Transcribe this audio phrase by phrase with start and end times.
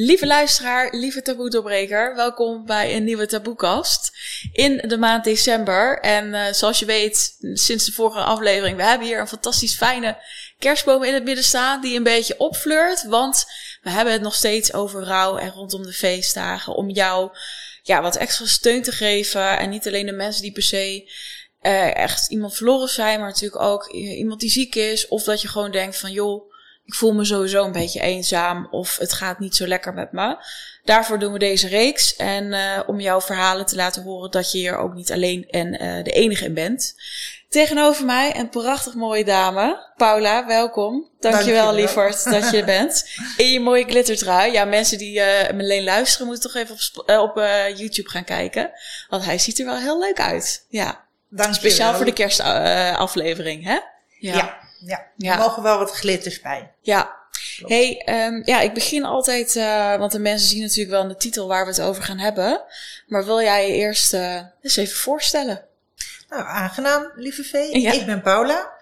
[0.00, 4.12] Lieve luisteraar, lieve taboe-doorbreker, welkom bij een nieuwe taboekast
[4.52, 5.98] in de maand december.
[5.98, 10.22] En uh, zoals je weet, sinds de vorige aflevering, we hebben hier een fantastisch fijne
[10.58, 13.04] kerstboom in het midden staan die een beetje opfleurt.
[13.04, 13.46] Want
[13.82, 17.30] we hebben het nog steeds over rouw en rondom de feestdagen om jou
[17.82, 19.58] ja, wat extra steun te geven.
[19.58, 21.10] En niet alleen de mensen die per se
[21.94, 25.08] echt iemand verloren zijn, maar natuurlijk ook iemand die ziek is.
[25.08, 26.52] Of dat je gewoon denkt van joh,
[26.88, 30.36] ik voel me sowieso een beetje eenzaam of het gaat niet zo lekker met me.
[30.84, 34.58] Daarvoor doen we deze reeks en uh, om jouw verhalen te laten horen dat je
[34.58, 36.94] hier ook niet alleen en uh, de enige in bent.
[37.48, 39.92] Tegenover mij een prachtig mooie dame.
[39.96, 40.92] Paula, welkom.
[41.20, 41.74] Dankjewel, Dankjewel.
[41.74, 43.10] lieverd dat je er bent.
[43.36, 44.52] In je mooie glittertrui.
[44.52, 46.76] Ja, mensen die uh, me alleen luisteren moeten toch even
[47.20, 47.36] op, op
[47.76, 48.70] YouTube gaan kijken.
[49.08, 50.66] Want hij ziet er wel heel leuk uit.
[50.68, 51.06] Ja.
[51.28, 51.54] Dankjewel.
[51.54, 53.78] Speciaal voor de kerstaflevering, hè?
[54.18, 54.34] ja.
[54.34, 54.67] ja.
[54.78, 56.72] Ja, er mogen wel wat glitters bij.
[56.80, 57.16] Ja.
[57.66, 61.16] Hey, um, ja, ik begin altijd, uh, want de mensen zien natuurlijk wel in de
[61.16, 62.62] titel waar we het over gaan hebben.
[63.06, 65.64] Maar wil jij je eerst uh, eens even voorstellen?
[66.28, 67.80] Nou, aangenaam, lieve Vee.
[67.80, 67.92] Ja.
[67.92, 68.72] Ik ben Paula.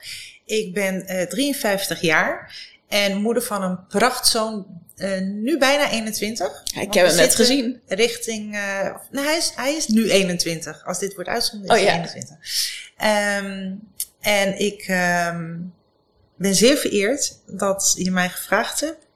[0.45, 2.57] Ik ben uh, eh, 53 jaar
[2.89, 4.67] en moeder van een prachtzoon,
[5.23, 6.63] nu bijna 21.
[6.65, 7.81] Ja, ik heb hem net gezien.
[7.87, 8.51] Richting,
[9.11, 10.85] nou, hij is, hij is nu 21.
[10.85, 12.05] Als dit wordt uitgezonden, is oh, hij ja.
[12.05, 12.37] 21.
[12.99, 13.81] Um,
[14.21, 15.75] en ik um,
[16.37, 19.07] ben zeer vereerd dat je mij gevraagd hebt.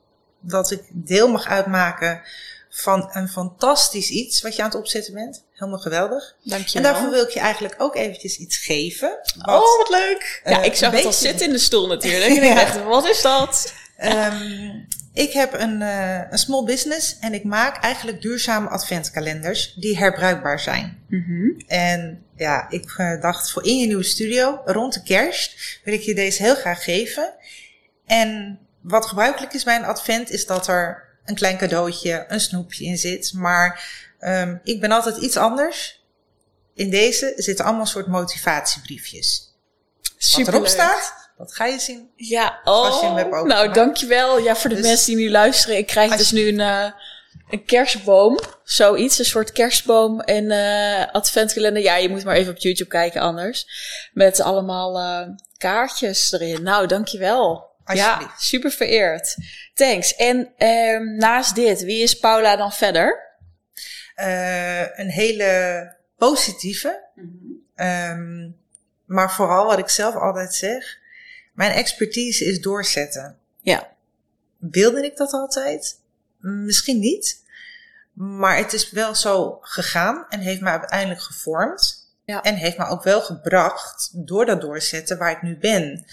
[0.40, 2.22] Dat ik deel mag uitmaken
[2.70, 5.44] van een fantastisch iets wat je aan het opzetten bent.
[5.52, 6.36] Helemaal geweldig.
[6.42, 9.18] Dank je En daarvoor wil ik je eigenlijk ook eventjes iets geven.
[9.36, 10.42] Wat, oh, wat leuk.
[10.44, 12.30] Uh, ja, ik zag het al zitten in de stoel natuurlijk.
[12.36, 13.72] En ik dacht, wat is dat?
[14.04, 19.98] Um, ik heb een, uh, een small business en ik maak eigenlijk duurzame adventkalenders die
[19.98, 21.02] herbruikbaar zijn.
[21.08, 21.60] Mm -hmm.
[21.66, 26.00] En ja, ik uh, dacht voor in je nieuwe studio, rond de kerst, wil ik
[26.00, 27.34] je deze heel graag geven.
[28.06, 32.84] En wat gebruikelijk is bij een advent, is dat er een klein cadeautje, een snoepje
[32.84, 33.32] in zit.
[33.32, 36.04] Maar um, ik ben altijd iets anders.
[36.74, 39.54] In deze zitten allemaal soort motivatiebriefjes.
[40.16, 42.10] Super Wat erop staat, dat ga je zien.
[42.16, 44.38] Ja, oh, als je hem hebt nou dankjewel.
[44.38, 45.76] Ja, voor de dus, mensen die nu luisteren.
[45.76, 46.90] Ik krijg dus nu een, uh,
[47.50, 48.38] een kerstboom.
[48.64, 51.82] Zoiets, een soort kerstboom en uh, adventkalender.
[51.82, 53.66] Ja, je moet maar even op YouTube kijken anders.
[54.12, 56.62] Met allemaal uh, kaartjes erin.
[56.62, 57.68] Nou, dankjewel.
[57.84, 59.36] Ja, super vereerd.
[59.74, 60.14] Thanks.
[60.14, 63.28] En um, naast dit, wie is Paula dan verder?
[64.94, 67.02] een hele positieve.
[67.14, 67.86] Mm -hmm.
[67.86, 68.56] um,
[69.04, 70.99] maar vooral wat ik zelf altijd zeg
[71.60, 73.38] mijn expertise is doorzetten.
[73.60, 73.92] Ja.
[74.58, 76.00] Wilde ik dat altijd?
[76.38, 77.44] Misschien niet.
[78.12, 82.12] Maar het is wel zo gegaan en heeft me uiteindelijk gevormd.
[82.24, 82.42] Ja.
[82.42, 86.04] En heeft me ook wel gebracht door dat doorzetten waar ik nu ben.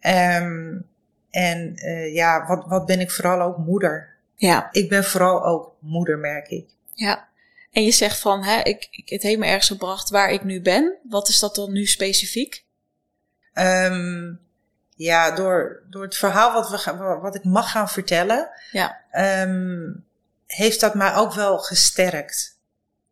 [0.00, 0.88] Um,
[1.30, 4.16] en uh, ja, wat, wat ben ik vooral ook moeder.
[4.34, 4.68] Ja.
[4.72, 6.70] Ik ben vooral ook moeder, merk ik.
[6.92, 7.28] Ja.
[7.70, 10.60] En je zegt van, hè, ik, ik, het heeft me ergens gebracht waar ik nu
[10.60, 10.98] ben.
[11.08, 12.64] Wat is dat dan nu specifiek?
[13.54, 14.40] Um,
[15.02, 19.00] ja, door, door het verhaal wat, we, wat ik mag gaan vertellen, ja.
[19.42, 20.04] Um,
[20.46, 22.58] heeft dat mij ook wel gesterkt.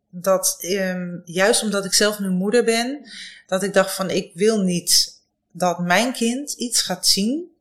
[0.09, 3.09] Dat um, juist omdat ik zelf nu moeder ben,
[3.47, 5.21] dat ik dacht van ik wil niet
[5.51, 7.55] dat mijn kind iets gaat zien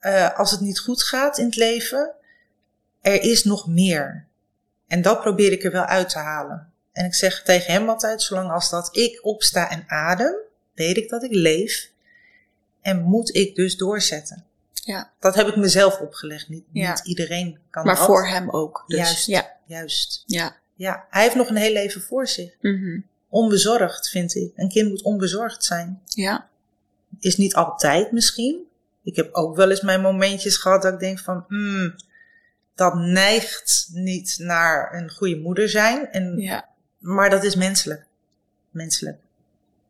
[0.00, 2.14] uh, als het niet goed gaat in het leven.
[3.00, 4.26] Er is nog meer.
[4.86, 6.72] En dat probeer ik er wel uit te halen.
[6.92, 10.34] En ik zeg tegen hem altijd, zolang als dat ik opsta en adem,
[10.74, 11.91] weet ik dat ik leef
[12.82, 14.44] en moet ik dus doorzetten.
[14.72, 15.12] Ja.
[15.20, 16.48] Dat heb ik mezelf opgelegd.
[16.48, 18.08] Niet, niet iedereen kan maar dat.
[18.08, 18.84] Maar voor hem ook.
[18.86, 18.98] Dus.
[18.98, 19.26] Juist.
[19.26, 19.56] Ja.
[19.66, 20.22] Juist.
[20.26, 20.56] Ja.
[20.74, 21.06] Ja.
[21.10, 22.56] Hij heeft nog een heel leven voor zich.
[22.60, 24.52] Mm Onbezorgd, vind ik.
[24.56, 26.02] Een kind moet onbezorgd zijn.
[26.04, 26.48] Ja.
[27.20, 28.66] Is niet altijd misschien.
[29.02, 31.94] Ik heb ook wel eens mijn momentjes gehad dat ik denk van, hmm,
[32.74, 36.10] dat neigt niet naar een goede moeder zijn.
[36.10, 36.68] En, ja.
[36.98, 38.06] Maar dat is menselijk.
[38.70, 39.21] Menselijk.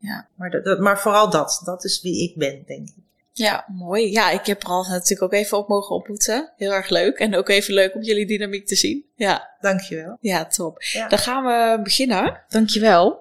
[0.02, 0.28] Ja.
[0.34, 1.62] Maar, dat, maar vooral dat.
[1.64, 2.94] Dat is wie ik ben, denk ik.
[3.32, 4.10] Ja, mooi.
[4.10, 6.52] Ja, ik heb Ralf natuurlijk ook even op mogen ontmoeten.
[6.56, 7.18] Heel erg leuk.
[7.18, 9.04] En ook even leuk om jullie dynamiek te zien.
[9.14, 9.56] Ja.
[9.60, 10.16] Dankjewel.
[10.21, 10.82] Ja, top.
[11.09, 12.41] Dan gaan we beginnen.
[12.48, 13.21] Dankjewel.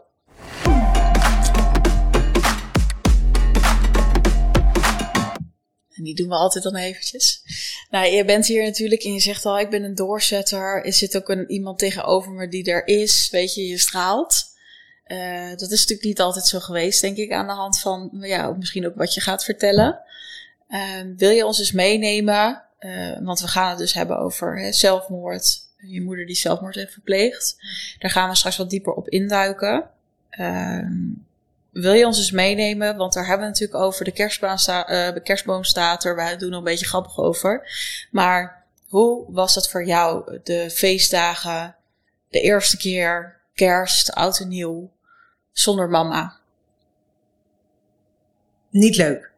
[5.94, 7.44] En die doen we altijd dan eventjes.
[7.90, 10.86] Nou, je bent hier natuurlijk en je zegt al, ik ben een doorzetter.
[10.86, 13.30] Er zit ook een, iemand tegenover me die er is.
[13.32, 14.51] Weet je, je straalt.
[15.12, 18.52] Uh, dat is natuurlijk niet altijd zo geweest, denk ik, aan de hand van ja,
[18.52, 20.00] misschien ook wat je gaat vertellen.
[20.70, 22.64] Uh, wil je ons eens meenemen?
[22.80, 25.60] Uh, want we gaan het dus hebben over hè, zelfmoord.
[25.78, 27.56] Je moeder die zelfmoord heeft verpleegd.
[28.00, 29.90] Daar gaan we straks wat dieper op induiken.
[30.30, 30.94] Ehm,
[31.72, 32.98] wil je ons eens meenemen?
[32.98, 34.06] Want daar hebben we natuurlijk over.
[34.06, 36.16] De, sta de kerstboom staat er.
[36.16, 37.70] We doen er een beetje grappig over.
[38.12, 41.76] Maar Hoe was dat voor jou, de feestdagen,
[42.30, 44.92] de eerste keer, kerst, oud en nieuw,
[45.52, 46.40] zonder mama?
[48.70, 49.32] Niet leuk.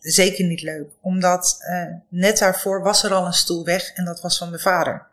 [0.00, 0.90] Zeker niet leuk.
[1.00, 4.60] Omdat uh, net daarvoor was er al een stoel weg en dat was van mijn
[4.60, 5.06] vader.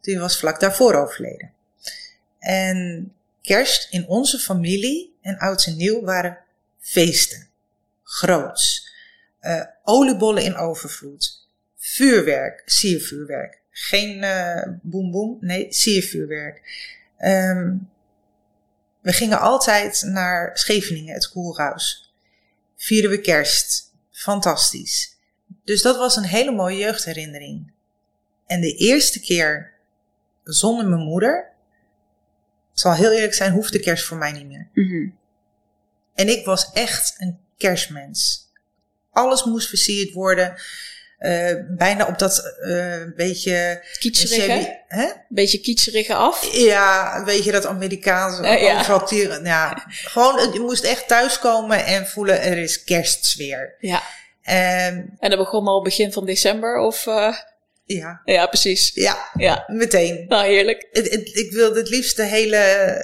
[0.00, 1.52] Die was vlak daarvoor overleden.
[2.38, 3.12] En
[3.42, 6.38] kerst in onze familie en oud en nieuw waren
[6.80, 7.48] feesten.
[8.02, 8.94] Groots.
[9.40, 11.48] Uh, oliebollen in overvloed.
[11.76, 13.60] Vuurwerk, siervuurwerk.
[13.70, 16.62] Geen uh, nee, siervuurwerk.
[17.18, 17.90] Um,
[19.06, 22.12] we gingen altijd naar Scheveningen, het koelhuis.
[22.76, 23.94] Vierden we kerst.
[24.10, 25.16] Fantastisch.
[25.64, 27.72] Dus dat was een hele mooie jeugdherinnering.
[28.46, 29.72] En de eerste keer
[30.44, 31.52] zonder mijn moeder,
[32.72, 34.68] zal heel eerlijk zijn, hoefde kerst voor mij niet meer.
[34.72, 35.18] Mm
[36.14, 38.50] En ik was echt een kerstmens.
[39.10, 40.56] Alles moest versierd worden.
[41.20, 43.84] Uh, bijna op dat uh, beetje...
[43.98, 44.82] Kietserige?
[44.88, 45.06] Hè?
[45.28, 46.48] Beetje kietserige af?
[46.52, 48.42] Ja, weet je, dat Amerikaanse.
[48.42, 48.84] Uh, ja.
[49.42, 49.84] ja.
[49.88, 53.76] Gewoon, je moest echt thuiskomen en voelen, er is kerstsfeer.
[53.80, 54.02] Ja.
[54.42, 56.78] En, en dat begon al begin van december?
[56.78, 57.04] Of.
[57.84, 58.20] Ja.
[58.24, 58.90] Ja, precies.
[58.94, 59.64] Ja, ja.
[59.66, 60.24] meteen.
[60.28, 60.88] Nou, heerlijk.
[60.92, 62.56] Het, het, ik wilde het liefst de hele,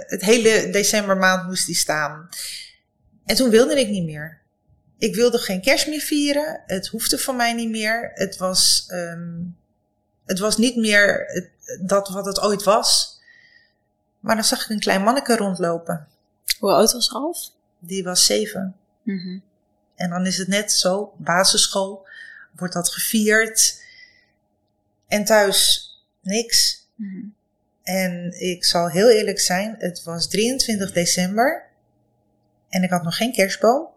[0.06, 2.28] het hele decembermaand moest die staan.
[3.24, 4.41] En toen wilde ik niet meer.
[5.02, 6.62] Ik wilde geen kerst meer vieren.
[6.66, 8.10] Het hoefde van mij niet meer.
[8.14, 9.56] Het was, um,
[10.24, 11.50] het was niet meer het,
[11.80, 13.20] dat wat het ooit was.
[14.20, 16.08] Maar dan zag ik een klein manneke rondlopen.
[16.58, 17.50] Hoe oud was Half?
[17.78, 18.76] Die was zeven.
[19.02, 19.42] Mm -hmm.
[19.94, 22.06] En dan is het net zo, basisschool,
[22.56, 23.82] wordt dat gevierd.
[25.08, 25.88] En thuis
[26.20, 26.86] niks.
[26.94, 27.24] Mhm.
[27.82, 31.64] En ik zal heel eerlijk zijn, het was 23 december
[32.68, 33.91] en ik had nog geen kerstboom.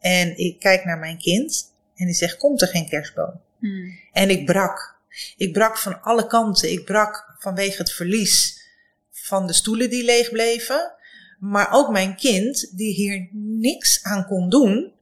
[0.00, 3.40] En ik kijk naar mijn kind en die zegt, komt er geen kerstboom?
[3.58, 3.90] Mhm.
[4.12, 4.96] En ik brak.
[5.36, 6.72] Ik brak van alle kanten.
[6.72, 8.62] Ik brak vanwege het verlies
[9.10, 10.92] van de stoelen die leeg bleven.
[11.38, 14.92] Maar ook mijn kind, die hier niks aan kon doen,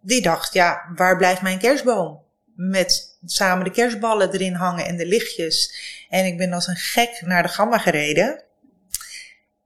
[0.00, 2.22] die dacht, ja, waar blijft mijn kerstboom?
[2.54, 5.74] met samen de kerstballen erin hangen en de lichtjes.
[6.08, 8.42] En ik ben als een gek naar de gamma gereden.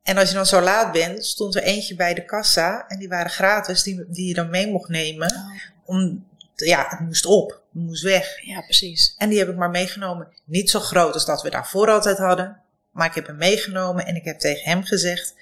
[0.06, 2.88] En als je dan zo laat bent, stond er eentje bij de kassa.
[2.88, 5.34] En die waren gratis, die, die je dan mee mocht nemen.
[5.34, 5.96] Oh.
[5.96, 7.50] Om, ja, het moest op.
[7.50, 8.44] Het moest weg.
[8.44, 9.14] Ja, precies.
[9.18, 10.28] En die heb ik maar meegenomen.
[10.44, 12.60] Niet zo groot als dat we daarvoor altijd hadden.
[12.90, 15.34] Maar ik heb hem meegenomen en ik heb tegen hem gezegd: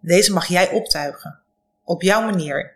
[0.00, 1.38] Deze mag jij optuigen.
[1.84, 2.72] Op jouw manier.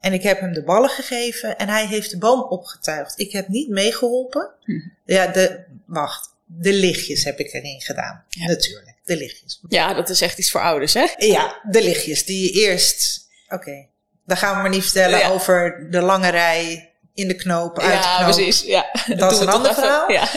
[0.00, 3.18] En ik heb hem de ballen gegeven en hij heeft de boom opgetuigd.
[3.18, 4.50] Ik heb niet meegeholpen.
[4.60, 4.72] Hm.
[5.04, 6.36] Ja, de, wacht.
[6.44, 8.24] De lichtjes heb ik erin gedaan.
[8.46, 9.60] Natuurlijk, de lichtjes.
[9.68, 11.06] Ja, dat is echt iets voor ouders, hè?
[11.16, 13.26] Ja, de lichtjes die je eerst...
[13.44, 13.88] Oké, okay.
[14.26, 18.18] dan gaan we maar niet vertellen over de lange rij in de knoop, uit ja,
[18.18, 18.34] de knoop.
[18.34, 18.62] precies.
[18.62, 20.10] Ja, Dat is een ander verhaal.
[20.10, 20.28] Ja.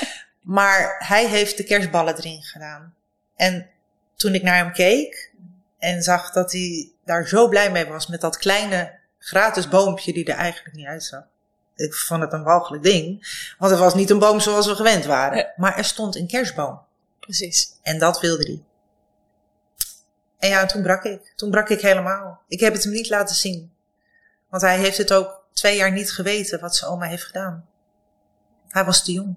[0.42, 2.94] Maar hij heeft de kerstballen erin gedaan.
[3.36, 3.70] En
[4.16, 5.32] toen ik naar hem keek
[5.80, 10.26] en zag dat hij daar zo blij mee was met dat kleine gratis boompje die
[10.26, 11.24] er eigenlijk niet uitzag.
[11.76, 13.28] Ik vond het een walgelijk ding.
[13.58, 15.54] Want het was niet een boom zoals we gewend waren.
[15.56, 16.80] Maar er stond een kerstboom.
[17.22, 17.78] Precies.
[17.82, 18.62] En dat wilde hij.
[20.38, 21.34] En ja, toen brak ik.
[21.36, 22.42] Toen brak ik helemaal.
[22.48, 23.72] Ik heb het hem niet laten zien.
[24.50, 27.70] Want hij heeft het ook twee jaar niet geweten wat zijn oma heeft gedaan.
[28.68, 29.36] Hij was te jong.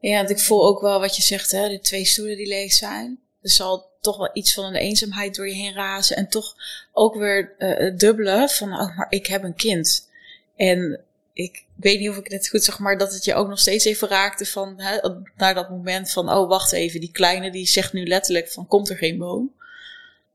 [0.00, 2.72] Ja, want ik voel ook wel wat je zegt, hè, de twee stoelen die leeg
[2.72, 3.20] zijn.
[3.42, 6.16] Er zal toch wel iets van een eenzaamheid door je heen razen.
[6.16, 6.54] En toch
[6.92, 10.08] ook weer uh, dubbele van, oh, maar ik heb een kind.
[10.56, 11.03] En
[11.34, 13.84] ik weet niet of ik het goed zeg, maar dat het je ook nog steeds
[13.84, 14.98] even raakte van, hè,
[15.36, 18.88] naar dat moment van, oh, wacht even, die kleine die zegt nu letterlijk van, komt
[18.88, 19.54] er geen boom?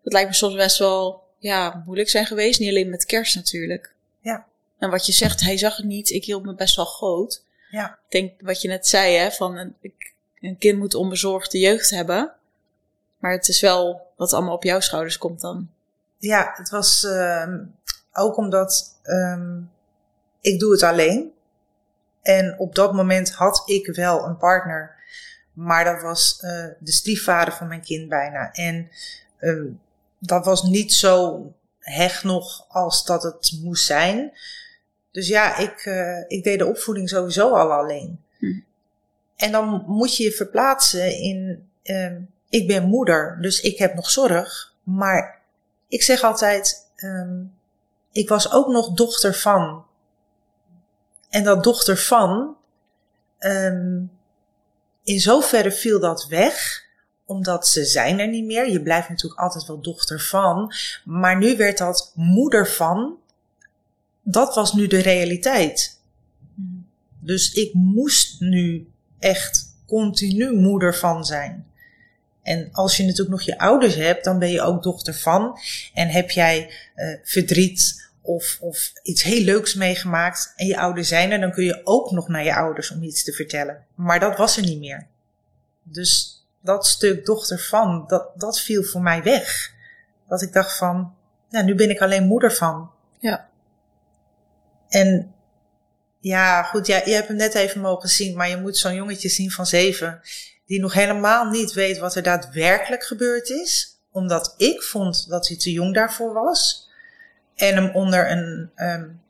[0.03, 2.59] Dat lijkt me soms best wel, ja, moeilijk zijn geweest.
[2.59, 3.93] Niet alleen met kerst natuurlijk.
[4.21, 4.45] Ja.
[4.77, 7.43] En wat je zegt, hij zag het niet, ik hield me best wel groot.
[7.71, 7.91] Ja.
[7.91, 9.75] Ik denk wat je net zei, hè, van een,
[10.41, 12.33] een kind moet onbezorgde jeugd hebben.
[13.17, 15.69] Maar het is wel wat allemaal op jouw schouders komt dan.
[16.17, 17.47] Ja, het was uh,
[18.13, 19.71] ook omdat um,
[20.41, 21.31] ik doe het alleen.
[22.21, 24.97] En op dat moment had ik wel een partner.
[25.53, 28.51] Maar dat was uh, de stiefvader van mijn kind bijna.
[28.51, 28.89] En
[29.39, 29.71] uh,
[30.19, 31.45] dat was niet zo
[31.79, 34.31] hecht nog als dat het moest zijn.
[35.11, 38.23] Dus ja, ik, uh, ik deed de opvoeding sowieso al alleen.
[38.37, 38.59] Hm.
[39.35, 44.09] En dan moet je je verplaatsen in um, ik ben moeder, dus ik heb nog
[44.09, 44.73] zorg.
[44.83, 45.41] Maar
[45.87, 47.53] ik zeg altijd, um,
[48.11, 49.85] ik was ook nog dochter van.
[51.29, 52.55] En dat dochter van,
[53.39, 54.11] um,
[55.03, 56.87] in zoverre viel dat weg,
[57.25, 58.71] omdat ze zijn er niet meer.
[58.71, 60.73] Je blijft natuurlijk altijd wel dochter van.
[61.05, 63.17] Maar nu werd dat moeder van.
[64.23, 65.99] Dat was nu de realiteit.
[67.19, 71.67] Dus ik moest nu echt continu moeder van zijn.
[72.43, 75.59] En als je natuurlijk nog je ouders hebt, dan ben je ook dochter van.
[75.93, 81.31] En heb jij uh, verdriet of, of iets heel leuks meegemaakt en je ouders zijn
[81.31, 83.85] er, dan kun je ook nog naar je ouders om iets te vertellen.
[83.95, 85.07] Maar dat was er niet meer.
[85.83, 89.73] Dus dat stuk dochter van, dat, dat viel voor mij weg.
[90.27, 91.15] Dat ik dacht van,
[91.49, 92.91] ja, nu ben ik alleen moeder van.
[93.19, 93.49] Ja.
[94.89, 95.33] En
[96.19, 99.29] ja, goed, ja, je hebt hem net even mogen zien, maar je moet zo'n jongetje
[99.29, 100.21] zien van zeven,
[100.65, 105.57] die nog helemaal niet weet wat er daadwerkelijk gebeurd is, omdat ik vond dat hij
[105.57, 106.88] te jong daarvoor was.
[107.59, 109.21] En hem onder een um,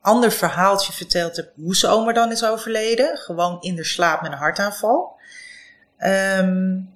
[0.00, 4.32] ander verhaaltje verteld heb hoe zijn oma dan is overleden, gewoon in de slaap met
[4.32, 5.16] een hartaanval.
[5.98, 6.90] Um,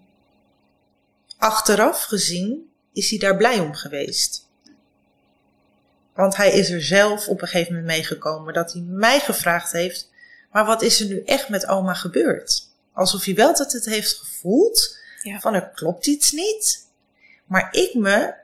[1.39, 4.49] achteraf gezien is hij daar blij om geweest.
[6.15, 10.11] Want hij is er zelf op een gegeven moment meegekomen dat hij mij gevraagd heeft:
[10.51, 12.71] Maar wat is er nu echt met oma gebeurd?
[12.93, 15.41] Alsof hij wel dat het heeft gevoeld ja.
[15.41, 16.87] van er klopt iets niet.
[17.45, 18.35] Maar ik me,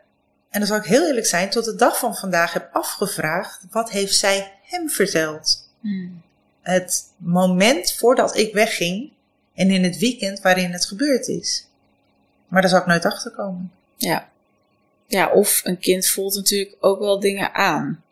[0.50, 3.90] en dan zal ik heel eerlijk zijn, tot de dag van vandaag heb afgevraagd: wat
[3.90, 5.68] heeft zij hem verteld?
[5.80, 6.22] Hmm.
[6.60, 9.12] Het moment voordat ik wegging
[9.54, 11.66] en in het weekend waarin het gebeurd is.
[12.48, 13.72] Maar daar zal ik nooit achter komen.
[13.96, 14.28] Ja.
[15.06, 18.02] Ja, of een kind voelt natuurlijk ook wel dingen aan.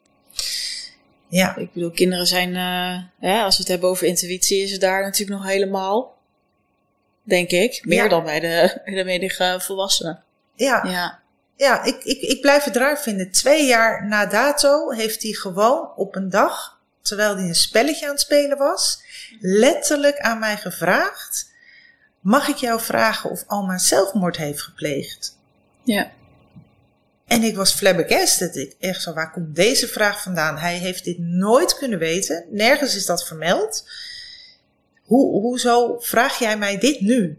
[1.29, 1.57] Ja.
[1.57, 2.55] Ik bedoel, kinderen zijn,
[3.21, 6.17] uh, als we het hebben over intuïtie, is het daar natuurlijk nog helemaal,
[7.23, 10.23] denk ik, meer dan bij de, bij de medige volwassenen.
[10.55, 10.85] Ja.
[10.85, 11.21] Ja.
[11.57, 13.31] Ja, ik, ik, ik blijf het raar vinden.
[13.31, 18.13] Twee jaar na dato heeft hij gewoon op een dag, terwijl hij een spelletje aan
[18.13, 19.03] het spelen was,
[19.41, 21.51] letterlijk aan mij gevraagd:
[22.21, 25.39] Mag ik jou vragen of Alma zelfmoord heeft gepleegd?
[25.83, 26.11] Ja.
[27.27, 28.57] En ik was flabbergasted.
[28.57, 30.59] Ik echt zo, waar komt deze vraag vandaan?
[30.59, 32.45] Hij heeft dit nooit kunnen weten.
[32.51, 33.89] Nergens is dat vermeld.
[35.05, 37.39] Hoe, hoezo vraag jij mij dit nu?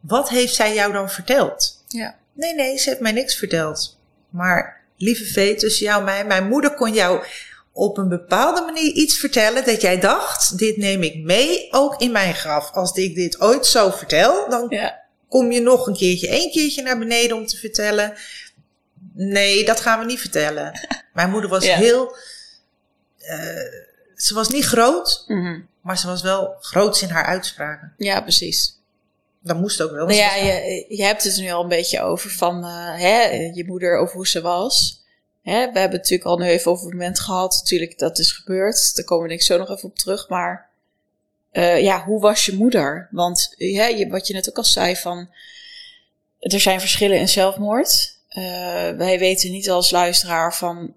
[0.00, 1.84] Wat heeft zij jou dan verteld?
[1.88, 2.16] Ja.
[2.36, 3.98] Nee, nee, ze heeft mij niks verteld.
[4.30, 7.24] Maar lieve vee, tussen jou en mij, mijn moeder kon jou
[7.72, 12.12] op een bepaalde manier iets vertellen dat jij dacht, dit neem ik mee ook in
[12.12, 12.70] mijn graf.
[12.70, 15.02] Als ik dit ooit zo vertel, dan ja.
[15.28, 18.14] kom je nog een keertje, één keertje naar beneden om te vertellen.
[19.14, 20.80] Nee, dat gaan we niet vertellen.
[21.14, 22.16] Mijn moeder was heel.
[23.20, 23.38] Uh,
[24.14, 25.68] ze was niet groot, mm -hmm.
[25.80, 27.94] maar ze was wel groots in haar uitspraken.
[27.96, 28.75] Ja, precies.
[29.46, 30.06] Dat moest ook wel.
[30.06, 33.22] Nou ja, je, je hebt het nu al een beetje over van uh, hè,
[33.54, 35.04] je moeder, over hoe ze was.
[35.42, 37.56] Hè, we hebben het natuurlijk al nu even over het moment gehad.
[37.58, 38.96] Natuurlijk, dat is gebeurd.
[38.96, 40.28] Daar komen we denk ik zo nog even op terug.
[40.28, 40.68] Maar
[41.52, 43.08] uh, ja, hoe was je moeder?
[43.10, 45.28] Want hè, je, wat je net ook al zei van...
[46.40, 48.18] Er zijn verschillen in zelfmoord.
[48.28, 48.44] Uh,
[48.90, 50.94] wij weten niet als luisteraar van,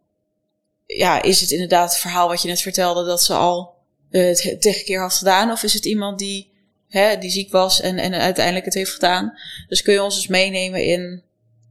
[0.86, 3.76] ja, is het inderdaad het verhaal wat je net vertelde dat ze al
[4.10, 5.52] het tegen keer had gedaan?
[5.52, 6.49] Of is het iemand die,
[6.90, 9.40] hè, die ziek was en, en uiteindelijk het heeft gedaan?
[9.68, 11.24] Dus kun je ons dus meenemen in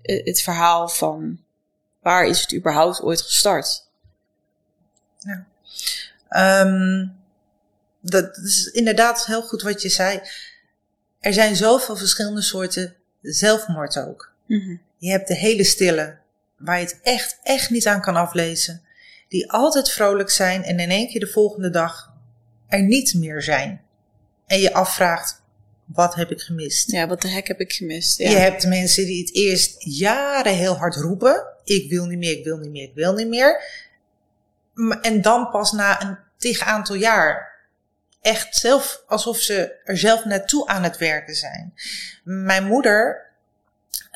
[0.02, 1.38] uh, het verhaal van
[2.02, 3.86] waar is het überhaupt ooit gestart?
[5.18, 5.46] Ja.
[6.60, 7.16] Um,
[8.00, 10.20] dat is inderdaad heel goed wat je zei.
[11.20, 14.32] Er zijn zoveel verschillende soorten zelfmoord ook.
[14.46, 14.80] Mm -hmm.
[14.98, 16.18] Je hebt de hele stille,
[16.56, 18.82] waar je het echt, echt niet aan kan aflezen.
[19.28, 22.12] Die altijd vrolijk zijn en in één keer de volgende dag
[22.68, 23.82] er niet meer zijn.
[24.48, 25.42] En je afvraagt,
[25.84, 26.90] wat heb ik gemist?
[26.90, 28.18] Ja, wat de hek heb ik gemist?
[28.18, 28.30] Ja.
[28.30, 31.44] Je hebt mensen die het eerst jaren heel hard roepen.
[31.64, 33.62] Ik wil niet meer, ik wil niet meer, ik wil niet meer.
[35.02, 37.56] En dan pas na een tig aantal jaar
[38.20, 41.74] echt zelf, alsof ze er zelf naartoe aan het werken zijn.
[42.24, 43.26] Mijn moeder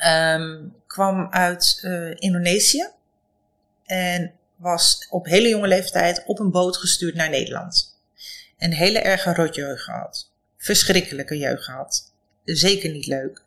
[0.07, 2.89] um, kwam uit uh, Indonesië
[3.85, 7.92] en was op hele jonge leeftijd op een boot gestuurd naar Nederland.
[8.63, 10.31] Een hele erge rotjeugd gehad.
[10.57, 12.13] Verschrikkelijke jeugd gehad.
[12.43, 13.41] Zeker niet leuk.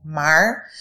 [0.00, 0.72] Maar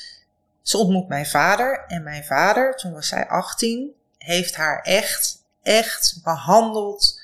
[0.62, 6.20] ze ontmoet mijn vader en mijn vader, toen was zij 18, heeft haar echt, echt
[6.24, 7.22] behandeld.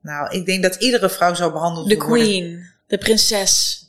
[0.00, 2.10] Nou, ik denk dat iedere vrouw zo behandeld de wordt.
[2.10, 3.80] De queen, de prinses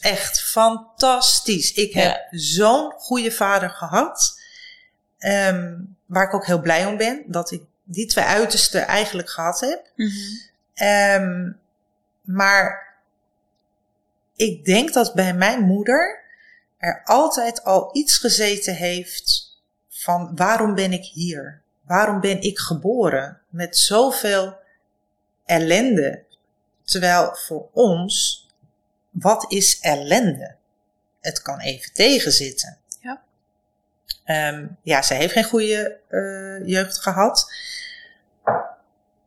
[0.00, 1.72] echt fantastisch.
[1.72, 4.40] Ik heb zo'n goede vader gehad.
[5.18, 7.24] Um, waar ik ook heel blij om ben.
[7.26, 9.90] Dat ik die twee uitersten eigenlijk gehad heb.
[9.96, 10.86] Mm -hmm.
[10.86, 11.60] um,
[12.22, 12.94] maar
[14.36, 16.22] ik denk dat bij mijn moeder
[16.78, 19.56] er altijd al iets gezeten heeft
[19.88, 21.62] van waarom ben ik hier?
[21.82, 24.56] Waarom ben ik geboren met zoveel
[25.44, 26.24] ellende?
[26.84, 28.46] Terwijl voor ons
[29.10, 30.54] wat is ellende?
[31.20, 32.78] Het kan even tegenzitten.
[33.00, 33.22] Ja.
[34.50, 37.52] Um, ja, zij heeft geen goede uh, jeugd gehad.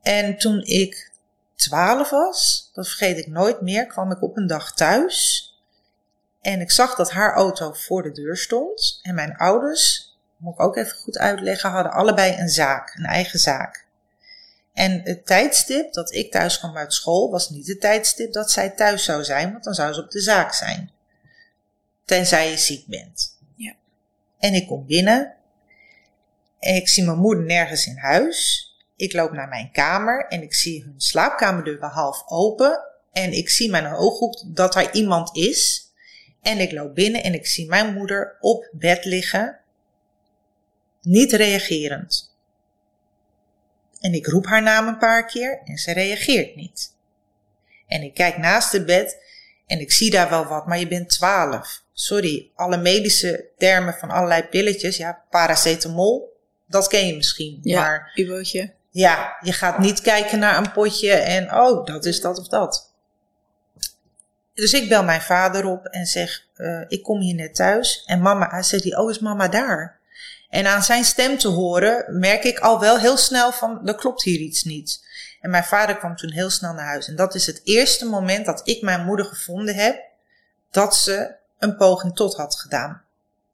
[0.10, 1.12] En toen ik
[1.56, 5.46] 12 was, dat vergeet ik nooit meer, kwam ik op een dag thuis.
[6.42, 9.00] En ik zag dat haar auto voor de deur stond.
[9.02, 13.40] En mijn ouders, moet ik ook even goed uitleggen, hadden allebei een zaak, een eigen
[13.40, 13.86] zaak.
[14.74, 18.70] En het tijdstip dat ik thuis kwam uit school was niet het tijdstip dat zij
[18.70, 20.92] thuis zou zijn, want dan zou ze op de zaak zijn.
[22.06, 23.38] Tenzij je ziek bent.
[23.56, 23.74] Ja.
[24.40, 25.36] En ik kom binnen
[26.60, 28.69] en ik zie mijn moeder nergens in huis.
[29.00, 32.84] Ik loop naar mijn kamer en ik zie hun slaapkamerdeur half open.
[33.12, 35.92] En ik zie mijn ooghoek dat er iemand is.
[36.42, 39.60] En ik loop binnen en ik zie mijn moeder op bed liggen,
[41.02, 42.36] niet reagerend.
[44.00, 46.96] En ik roep haar naam een paar keer en ze reageert niet.
[47.88, 49.24] En ik kijk naast het bed
[49.66, 51.84] en ik zie daar wel wat, maar je bent 12.
[51.94, 56.38] Sorry, alle medische termen van allerlei pilletjes, ja, paracetamol,
[56.68, 57.60] dat ken je misschien.
[57.64, 58.78] Ja, maar Ibootje.
[58.90, 62.94] Ja, je gaat niet kijken naar een potje en oh, dat is dat of dat.
[64.54, 68.04] Dus ik bel mijn vader op en zeg, eh, ik kom hier net thuis.
[68.06, 70.00] En mama, hij zegt, oh, is mama daar?
[70.50, 74.24] En aan zijn stem te horen, merk ik al wel heel snel van, er klopt
[74.24, 75.08] hier iets niet.
[75.42, 77.08] En mijn vader kwam toen heel snel naar huis.
[77.08, 80.04] En dat is het eerste moment dat ik mijn moeder gevonden heb,
[80.72, 83.02] dat ze een poging tot had gedaan.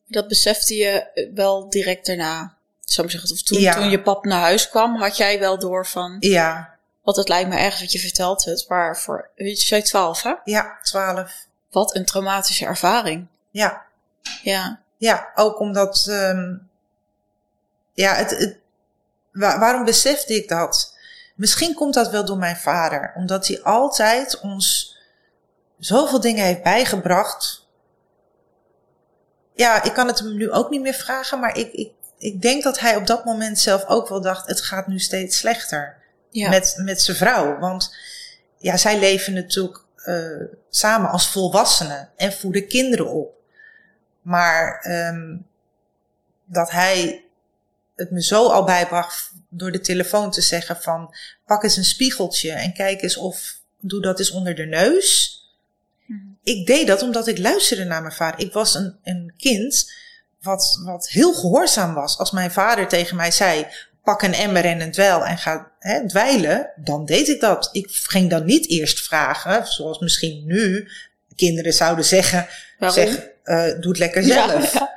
[0.07, 2.54] Dat besefte je wel direct daarna.
[2.85, 3.73] Zou ik zeggen, of toen, Ja.
[3.73, 6.17] toen je pap naar huis kwam, had jij wel door van.
[6.19, 6.73] Ja,
[7.03, 9.29] Want het lijkt me erg wat je vertelt het, maar voor.
[9.35, 10.33] Je, zei 12, hè?
[10.43, 11.45] ja, twaalf.
[11.71, 13.27] Wat een traumatische ervaring.
[13.51, 13.85] Ja,
[14.43, 14.79] Ja.
[14.97, 16.05] Ja, ook omdat.
[16.09, 16.55] ehm,
[17.93, 18.57] ja, het, het,
[19.31, 20.97] wa- waarom besefte ik dat?
[21.35, 24.97] Misschien komt dat wel door mijn vader, omdat hij altijd ons
[25.79, 27.67] zoveel dingen heeft bijgebracht.
[29.55, 31.91] Ja, ik kan het hem nu ook niet meer vragen, maar ik, ik,
[32.25, 35.37] ik denk dat hij op dat moment zelf ook wel dacht: het gaat nu steeds
[35.37, 35.97] slechter
[36.29, 36.49] Ja.
[36.49, 37.59] met, met zijn vrouw.
[37.59, 37.95] Want
[38.57, 43.33] ja, zij leven natuurlijk eh, samen als volwassenen en voeden kinderen op.
[44.21, 45.37] Maar ehm,
[46.45, 47.25] dat hij
[47.95, 52.51] het me zo al bijbracht door de telefoon te zeggen van pak eens een spiegeltje
[52.51, 55.39] en kijk eens of doe dat eens onder de neus.
[56.05, 56.19] Mhm.
[56.43, 58.39] Ik deed dat omdat ik luisterde naar mijn vader.
[58.39, 60.03] Ik was een, een kind
[60.45, 62.17] wat, wat heel gehoorzaam was.
[62.17, 63.67] Als mijn vader tegen mij zei
[64.03, 67.69] pak een emmer en een dweil en ga hè, dweilen, dan deed ik dat.
[67.71, 70.87] Ik ging dan niet eerst vragen, zoals misschien nu
[71.35, 72.47] kinderen zouden zeggen,
[72.79, 72.97] Waarom?
[73.03, 74.73] zeg, eh, doe het lekker zelf.
[74.73, 74.93] ja.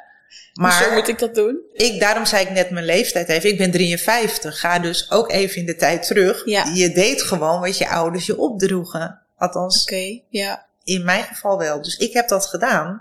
[0.53, 1.61] Maar Zo moet ik dat doen.
[1.73, 3.51] ik, daarom zei ik net mijn leeftijd even.
[3.51, 4.61] Ik ben 53.
[4.61, 6.43] Ga dus ook even in de tijd terug.
[6.45, 6.65] Ja.
[6.75, 9.21] Je deed gewoon wat je ouders je opdroegen.
[9.37, 10.67] Althans, Oké, ja.
[10.85, 11.83] in mijn geval wel.
[11.83, 13.01] Dus ik heb dat gedaan.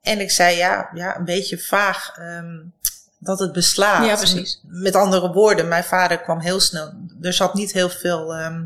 [0.00, 2.56] En ik zei ja, ja een beetje vaag ehm,
[3.18, 4.06] dat het beslaat.
[4.06, 4.60] Ja, precies.
[4.62, 6.92] Met andere woorden, mijn vader kwam heel snel.
[7.20, 8.64] Er zat niet heel veel, ehm,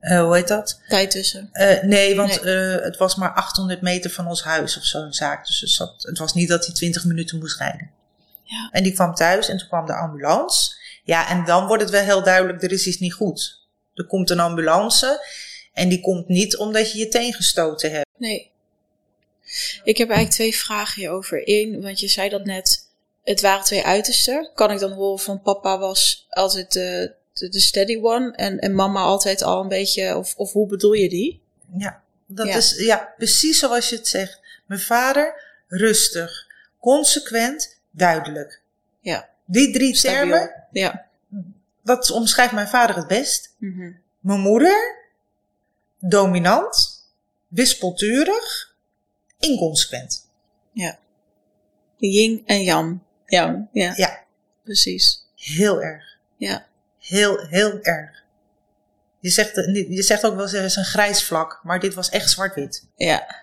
[0.00, 0.80] eh, hoe heet dat?
[0.88, 1.48] Tijd tussen.
[1.52, 5.46] Eh, nee, want eh, het was maar 800 meter van ons huis of zo'n zaak.
[5.46, 7.90] Dus het, zat, het was niet dat hij 20 minuten moest rijden.
[8.42, 8.68] Ja.
[8.70, 10.74] En die kwam thuis en toen kwam de ambulance.
[11.04, 13.68] Ja, en dan wordt het wel heel duidelijk, er is iets niet goed.
[13.94, 15.26] Er komt een ambulance
[15.72, 18.06] en die komt niet omdat je je teen gestoten hebt.
[18.16, 18.53] Nee.
[19.84, 21.42] Ik heb eigenlijk twee vragen hierover.
[21.44, 22.88] Eén, want je zei dat net,
[23.24, 24.50] het waren twee uitersten.
[24.54, 28.74] Kan ik dan horen van papa was altijd de, de, de steady one en, en
[28.74, 31.42] mama altijd al een beetje, of, of hoe bedoel je die?
[31.78, 32.56] Ja, dat Ja.
[32.56, 34.40] is ja, precies zoals je het zegt.
[34.66, 36.46] Mijn vader, rustig,
[36.80, 38.60] consequent, duidelijk.
[39.00, 39.28] Ja.
[39.46, 40.18] Die drie Stabiel.
[40.18, 41.06] termen, Ja.
[41.82, 43.54] dat omschrijft mijn vader het best.
[43.58, 43.90] Mhm.
[44.20, 45.02] Mijn moeder,
[45.98, 47.04] dominant,
[47.48, 48.73] wispelturig,
[49.44, 50.28] inconsequent.
[50.72, 50.98] Ja.
[51.96, 52.98] Yin en yang.
[53.26, 54.24] Yang, ja, Ja,
[54.62, 55.26] precies.
[55.34, 56.04] heel erg.
[56.36, 56.66] Ja.
[56.98, 58.22] Heel, heel erg.
[59.18, 59.54] Je zegt,
[59.88, 62.86] je zegt ook wel eens er is een grijs vlak, maar dit was echt zwart-wit.
[62.96, 63.42] Ja.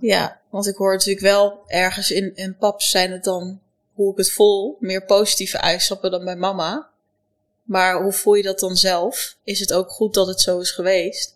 [0.00, 3.60] Ja, want ik hoor natuurlijk wel ergens in, in paps zijn het dan,
[3.94, 6.88] hoe ik het voel, meer positieve eigenschappen dan bij mama.
[7.62, 9.36] Maar hoe voel je dat dan zelf?
[9.44, 11.35] Is het ook goed dat het zo is geweest?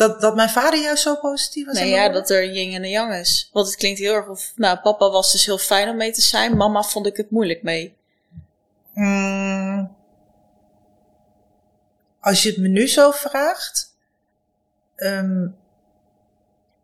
[0.00, 1.74] Dat, dat mijn vader juist zo positief was.
[1.74, 3.50] Nee, ja, dat er een yin en een yang is.
[3.52, 6.20] Want het klinkt heel erg of, nou, papa was dus heel fijn om mee te
[6.20, 6.56] zijn.
[6.56, 7.96] Mama vond ik het moeilijk mee.
[8.94, 9.96] Mm,
[12.20, 13.96] als je het me nu zo vraagt,
[14.96, 15.48] ehm,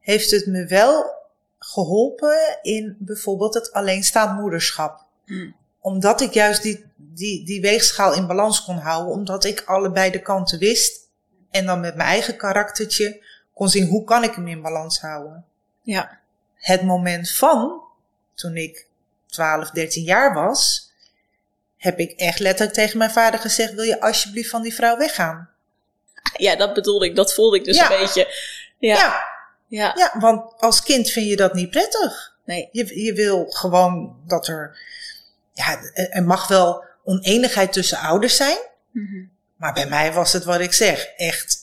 [0.00, 1.14] heeft het me wel
[1.58, 5.04] geholpen in bijvoorbeeld het alleenstaand moederschap.
[5.26, 5.56] Mm.
[5.80, 10.22] Omdat ik juist die, die, die weegschaal in balans kon houden, omdat ik allebei de
[10.22, 11.05] kanten wist
[11.56, 15.44] en dan met mijn eigen karaktertje kon zien hoe kan ik hem in balans houden.
[15.82, 16.18] Ja.
[16.54, 17.82] Het moment van,
[18.34, 18.86] toen ik
[19.26, 20.90] 12, 13 jaar was,
[21.76, 25.50] heb ik echt letterlijk tegen mijn vader gezegd: Wil je alsjeblieft van die vrouw weggaan?
[26.36, 27.16] Ja, dat bedoelde ik.
[27.16, 27.92] Dat voelde ik dus Ja.
[27.92, 28.34] een beetje.
[28.78, 28.96] Ja.
[28.96, 29.34] ja.
[29.68, 29.92] Ja.
[29.96, 32.36] Ja, want als kind vind je dat niet prettig.
[32.44, 32.68] Nee.
[32.72, 34.78] Je, je wil gewoon dat er.
[35.52, 38.58] Ja, er mag wel oneenigheid tussen ouders zijn.
[38.90, 39.24] Mhm.
[39.56, 41.06] Maar bij mij was het wat ik zeg.
[41.16, 41.58] Echt.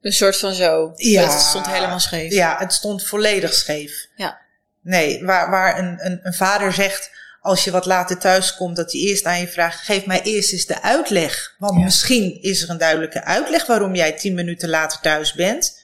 [0.00, 0.92] Een soort van zo.
[0.94, 1.22] Ja.
[1.22, 2.32] Het stond helemaal scheef.
[2.32, 4.06] Ja, het stond volledig scheef.
[4.16, 4.38] Ja.
[4.80, 7.10] Nee, waar, waar een, een, een vader zegt.
[7.40, 10.52] Als je wat later thuis komt, dat hij eerst aan je vraagt: geef mij eerst
[10.52, 11.54] eens de uitleg.
[11.58, 11.84] Want Ja.
[11.84, 15.82] misschien is er een duidelijke uitleg waarom jij tien minuten later thuis bent.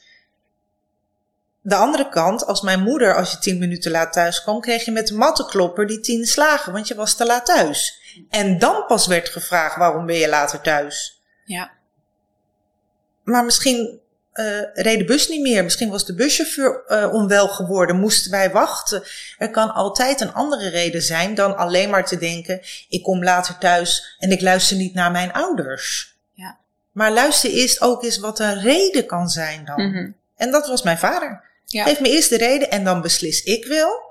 [1.62, 4.90] De andere kant, als mijn moeder, als je tien minuten laat thuis kwam, kreeg je
[4.90, 7.98] met de mattenklopper die tien slagen, want je was te laat thuis.
[8.30, 11.19] En dan pas werd gevraagd: waarom ben je later thuis?
[11.50, 11.70] Ja.
[13.24, 14.00] Maar misschien
[14.32, 15.64] eh, reed de bus niet meer.
[15.64, 17.96] Misschien was de buschauffeur eh, onwel geworden.
[17.96, 19.02] Moesten wij wachten.
[19.38, 23.58] Er kan altijd een andere reden zijn dan alleen maar te denken: ik kom later
[23.58, 26.16] thuis en ik luister niet naar mijn ouders.
[26.32, 26.58] Ja.
[26.92, 29.88] Maar luister eerst ook eens wat een reden kan zijn dan.
[29.90, 30.10] Mhm.
[30.36, 31.44] En dat was mijn vader.
[31.64, 31.84] Ja.
[31.84, 34.08] Geef me eerst de reden en dan beslis ik wel.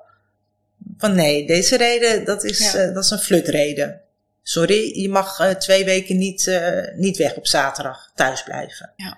[0.97, 2.79] Van nee, deze reden, dat is, Ja.
[2.79, 4.01] eh, dat is een flutreden.
[4.43, 8.93] Sorry, je mag eh, twee weken niet, eh, niet weg op zaterdag thuis blijven.
[8.95, 9.17] Ja.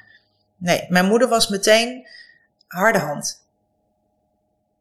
[0.57, 2.07] Nee, mijn moeder was meteen
[2.67, 3.39] harde hand.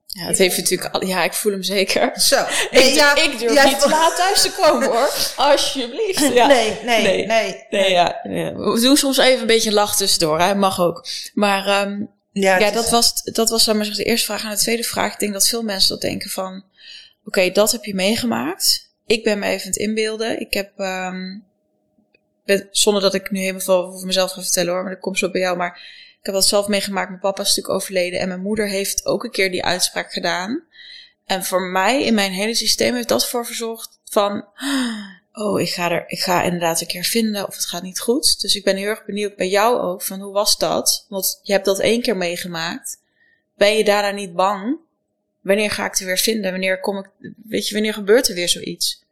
[0.07, 2.11] Ja, het heeft natuurlijk al, ja, ik voel hem zeker.
[2.21, 2.41] Zo.
[2.47, 5.11] Ik, Nee, ja, ik durf niet te laat thuis te komen hoor.
[5.37, 6.33] Alsjeblieft.
[6.33, 6.47] Ja.
[6.47, 7.27] Nee, nee, Nee.
[7.27, 7.67] nee.
[7.71, 8.55] Nee, ja, ja.
[8.55, 10.41] We doen soms even een beetje lach tussendoor.
[10.41, 10.55] Hè?
[10.55, 11.07] Mag ook.
[11.35, 14.43] Maar ehm, Ja, dat is- was, dat was zeg maar, de eerste vraag.
[14.45, 16.65] En de tweede vraag, ik denk dat veel mensen dat denken van...
[17.25, 18.90] Oké, dat heb je meegemaakt.
[19.11, 20.41] Ik ben me even aan het inbeelden.
[20.41, 20.73] Ik heb,
[22.45, 25.19] ben- zonder dat ik nu helemaal veel over mezelf ga vertellen hoor, maar dat komt
[25.19, 25.57] zo bij jou.
[25.57, 25.81] Maar
[26.21, 27.09] ik heb dat zelf meegemaakt.
[27.09, 28.21] Mijn papa is natuurlijk overleden.
[28.21, 30.63] En mijn moeder heeft ook een keer die uitspraak gedaan.
[31.27, 34.45] En voor mij, in mijn hele systeem, heeft dat voor verzorgd van...
[35.33, 38.41] Oh, ik ga, er, ik ga inderdaad een keer vinden of het gaat niet goed.
[38.41, 41.07] Dus ik ben heel erg benieuwd bij jou ook van hoe was dat?
[41.09, 43.01] Want je hebt dat één keer meegemaakt.
[43.57, 44.79] Ben je daarna niet bang?
[45.41, 46.51] Wanneer ga ik het weer vinden?
[46.51, 47.11] Wanneer kom ik,
[47.45, 49.05] weet je, wanneer gebeurt er weer zoiets?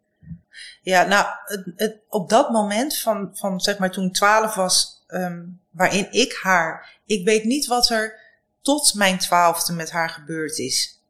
[0.83, 5.05] Ja, nou, het, het, op dat moment van, van zeg maar toen ik 12 was,
[5.07, 8.21] ehm, waarin ik haar, ik weet niet wat er
[8.63, 11.01] tot mijn twaalfde met haar gebeurd is.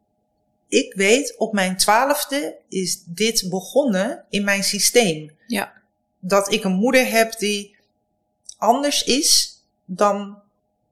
[0.69, 5.37] Ik weet, op mijn twaalfde is dit begonnen in mijn systeem.
[5.47, 5.73] Ja.
[6.21, 7.77] Dat ik een moeder heb die
[8.57, 10.43] anders is dan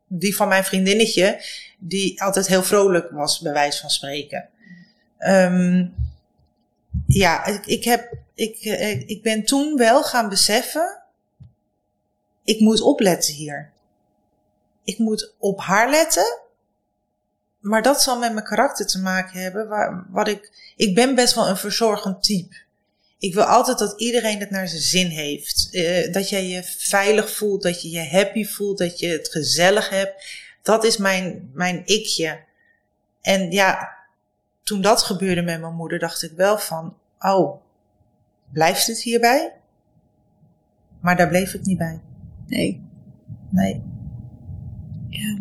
[0.06, 1.44] die van mijn vriendinnetje,
[1.78, 4.48] die altijd heel vrolijk was, bij wijze van spreken.
[5.18, 5.86] Ehm,
[7.06, 11.02] ja, ik, ik, heb, ik, eh, ik ben toen wel gaan beseffen,
[12.44, 13.72] ik moet opletten hier.
[14.84, 16.40] Ik moet op haar letten,
[17.60, 19.68] maar dat zal met mijn karakter te maken hebben.
[19.68, 22.56] Waar, wat ik, ik ben best wel een verzorgend type.
[23.18, 25.68] Ik wil altijd dat iedereen het naar zijn zin heeft.
[25.72, 29.88] Eh, dat je je veilig voelt, dat je je happy voelt, dat je het gezellig
[29.88, 30.24] hebt.
[30.66, 32.38] Dat is mijn, mijn ikje.
[33.20, 33.96] En ja,
[34.62, 37.62] toen dat gebeurde met mijn moeder, dacht ik wel van, oh,
[38.52, 39.52] blijft het hierbij?
[41.00, 42.00] Maar daar bleef het niet bij.
[42.46, 42.82] Nee.
[43.50, 43.82] Nee.
[45.08, 45.38] Ja,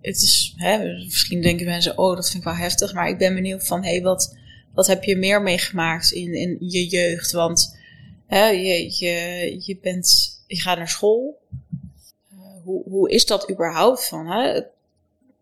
[0.00, 2.94] het is, hè, misschien denken mensen, oh, dat vind ik wel heftig.
[2.94, 4.36] Maar ik ben benieuwd van, hé, hey, wat,
[4.72, 7.32] wat heb je meer meegemaakt in, in je jeugd?
[7.32, 7.78] Want
[8.26, 11.40] hè, je, je, je, bent, je gaat naar school.
[12.64, 14.08] Hoe, hoe is dat überhaupt?
[14.08, 14.62] Van, hè?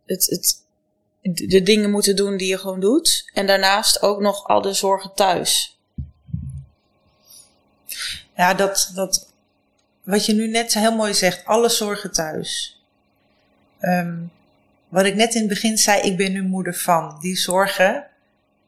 [0.07, 0.65] Het, het,
[1.49, 3.31] de dingen moeten doen die je gewoon doet.
[3.35, 5.79] En daarnaast ook nog al de zorgen thuis.
[8.37, 9.33] Ja, dat, dat,
[10.05, 12.81] wat je nu net heel mooi zegt, alle zorgen thuis.
[13.81, 14.33] Um,
[14.89, 17.19] wat ik net in het begin zei, ik ben nu moeder van.
[17.21, 18.07] Die zorgen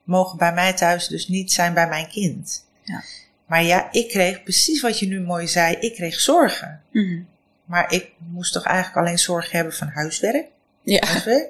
[0.04, 2.64] mogen bij mij thuis dus niet zijn bij mijn kind.
[2.82, 3.02] Ja.
[3.46, 6.82] Maar ja, ik kreeg precies wat je nu mooi zei, ik kreeg zorgen.
[6.90, 7.28] Mm.
[7.72, 10.46] Maar ik moest toch eigenlijk alleen zorgen hebben van huiswerk?
[10.82, 11.48] Ja, Huiswerk?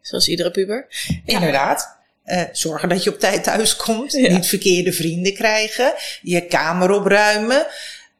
[0.00, 0.86] zoals iedere puber.
[1.24, 1.98] Inderdaad.
[2.24, 4.12] Uh, zorgen dat je op tijd thuis komt.
[4.12, 4.32] Ja.
[4.32, 5.94] Niet verkeerde vrienden krijgen.
[6.22, 7.66] Je kamer opruimen.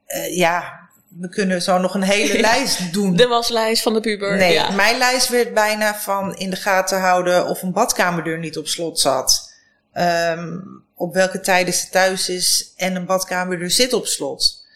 [0.07, 2.41] Uh, ja, we kunnen zo nog een hele ja.
[2.41, 3.17] lijst doen.
[3.17, 4.37] De waslijst van de puber.
[4.37, 4.71] Nee, ja.
[4.71, 9.01] mijn lijst werd bijna van in de gaten houden of een badkamerdeur niet op slot
[9.01, 9.53] zat.
[9.95, 14.67] Um, op welke tijden ze thuis is en een badkamerdeur zit op slot.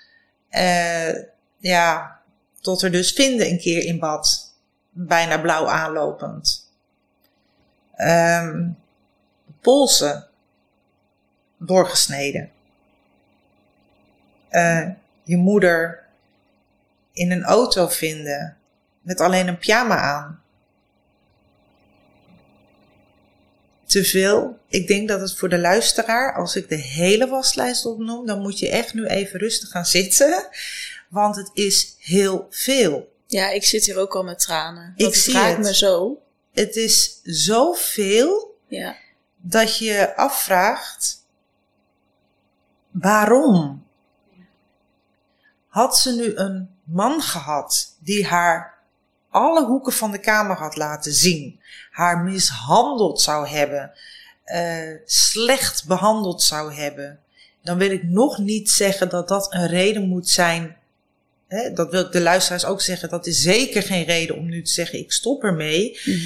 [0.51, 1.15] Uh,
[1.59, 2.23] ja,
[2.65, 4.55] tot er dus vinden een keer in bad.
[4.91, 6.71] Bijna blauw aanlopend.
[7.97, 8.79] Um,
[9.61, 10.29] polsen
[11.59, 12.51] doorgesneden.
[14.51, 14.89] Uh,
[15.23, 16.05] je moeder
[17.13, 18.57] in een auto vinden
[19.01, 20.45] met alleen een pyjama aan.
[23.95, 24.59] te veel.
[24.69, 28.59] Ik denk dat het voor de luisteraar, als ik de hele waslijst opnoem, dan moet
[28.59, 30.49] je echt nu even rustig gaan zitten.
[31.15, 33.13] Want het is heel veel.
[33.27, 34.93] Ja, ik zit hier ook al met tranen.
[34.97, 36.23] Ik zie het me zo.
[36.53, 38.97] Het is zoveel ja.
[39.37, 41.27] dat je afvraagt:
[42.91, 43.87] waarom?
[45.67, 48.79] Had ze nu een man gehad die haar
[49.31, 53.93] alle hoeken van de kamer had laten zien, haar mishandeld zou hebben,
[54.47, 57.21] uh, slecht behandeld zou hebben,
[57.63, 60.83] dan wil ik nog niet zeggen dat dat een reden moet zijn.
[61.55, 63.09] Hè, dat wil ik de luisteraars ook zeggen.
[63.09, 66.01] Dat is zeker geen reden om nu te zeggen: ik stop ermee.
[66.05, 66.21] Mm.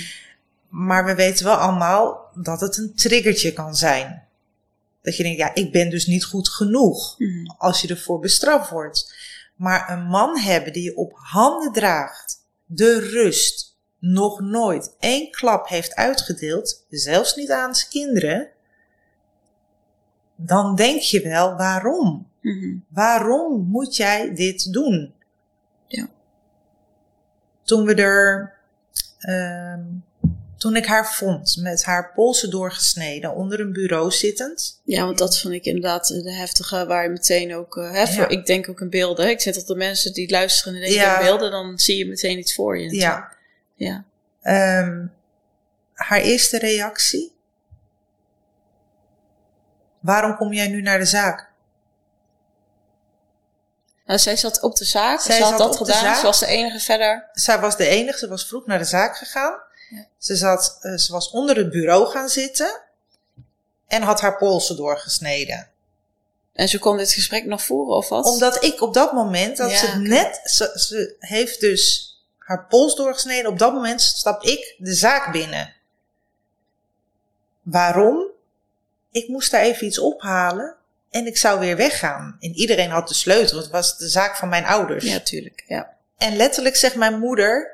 [0.69, 4.23] Maar we weten wel allemaal dat het een triggertje kan zijn.
[5.03, 7.19] Dat je denkt: ja, ik ben dus niet goed genoeg.
[7.19, 7.55] Mm.
[7.59, 9.14] Als je ervoor bestraft wordt.
[9.57, 15.69] Maar een man hebben die je op handen draagt, de rust, nog nooit één klap
[15.69, 18.49] heeft uitgedeeld, zelfs niet aan zijn kinderen,
[20.37, 22.29] dan denk je wel waarom?
[22.41, 22.77] Mhm.
[22.88, 25.14] Waarom moet jij dit doen?
[27.68, 28.52] Toen we er,
[29.20, 29.78] uh,
[30.57, 34.81] toen ik haar vond met haar polsen doorgesneden onder een bureau zittend.
[34.85, 38.68] Ja, want dat vond ik inderdaad de heftige waar je meteen ook, uh, ik denk
[38.68, 39.28] ook in beelden.
[39.28, 42.38] Ik zet dat de mensen die luisteren en denken in beelden, dan zie je meteen
[42.38, 42.96] iets voor je.
[42.96, 43.33] Ja.
[43.74, 44.04] Ja.
[44.83, 45.12] Um,
[45.92, 47.33] haar eerste reactie.
[50.00, 51.47] Waarom kom jij nu naar de zaak?
[54.09, 55.21] Nou, zij zat op de zaak.
[55.21, 56.16] Zij ze had dat gedaan.
[56.16, 57.29] Ze was de enige verder.
[57.33, 58.18] Zij was de enige.
[58.18, 59.61] Ze was vroeg naar de zaak gegaan.
[59.90, 60.07] Ja.
[60.18, 62.81] Ze, zat, uh, ze was onder het bureau gaan zitten.
[63.87, 65.68] En had haar polsen doorgesneden.
[66.53, 68.25] En ze kon dit gesprek nog voeren of wat?
[68.27, 72.94] Omdat ik op dat moment, dat ja, ze net, ze, ze heeft dus haar pols
[72.94, 73.51] doorgesneden.
[73.51, 75.75] Op dat moment stap ik de zaak binnen.
[77.62, 78.27] Waarom?
[79.11, 80.78] Ik moest daar even iets ophalen
[81.11, 82.37] en ik zou weer weggaan.
[82.40, 85.05] En iedereen had de sleutel, het was de zaak van mijn ouders.
[85.05, 85.64] Ja, tuurlijk.
[85.66, 85.97] Ja.
[86.16, 87.71] En letterlijk zegt mijn moeder,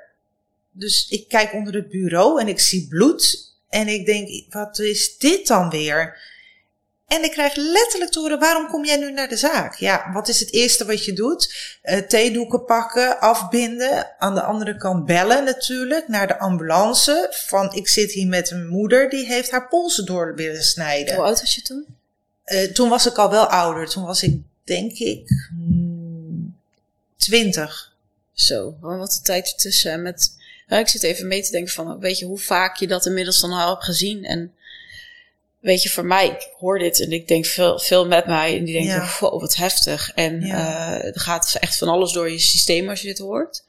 [0.71, 3.53] dus ik kijk onder het bureau en ik zie bloed.
[3.69, 6.33] En ik denk, wat is dit dan weer?
[7.07, 9.75] En ik krijg letterlijk te horen, waarom kom jij nu naar de zaak?
[9.75, 11.55] Ja, wat is het eerste wat je doet?
[11.83, 14.11] Uh, theedoeken pakken, afbinden.
[14.19, 17.29] Aan de andere kant bellen natuurlijk naar de ambulance.
[17.47, 21.15] Van, ik zit hier met een moeder, die heeft haar polsen door willen snijden.
[21.15, 21.87] Hoe oud was je toen?
[22.47, 23.89] Uh, toen was ik al wel ouder.
[23.89, 26.57] Toen was ik, denk ik, hmm,
[27.17, 27.93] twintig.
[28.33, 30.03] Zo, wat een tijdje tussen.
[30.03, 30.37] Met,
[30.69, 33.53] ik zit even mee te denken van, weet je hoe vaak je dat inmiddels dan
[33.53, 34.55] al hebt gezien en
[35.65, 38.59] weet je, voor mij, ik hoor dit en ik denk veel, veel met mij.
[38.59, 39.17] En die denken, ja.
[39.21, 40.13] wow, wat heftig.
[40.15, 40.99] En ja.
[40.99, 43.65] uh, er gaat echt van alles door je systeem als je dit hoort.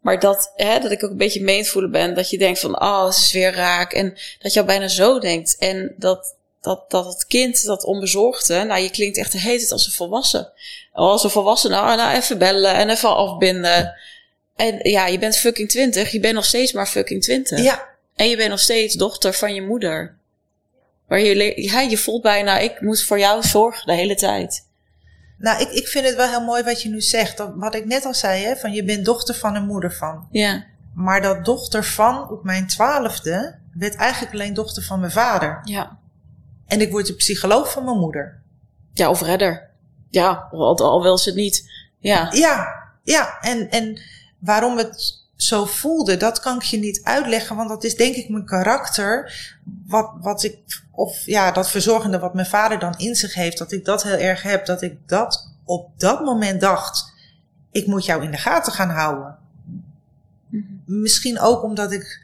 [0.00, 2.14] Maar dat, hè, dat ik ook een beetje mee voelen ben.
[2.14, 3.92] Dat je denkt van, oh, het is weer raak.
[3.92, 5.56] En dat je al bijna zo denkt.
[5.56, 9.72] En dat, dat, dat het kind, dat onbezorgde, nou, je klinkt echt de hele tijd
[9.72, 10.52] als een volwassen.
[10.92, 13.94] Als een volwassen, nou, nou, even bellen en even afbinden.
[14.56, 16.12] En ja, je bent fucking twintig.
[16.12, 17.62] Je bent nog steeds maar fucking twintig.
[17.62, 17.88] Ja.
[18.14, 20.16] En je bent nog steeds dochter van je moeder.
[21.08, 24.66] Waar je, ja, je voelt bijna, ik moet voor jou zorgen de hele tijd.
[25.38, 27.44] Nou, ik, ik vind het wel heel mooi wat je nu zegt.
[27.54, 30.28] Wat ik net al zei, hè, van je bent dochter van en moeder van.
[30.30, 30.64] Ja.
[30.94, 35.60] Maar dat dochter van op mijn twaalfde werd eigenlijk alleen dochter van mijn vader.
[35.64, 36.00] Ja.
[36.72, 38.42] En ik word de psycholoog van mijn moeder.
[38.92, 39.70] Ja, of redder.
[40.10, 41.70] Ja, al, al wil ze het niet.
[41.98, 42.28] Ja.
[42.30, 42.66] Ja,
[43.02, 43.40] ja.
[43.40, 44.00] En, en
[44.38, 48.28] waarom het zo voelde, dat kan ik je niet uitleggen, want dat is denk ik
[48.28, 49.32] mijn karakter.
[49.86, 50.58] Wat, wat ik,
[50.90, 54.18] of ja, dat verzorgende wat mijn vader dan in zich heeft, dat ik dat heel
[54.18, 57.12] erg heb, dat ik dat op dat moment dacht,
[57.70, 59.38] ik moet jou in de gaten gaan houden.
[60.48, 60.62] Mhm.
[60.84, 62.22] Misschien ook omdat ik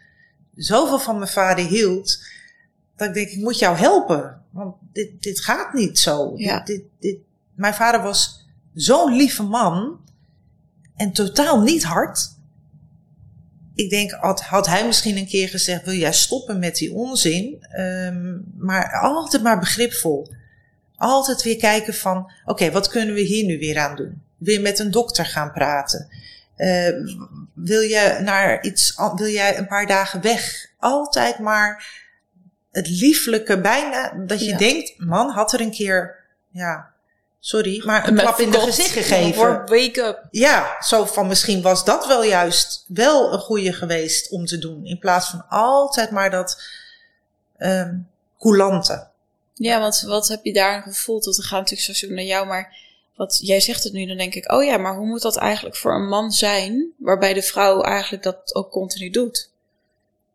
[0.55, 2.19] zoveel van mijn vader hield,
[2.99, 6.33] dat ik denk, ik moet jou helpen, want dit, dit gaat niet zo.
[6.37, 6.61] Ja.
[6.61, 7.17] Dit, dit,
[7.55, 10.01] mijn vader was zo'n lieve man
[10.97, 12.37] en totaal niet hard
[13.79, 17.67] ik denk, had, had hij misschien een keer gezegd: wil jij stoppen met die onzin?
[17.79, 20.33] Um, maar altijd maar begripvol.
[20.97, 24.23] Altijd weer kijken van: oké, okay, wat kunnen we hier nu weer aan doen?
[24.37, 26.09] Weer met een dokter gaan praten.
[26.57, 26.89] Uh,
[27.55, 30.67] wil je naar iets, wil jij een paar dagen weg?
[30.79, 31.85] Altijd maar
[32.79, 36.91] het lieflijke, bijna dat je denkt: man, had er een keer, ja,
[37.41, 39.35] sorry, maar een klap in de gezicht gegeven.
[39.35, 40.29] Voor wake up.
[40.31, 44.85] Ja, zo van misschien was dat wel juist wel een goede geweest om te doen.
[44.85, 46.62] In plaats van altijd maar dat
[47.59, 49.07] um, coulante.
[49.55, 51.25] Ja, want wat heb je daar gevoeld?
[51.25, 52.77] Dat er gaat natuurlijk zo naar jou, maar
[53.17, 55.77] wat jij zegt het nu, dan denk ik, oh ja, maar hoe moet dat eigenlijk
[55.77, 59.51] voor een man zijn, waarbij de vrouw eigenlijk dat ook continu doet?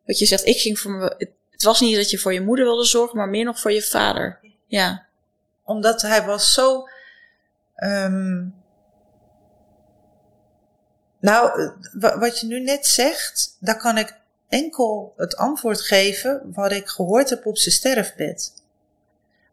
[0.06, 1.28] Wat je zegt, ik ging voor me,
[1.64, 3.82] het was niet dat je voor je moeder wilde zorgen, maar meer nog voor je
[3.82, 4.40] vader.
[4.68, 5.06] Ja.
[5.64, 6.88] Omdat hij was zo.
[7.76, 8.46] ehm,
[11.20, 14.16] nou, wa- wat je nu net zegt, daar kan ik
[14.50, 18.54] enkel het antwoord geven wat ik gehoord heb op zijn sterfbed.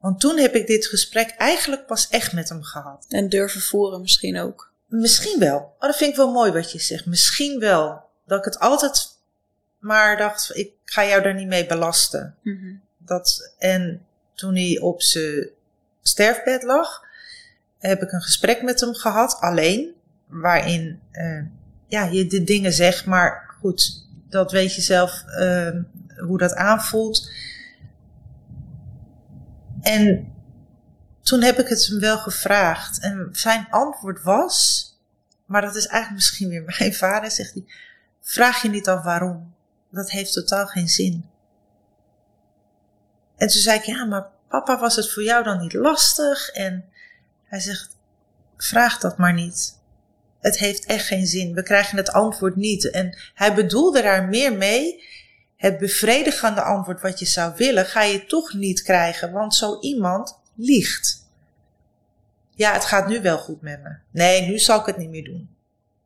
[0.00, 3.04] Want toen heb ik dit gesprek eigenlijk pas echt met hem gehad.
[3.08, 4.72] En durven voeren misschien ook.
[4.86, 5.56] Misschien wel.
[5.58, 7.06] Oh, dat vind ik wel mooi wat je zegt.
[7.06, 8.02] Misschien wel.
[8.26, 9.09] Dat ik het altijd
[9.80, 12.34] maar dacht, ik ga jou daar niet mee belasten.
[12.42, 12.74] Mhm.
[12.98, 15.48] Dat, en toen hij op zijn
[16.02, 17.04] sterfbed lag,
[17.78, 19.94] heb ik een gesprek met hem gehad, alleen,
[20.26, 21.42] waarin eh,
[21.86, 25.76] ja, je de dingen zegt, maar goed, dat weet je zelf eh,
[26.16, 27.30] hoe dat aanvoelt.
[29.80, 30.32] En
[31.22, 33.00] toen heb ik het hem wel gevraagd.
[33.00, 34.86] En zijn antwoord was,
[35.46, 37.64] maar dat is eigenlijk misschien weer mijn vader, zegt hij,
[38.20, 39.54] vraag je niet af waarom.
[39.90, 41.24] Dat heeft totaal geen zin.
[43.36, 46.48] En toen zei ik, ja, maar papa, was het voor jou dan niet lastig?
[46.48, 46.84] En
[47.44, 47.96] hij zegt,
[48.56, 49.78] vraag dat maar niet.
[50.40, 51.54] Het heeft echt geen zin.
[51.54, 52.90] We krijgen het antwoord niet.
[52.90, 55.04] En hij bedoelde daar meer mee.
[55.56, 60.38] Het bevredigende antwoord wat je zou willen, ga je toch niet krijgen, want zo iemand
[60.54, 61.28] liegt.
[62.54, 63.96] Ja, het gaat nu wel goed met me.
[64.10, 65.56] Nee, nu zal ik het niet meer doen.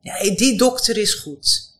[0.00, 1.73] Ja, die dokter is goed.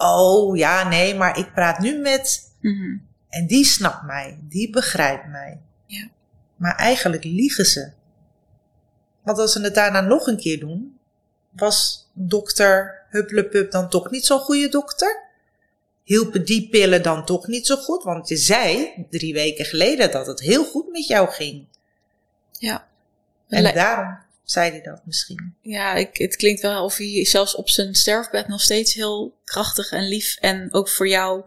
[0.00, 2.96] Oh ja, nee, maar ik praat nu met Mhm.
[3.28, 5.60] en die snapt mij, die begrijpt mij.
[5.86, 6.08] Ja.
[6.56, 7.90] Maar eigenlijk liegen ze.
[9.22, 10.98] Want als ze het daarna nog een keer doen,
[11.50, 15.26] was dokter Hupplepup dan toch niet zo'n goede dokter?
[16.02, 18.02] Hielpen die pillen dan toch niet zo goed?
[18.02, 21.66] Want je zei drie weken geleden dat het heel goed met jou ging.
[22.52, 22.86] Ja.
[23.48, 25.54] En Le- daarom zei hij dat misschien.
[25.60, 29.90] Ja, ik, het klinkt wel of hij zelfs op zijn sterfbed nog steeds heel krachtig
[29.90, 31.44] en lief en ook voor jou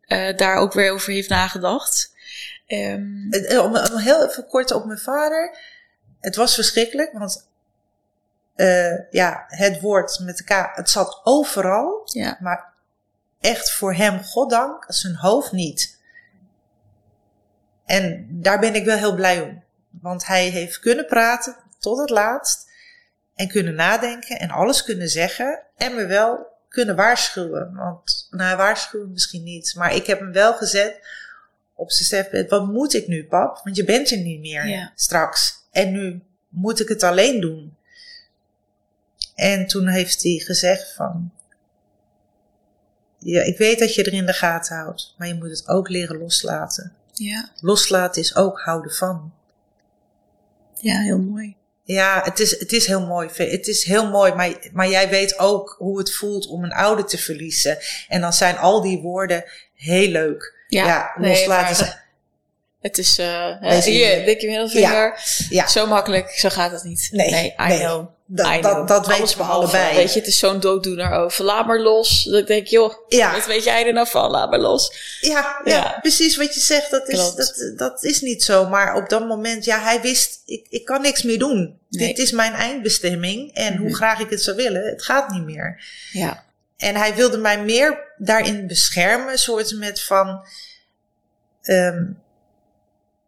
[0.00, 2.14] eh, daar ook weer over heeft nagedacht.
[2.66, 5.58] Ehm, Eh, Om, om heel even kort op mijn vader.
[6.20, 7.48] Het was verschrikkelijk, want
[8.54, 12.00] eh, ja, het woord met elkaar, het zat overal.
[12.04, 12.72] ja, Maar
[13.40, 16.00] echt voor hem, goddank, zijn hoofd niet.
[17.84, 19.64] En daar ben ik wel heel blij om.
[19.90, 22.70] Want hij heeft kunnen praten tot het laatst.
[23.34, 25.62] En kunnen nadenken en alles kunnen zeggen.
[25.76, 27.74] En me wel kunnen waarschuwen.
[27.74, 29.74] Want, nou, waarschuwen misschien niet.
[29.76, 31.06] Maar ik heb hem wel gezet
[31.74, 32.50] op zijn sterfbed.
[32.50, 33.60] Wat moet ik nu, pap?
[33.64, 34.92] Want je bent er niet meer Ja.
[34.94, 35.54] straks.
[35.70, 37.76] En nu moet ik het alleen doen.
[39.34, 41.32] En toen heeft hij gezegd van...
[43.18, 45.88] Ja, ik weet dat je er in de gaten houdt, maar je moet het ook
[45.88, 46.92] leren loslaten.
[47.12, 49.32] ja, Loslaten is ook houden van.
[50.74, 51.56] ja, heel mooi.
[51.84, 53.28] Ja, het is, het is heel mooi.
[53.36, 57.04] Het is heel mooi, maar, maar jij weet ook hoe het voelt om een ouder
[57.06, 57.78] te verliezen.
[58.08, 60.54] En dan zijn al die woorden heel leuk.
[60.68, 61.32] Ja, nee,
[61.70, 61.94] is-
[62.80, 63.18] Het is,
[63.60, 65.20] Deze hier, dikke middelvinger.
[65.48, 67.08] ja, Zo makkelijk, zo gaat het niet.
[67.12, 67.78] Nee, I nee.
[67.78, 68.06] know.
[68.34, 69.96] Dat, dat, dat weten we behalve, allebei.
[69.96, 71.44] Weet je, het is zo'n dooddoener over.
[71.44, 72.24] Laat maar los.
[72.24, 73.32] Dat ik denk, joh, Ja.
[73.32, 74.30] wat weet jij er nou van?
[74.30, 74.92] Laat maar los.
[75.20, 75.98] Ja, ja, Ja.
[76.00, 76.90] precies wat je zegt.
[76.90, 77.36] Dat is, Klopt.
[77.36, 78.66] dat, dat is niet zo.
[78.68, 81.78] Maar op dat moment, ja, hij wist, ik, ik kan niks meer doen.
[81.88, 82.06] Nee.
[82.06, 83.54] Dit is mijn eindbestemming.
[83.54, 83.82] En Mhm.
[83.82, 85.84] hoe graag ik het zou willen, het gaat niet meer.
[86.12, 86.44] Ja,
[86.76, 90.44] En hij wilde mij meer daarin beschermen, soort met van.
[91.62, 92.04] ehm,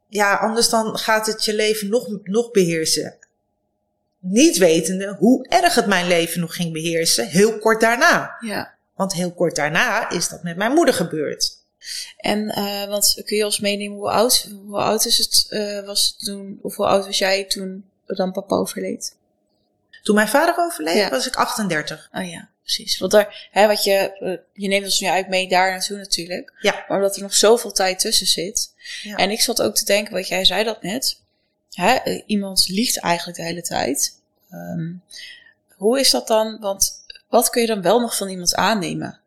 [0.08, 3.16] ja, anders dan gaat het je leven nog, nog beheersen.
[4.26, 8.36] Niet wetende hoe erg het mijn leven nog ging beheersen, heel kort daarna.
[8.40, 8.72] ja.
[8.94, 11.52] Want heel kort daarna is dat met mijn moeder gebeurd.
[12.16, 16.06] En, eh, want kun je ons meenemen hoe oud, hoe oud is het, eh, was
[16.16, 19.16] het toen, of hoe oud was jij toen dan papa overleed?
[20.02, 21.10] Toen mijn vader overleed, Ja.
[21.10, 22.08] was ik 38.
[22.12, 22.98] Oh ja, precies.
[22.98, 26.52] Want daar, hè, wat je, eh, je neemt ons nu uit mee daar naartoe natuurlijk.
[26.60, 26.84] Ja.
[26.88, 28.72] Maar omdat er nog zoveel tijd tussen zit.
[29.02, 29.16] Ja.
[29.16, 31.20] En ik zat ook te denken, wat jij zei dat net.
[31.74, 34.20] Hè, iemand liegt eigenlijk de hele tijd.
[34.50, 34.92] Ehm,
[35.76, 36.58] hoe is dat dan?
[36.60, 39.20] Want wat kun je dan wel nog van iemand aannemen?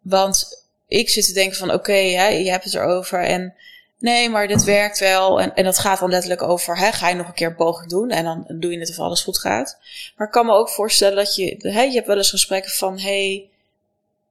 [0.00, 3.54] Want ik zit te denken van, oké, hè, je hebt het erover en
[3.98, 5.40] nee, maar dit werkt wel.
[5.40, 7.90] En, en dat gaat dan letterlijk over, hè, ga je nog een keer een poging
[7.90, 9.78] doen en dan doe je het of alles goed gaat.
[10.16, 12.98] Maar ik kan me ook voorstellen dat je, hè, je hebt wel eens gesprekken van,
[12.98, 13.48] hey,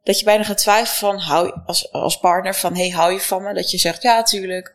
[0.03, 3.43] dat je bijna gaat twijfelen van, hou, als, als partner, van, hey, hou je van
[3.43, 3.53] me?
[3.53, 4.73] Dat je zegt, ja, tuurlijk.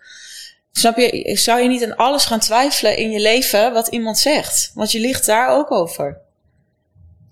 [0.77, 4.71] Snap je, zou je niet aan alles gaan twijfelen in je leven wat iemand zegt?
[4.75, 6.19] Want je ligt daar ook over.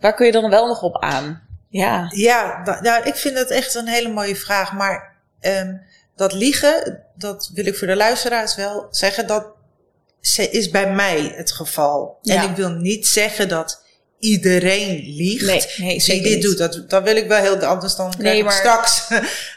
[0.00, 1.42] Waar kun je dan wel nog op aan?
[1.68, 4.72] Ja, Ja, ja, ik vind dat echt een hele mooie vraag.
[4.72, 5.74] Maar ehm,
[6.16, 9.46] dat liegen, dat wil ik voor de luisteraars wel zeggen, dat
[10.20, 12.18] ze- is bij mij het geval.
[12.22, 12.42] Ja.
[12.42, 13.81] En ik wil niet zeggen dat
[14.22, 15.46] iedereen liegt.
[15.46, 16.42] Nee, nee die dit niet.
[16.42, 16.58] doet.
[16.58, 19.02] Dat, dat wil ik wel heel anders dan Nee, maar- straks.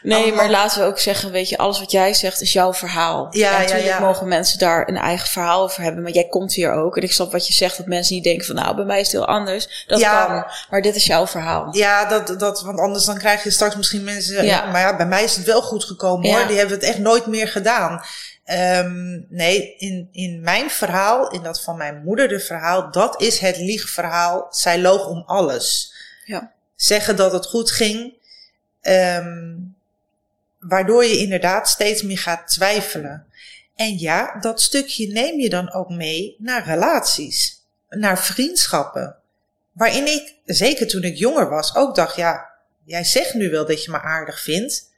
[0.04, 2.74] Nee, allemaal- maar laten we ook zeggen, weet je, alles wat jij zegt is jouw
[2.74, 3.28] verhaal.
[3.32, 4.00] Ja, en natuurlijk ja.
[4.00, 6.04] mogen mensen daar een eigen verhaal over hebben.
[6.04, 6.98] Maar jij komt hier ook.
[6.98, 9.06] En ik snap wat je zegt, dat mensen niet denken van, nou, bij mij is
[9.06, 9.86] het heel anders.
[9.88, 10.26] Dat Ja.
[10.26, 10.46] kan.
[10.70, 11.68] Maar dit is jouw verhaal.
[11.72, 14.46] Ja, dat, dat, want anders dan krijg je straks misschien mensen.
[14.46, 14.66] Ja.
[14.66, 16.48] Maar ja, bij mij is het wel goed gekomen hoor.
[16.48, 18.02] Die hebben het echt nooit meer gedaan.
[18.46, 23.40] Ehm, nee, in, in mijn verhaal, in dat van mijn moeder, de verhaal, dat is
[23.40, 24.48] het liegverhaal.
[24.50, 25.94] Zij loog om alles.
[26.26, 26.52] Ja.
[26.76, 28.14] Zeggen dat het goed ging,
[28.82, 29.54] ehm,
[30.60, 33.26] waardoor je inderdaad steeds meer gaat twijfelen.
[33.76, 39.16] En ja, dat stukje neem je dan ook mee naar relaties, naar vriendschappen.
[39.72, 42.50] Waarin ik, zeker toen ik jonger was, ook dacht: ja,
[42.84, 44.94] jij zegt nu wel dat je me aardig vindt.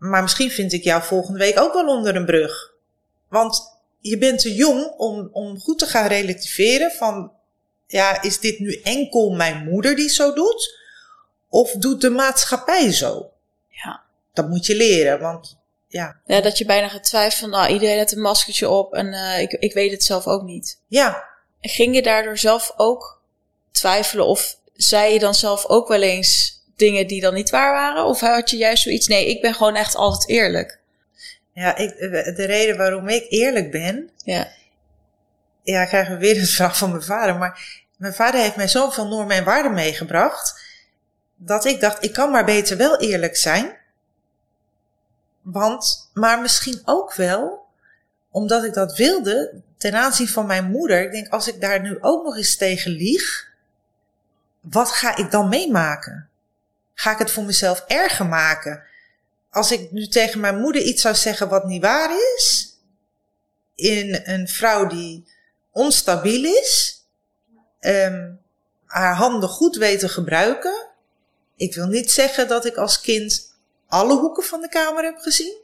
[0.00, 2.72] Maar misschien vind ik jou volgende week ook wel onder een brug.
[3.28, 7.32] Want je bent te jong om, om goed te gaan relativeren van,
[7.86, 10.78] ja, is dit nu enkel mijn moeder die zo doet?
[11.48, 13.30] Of doet de maatschappij zo?
[13.68, 14.02] Ja.
[14.32, 17.98] Dat moet je leren, want ja, Ja, dat je bijna gaat twijfelen van, nou, iedereen
[17.98, 18.94] heeft een maskertje op.
[18.94, 20.80] En eh, ik, ik weet het zelf ook niet.
[20.86, 21.28] ja,
[21.60, 23.22] Ging je daardoor zelf ook
[23.70, 24.26] twijfelen?
[24.26, 28.04] Of zei je dan zelf ook wel eens dingen die dan niet waar waren?
[28.04, 30.78] Of had je juist zoiets, nee, ik ben gewoon echt altijd eerlijk.
[31.52, 31.98] ja ik,
[32.36, 34.48] de reden waarom ik eerlijk ben, Ja,
[35.62, 37.36] ja, krijgen we weer het verhaal van mijn vader.
[37.36, 40.62] Maar mijn vader heeft mij zoveel normen en waarden meegebracht.
[41.36, 43.76] Dat ik dacht, ik kan maar beter wel eerlijk zijn.
[45.42, 47.66] Want, maar misschien ook wel,
[48.30, 51.02] omdat ik dat wilde, ten aanzien van mijn moeder.
[51.02, 53.48] Ik denk, als ik daar nu ook nog eens tegen lieg,
[54.60, 56.29] wat ga ik dan meemaken?
[57.00, 58.82] Ga ik het voor mezelf erger maken?
[59.50, 62.76] Als ik nu tegen mijn moeder iets zou zeggen wat niet waar is,
[63.74, 65.26] in een vrouw die
[65.70, 67.04] onstabiel is,
[67.78, 68.32] ehm,
[68.86, 70.86] haar handen goed weet te gebruiken.
[71.56, 73.54] Ik wil niet zeggen dat ik als kind
[73.88, 75.56] alle hoeken van de kamer heb gezien.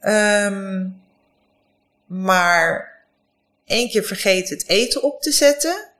[0.00, 0.88] Ehm,
[2.06, 2.96] maar
[3.64, 5.90] één keer vergeten het eten op te zetten.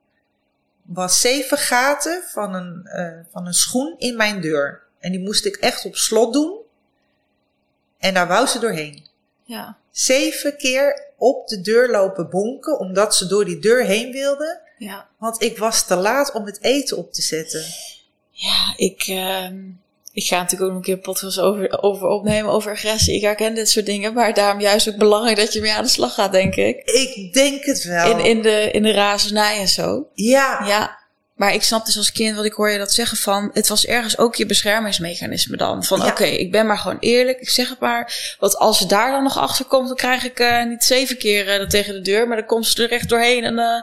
[0.86, 4.82] Was zeven gaten van een, eh, van een schoen in mijn deur.
[4.98, 6.58] En die moest ik echt op slot doen.
[7.98, 9.06] En daar wou ze doorheen
[9.46, 14.60] ja, zeven keer op de deur lopen bonken, omdat ze door die deur heen wilde.
[14.78, 15.08] ja.
[15.18, 17.64] Want ik was te laat om het eten op te zetten.
[18.30, 19.64] Ja, ik, ehm,
[20.16, 23.14] ik ga natuurlijk ook nog een keer een podcast over, over opnemen over agressie.
[23.14, 25.90] Ik herken dit soort dingen, maar daarom juist ook belangrijk dat je mee aan de
[25.90, 26.82] slag gaat, denk ik.
[26.84, 28.10] Ik denk het wel.
[28.10, 30.06] In, in, de, in de razernij en zo.
[30.14, 30.98] ja, Ja,
[31.34, 33.86] maar ik snap dus als kind, wat ik hoor je dat zeggen van, het was
[33.86, 35.84] ergens ook je beschermingsmechanisme dan.
[35.84, 36.06] Van Ja.
[36.06, 38.36] oké, ik ben maar gewoon eerlijk, ik zeg het maar.
[38.38, 41.48] Want als ze daar dan nog achter komt, dan krijg ik eh, niet zeven keer
[41.48, 43.82] eh, dat tegen de deur, maar dan komt ze er echt doorheen en eh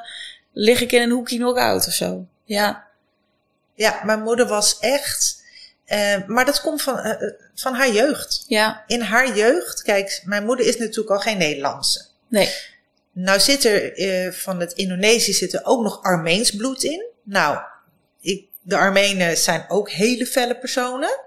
[0.54, 2.26] lig ik in een hoekje knock-out of zo.
[2.46, 2.84] Ja,
[3.76, 5.42] ja, mijn moeder was echt.
[5.94, 8.44] Eh, maar dat komt van, eh, eh, van haar jeugd.
[8.48, 12.06] ja, In haar jeugd, kijk, mijn moeder is natuurlijk al geen Nederlandse.
[12.28, 12.50] nee,
[13.12, 17.06] Nou zit er van het Indonesië zit er ook nog Armeens bloed in.
[17.24, 17.60] Nou,
[18.22, 21.20] ik, de Armenen zijn ook hele felle personen.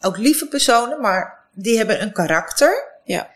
[0.00, 2.88] Ook lieve personen, maar die hebben een karakter.
[3.04, 3.30] ja,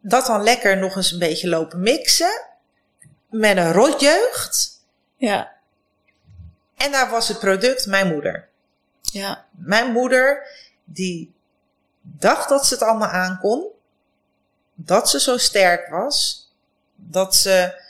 [0.00, 2.42] Dat dan lekker nog eens een beetje lopen mixen.
[3.30, 4.70] Met een rotjeugd.
[5.16, 5.52] ja,
[6.76, 8.47] En daar was het product mijn moeder.
[9.12, 10.48] Ja, Mijn moeder,
[10.84, 11.34] die
[12.02, 13.66] dacht dat ze het allemaal aankon.
[14.74, 16.48] Dat ze zo sterk was.
[16.94, 17.82] Dat ze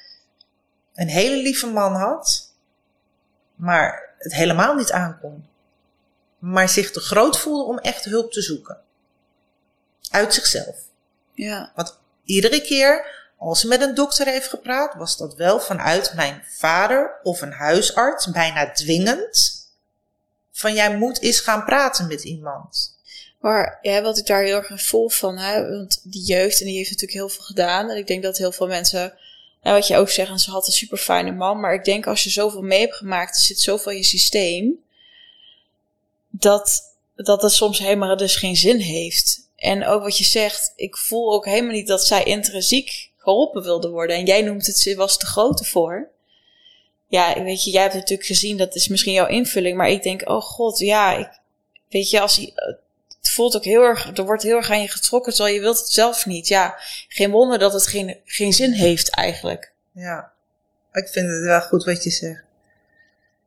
[0.95, 2.53] een hele lieve man had.
[3.55, 5.47] Maar het helemaal niet aankon.
[6.39, 8.81] Maar zich te groot voelde om echt hulp te zoeken.
[10.11, 10.77] Uit zichzelf.
[11.35, 16.13] ja, Want iedere keer als ze met een dokter heeft gepraat, was dat wel vanuit
[16.15, 19.68] mijn vader of een huisarts, bijna dwingend.
[20.59, 22.97] Van jij moet eens gaan praten met iemand.
[23.41, 26.77] Maar ja, wat ik daar heel erg voel van, hè, want die jeugd, en die
[26.77, 27.91] heeft natuurlijk heel veel gedaan.
[27.91, 29.19] En ik denk dat heel veel mensen,
[29.63, 31.61] nou, wat je ook zegt, ze had een super fijne man.
[31.61, 34.85] Maar ik denk als je zoveel mee hebt gemaakt, er zit zoveel in je systeem,
[36.29, 36.83] dat,
[37.15, 39.49] dat het soms helemaal dus geen zin heeft.
[39.57, 43.89] En ook wat je zegt, ik voel ook helemaal niet dat zij intrinsiek geholpen wilde
[43.89, 44.17] worden.
[44.17, 46.11] En jij noemt het, ze was te groot ervoor.
[47.09, 49.77] Ja, weet je, jij hebt het natuurlijk gezien, dat is misschien jouw invulling.
[49.77, 51.29] Maar ik denk, oh god, ja, ik,
[51.89, 52.53] weet je, als hij,
[53.19, 55.79] het voelt ook heel erg, er wordt heel erg aan je getrokken, terwijl je wilt
[55.79, 56.49] het zelf niet.
[56.49, 56.79] Ja,
[57.09, 59.73] geen wonder dat het geen, geen zin heeft eigenlijk.
[59.93, 60.33] Ja,
[60.93, 62.43] ik vind het wel goed wat je zegt.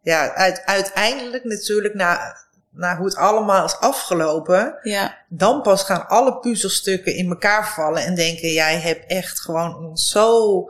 [0.02, 2.38] Ja, uit, uiteindelijk natuurlijk, na,
[2.70, 8.04] na hoe het allemaal is afgelopen, Ja, dan pas gaan alle puzzelstukken in elkaar vallen
[8.04, 10.66] en denken, jij hebt echt gewoon ons zo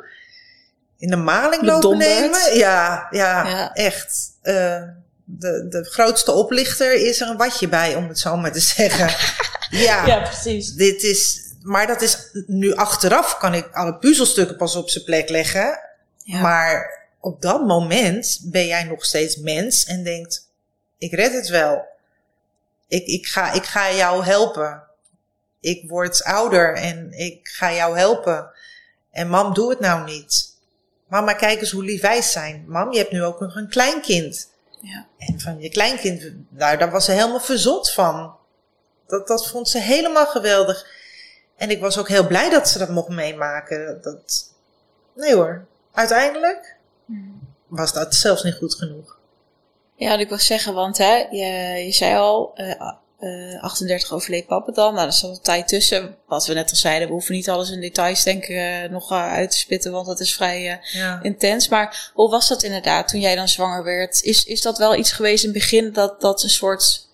[1.02, 2.56] in de maling lopen nemen.
[2.56, 4.32] Ja, ja, echt.
[4.44, 4.82] Uh,
[5.24, 9.16] de, de grootste oplichter is er een watje bij, om het zo maar te zeggen.
[9.88, 10.74] ja, ja, precies.
[10.74, 15.30] Dit is, maar dat is nu achteraf kan ik alle puzzelstukken pas op zijn plek
[15.30, 15.80] leggen.
[16.24, 16.42] Ja.
[16.42, 20.48] Maar op dat moment ben jij nog steeds mens en denkt:
[20.98, 21.86] ik red het wel.
[22.88, 24.84] Ik, ik, ga, ik ga jou helpen.
[25.60, 28.52] Ik word ouder en ik ga jou helpen.
[29.12, 30.51] En mam, doe het nou niet.
[31.12, 32.66] Mama, kijk eens hoe lief wij zijn.
[32.68, 34.52] Mam, je hebt nu ook nog een kleinkind.
[34.82, 35.08] Ja.
[35.18, 38.36] En van je kleinkind, nou, daar was ze helemaal verzot van.
[39.08, 40.86] Dat, dat vond ze helemaal geweldig.
[41.56, 44.00] En ik was ook heel blij dat ze dat mocht meemaken.
[44.02, 44.52] Dat,
[45.16, 47.40] nee hoor, uiteindelijk hmm.
[47.68, 49.18] was dat zelfs niet goed genoeg.
[49.96, 52.92] Ja, ik wil zeggen, want hè, je, je zei al, uh,
[53.22, 54.94] uh, 38 overleed papa dan.
[54.94, 56.16] Nou, er zat een tijd tussen.
[56.28, 59.12] Wat we net al zeiden, we hoeven niet alles in details denk ik uh, nog
[59.12, 61.20] uh, uit te spitten, want dat is vrij ja.
[61.22, 61.68] intens.
[61.68, 64.22] Maar hoe was dat inderdaad toen jij dan zwanger werd?
[64.22, 67.10] Is, is dat wel iets geweest in het begin dat dat een soort...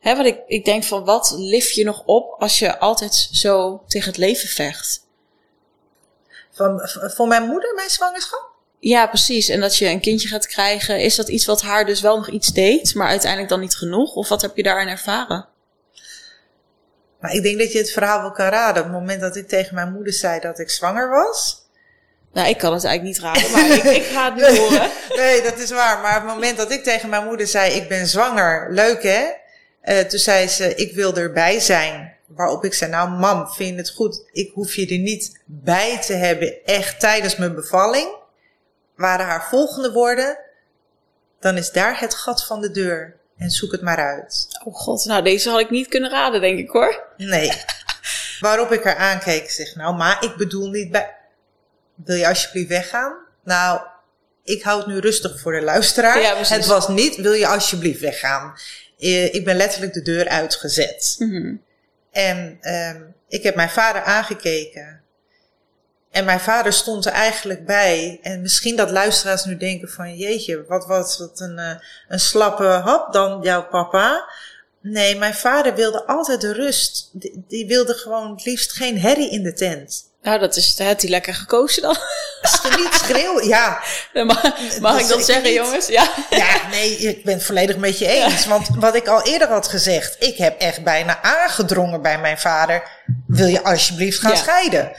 [0.00, 3.82] Hè, want ik, ik denk van, wat lift je nog op als je altijd zo
[3.86, 5.04] tegen het leven vecht?
[6.52, 8.55] Van, voor mijn moeder, mijn zwangerschap?
[8.78, 9.48] Ja, precies.
[9.48, 12.30] En dat je een kindje gaat krijgen, is dat iets wat haar dus wel nog
[12.30, 14.14] iets deed, maar uiteindelijk dan niet genoeg?
[14.14, 15.48] Of wat heb je daarin ervaren?
[17.20, 18.82] Maar ik denk dat je het verhaal wel kan raden.
[18.82, 21.64] Op het moment dat ik tegen mijn moeder zei dat ik zwanger was.
[22.32, 24.90] Nou, ik kan het eigenlijk niet raden, maar ik, ik ga het nu horen.
[25.16, 26.00] Nee, dat is waar.
[26.00, 29.24] Maar op het moment dat ik tegen mijn moeder zei: Ik ben zwanger, leuk hè?
[29.84, 32.14] Uh, toen zei ze: Ik wil erbij zijn.
[32.26, 34.28] Waarop ik zei: Nou, mam, vind je het goed?
[34.32, 38.08] Ik hoef je er niet bij te hebben, echt tijdens mijn bevalling
[38.96, 40.38] waren haar volgende woorden:
[41.40, 44.46] dan is daar het gat van de deur en zoek het maar uit.
[44.64, 47.04] Oh god, nou deze had ik niet kunnen raden, denk ik hoor.
[47.16, 47.52] Nee.
[48.40, 51.14] Waarop ik haar aankeek zeg, nou, maar ik bedoel niet bij.
[51.94, 53.16] Wil je alsjeblieft weggaan?
[53.44, 53.80] Nou,
[54.44, 56.20] ik hou het nu rustig voor de luisteraar.
[56.20, 58.54] Ja, het was niet, wil je alsjeblieft weggaan?
[58.98, 61.16] Eh, ik ben letterlijk de deur uitgezet.
[61.18, 61.62] Mm
[62.10, 65.00] En um, ik heb mijn vader aangekeken.
[66.16, 68.18] En mijn vader stond er eigenlijk bij.
[68.22, 71.70] En misschien dat luisteraars nu denken van jeetje, wat was wat een, uh,
[72.08, 74.28] een slappe hap dan jouw papa.
[74.80, 77.10] Nee, mijn vader wilde altijd de rust.
[77.12, 80.04] Die, die wilde gewoon het liefst geen herrie in de tent.
[80.22, 81.96] Nou, dat is, had hij lekker gekozen dan.
[82.76, 83.82] Niet schreeuwen, ja.
[84.12, 84.42] Mag,
[84.80, 85.86] mag ik dat zeggen, jongens?
[85.86, 86.08] Ja.
[86.30, 88.46] ja, nee, ik ben het volledig met je eens.
[88.46, 92.82] Want wat ik al eerder had gezegd, ik heb echt bijna aangedrongen bij mijn vader.
[93.26, 94.92] Wil je alsjeblieft gaan scheiden?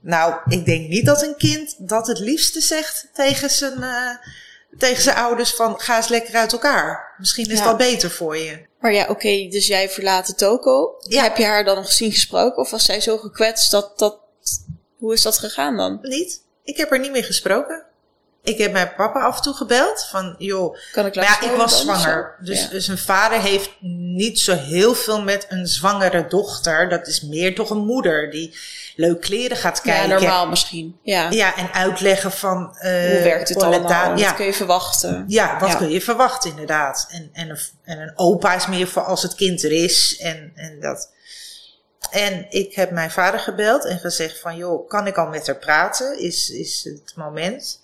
[0.00, 4.10] Nou, ik denk niet dat een kind dat het liefste zegt tegen zijn, uh,
[4.78, 7.14] tegen zijn ouders van ga eens lekker uit elkaar.
[7.18, 7.64] Misschien is ja.
[7.64, 8.66] dat beter voor je.
[8.80, 10.94] Maar ja, oké, okay, dus jij verlaat de toko.
[10.98, 11.22] Ja.
[11.22, 12.58] Heb je haar dan nog gezien gesproken?
[12.58, 14.20] Of was zij zo gekwetst dat, dat...
[14.96, 15.98] Hoe is dat gegaan dan?
[16.02, 16.42] Niet.
[16.62, 17.84] Ik heb er niet meer gesproken.
[18.42, 21.80] Ik heb mijn papa af en toe gebeld van, joh, kan ik ja, ik was
[21.80, 22.36] zwanger.
[22.40, 22.68] Dus, ja.
[22.68, 26.88] dus een vader heeft niet zo heel veel met een zwangere dochter.
[26.88, 28.56] Dat is meer toch een moeder die
[28.96, 30.08] leuk kleren gaat kijken.
[30.08, 30.98] Ja, normaal misschien.
[31.02, 32.58] Ja, ja en uitleggen van...
[32.58, 34.16] Uh, Hoe werkt het allemaal?
[34.16, 34.26] Ja.
[34.26, 35.24] Wat kun je verwachten?
[35.28, 37.06] Ja, wat kun je verwachten inderdaad.
[37.10, 40.16] En, en, een, en een opa is meer voor als het kind er is.
[40.18, 41.10] En, en dat...
[42.10, 45.56] En ik heb mijn vader gebeld en gezegd van, joh, kan ik al met haar
[45.56, 46.18] praten?
[46.18, 47.80] Is, is het moment?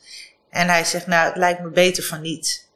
[0.55, 2.69] En hij zegt, nou, het lijkt me beter van niet.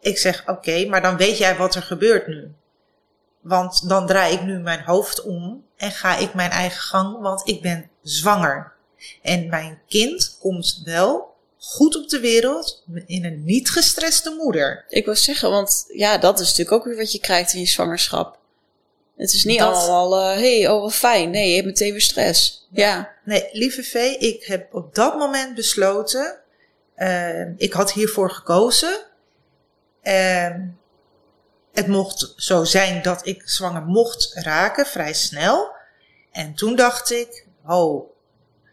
[0.00, 2.54] Ik zeg, oké, okay, maar dan weet jij wat er gebeurt nu.
[3.40, 7.48] Want dan draai ik nu mijn hoofd om en ga ik mijn eigen gang, want
[7.48, 8.72] ik ben zwanger.
[9.22, 14.84] En mijn kind komt wel goed op de wereld in een niet gestreste moeder.
[14.88, 17.66] Ik wil zeggen, want ja, dat is natuurlijk ook weer wat je krijgt in je
[17.66, 18.38] zwangerschap.
[19.16, 19.74] Het is niet dat...
[19.74, 21.30] allemaal, uh, hey, oh wat fijn.
[21.30, 22.66] Nee, je hebt meteen weer stress.
[22.70, 23.12] Ja.
[23.24, 26.40] Nee, lieve Vee, ik heb op dat moment besloten,
[26.96, 29.00] uh, ik had hiervoor gekozen.
[30.02, 30.54] Uh,
[31.72, 35.74] het mocht zo zijn dat ik zwanger mocht raken, vrij snel.
[36.32, 38.10] En toen dacht ik, oh,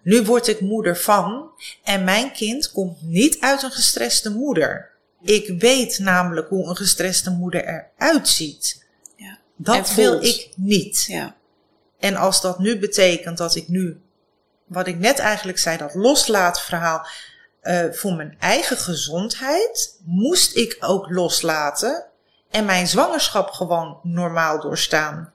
[0.03, 1.51] nu word ik moeder van
[1.83, 4.91] en mijn kind komt niet uit een gestreste moeder.
[5.21, 7.65] Ik weet namelijk hoe een gestreste moeder
[7.97, 8.85] eruit ziet.
[9.15, 9.39] Ja.
[9.55, 11.03] Dat wil ik niet.
[11.07, 11.35] Ja.
[11.99, 14.01] En als dat nu betekent dat ik nu,
[14.65, 17.07] wat ik net eigenlijk zei, dat loslaatverhaal,
[17.63, 22.05] uh, voor mijn eigen gezondheid, moest ik ook loslaten
[22.49, 25.33] en mijn zwangerschap gewoon normaal doorstaan.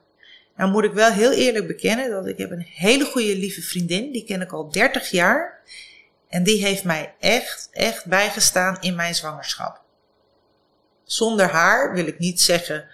[0.55, 4.11] Nou moet ik wel heel eerlijk bekennen dat ik heb een hele goede lieve vriendin,
[4.11, 5.59] die ken ik al 30 jaar.
[6.29, 9.81] En die heeft mij echt, echt bijgestaan in mijn zwangerschap.
[11.03, 12.87] Zonder haar wil ik niet zeggen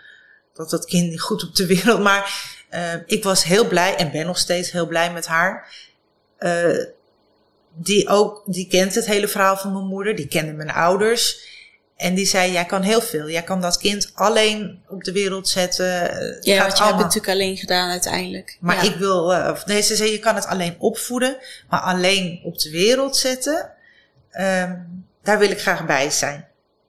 [0.53, 4.11] dat dat kind niet goed op de wereld, maar uh, ik was heel blij en
[4.11, 5.75] ben nog steeds heel blij met haar.
[6.39, 6.85] Uh,
[7.75, 11.53] die ook, die kent het hele verhaal van mijn moeder, die kende mijn ouders.
[11.95, 13.29] En die zei, jij kan heel veel.
[13.29, 15.85] Jij kan dat kind alleen op de wereld zetten.
[16.41, 18.57] Ja, want je hebt het natuurlijk alleen gedaan uiteindelijk.
[18.59, 21.37] Maar ik wil, uh, of nee, ze zei, je kan het alleen opvoeden,
[21.69, 23.71] maar alleen op de wereld zetten.
[24.31, 26.47] Um, daar wil ik graag bij zijn.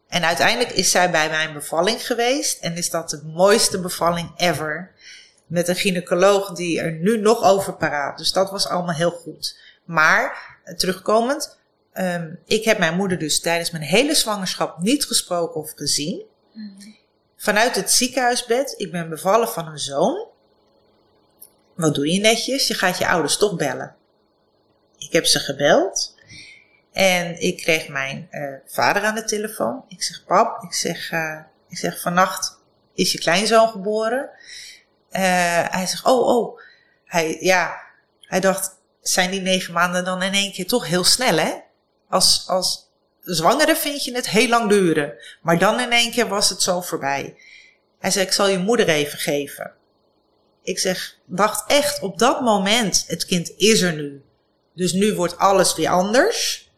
[0.09, 2.61] En uiteindelijk is zij bij mijn bevalling geweest.
[2.61, 4.91] En is dat de mooiste bevalling ever.
[5.47, 8.18] Met een gynaecoloog die er nu nog over paraat.
[8.18, 9.59] Dus dat was allemaal heel goed.
[9.84, 11.58] Maar, terugkomend,
[11.94, 16.24] um, ik heb mijn moeder dus tijdens mijn hele zwangerschap niet gesproken of gezien.
[17.36, 20.28] Vanuit het ziekenhuisbed, ik ben bevallen van een zoon.
[21.74, 22.66] Wat doe je netjes?
[22.66, 23.96] Je gaat je ouders toch bellen.
[24.98, 26.14] Ik heb ze gebeld.
[26.92, 29.84] En ik kreeg mijn uh, vader aan de telefoon.
[29.88, 32.58] Ik zeg, pap, ik zeg, uh, ik zeg, vannacht
[32.94, 34.30] is je kleinzoon geboren.
[35.10, 35.20] Uh,
[35.70, 36.60] hij zegt, oh, oh.
[37.04, 37.80] Hij, ja,
[38.20, 38.76] hij dacht,
[39.09, 41.52] zijn die negen maanden dan in één keer toch heel snel, hè?
[42.09, 42.90] Als, als
[43.20, 45.14] zwangere vind je het heel lang duren.
[45.42, 47.36] Maar dan in één keer was het zo voorbij.
[47.98, 49.72] Hij zei, ik zal je moeder even geven.
[50.62, 53.04] Ik zeg, wacht echt op dat moment.
[53.07, 54.22] Het kind is er nu.
[54.74, 56.70] Dus nu wordt alles weer anders.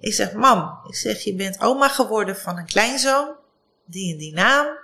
[0.00, 3.34] Ik zeg, mam, ik zeg, je bent oma geworden van een kleinzoon.
[3.84, 4.66] Die en die naam.
[4.66, 4.78] Uh,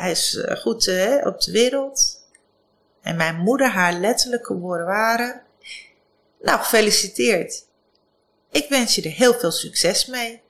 [0.00, 2.26] hij is eh, goed uh, op de wereld.
[3.02, 5.42] En mijn moeder, haar letterlijke woorden waren.
[6.42, 7.64] Nou, gefeliciteerd.
[8.50, 10.40] Ik wens je er heel veel succes mee.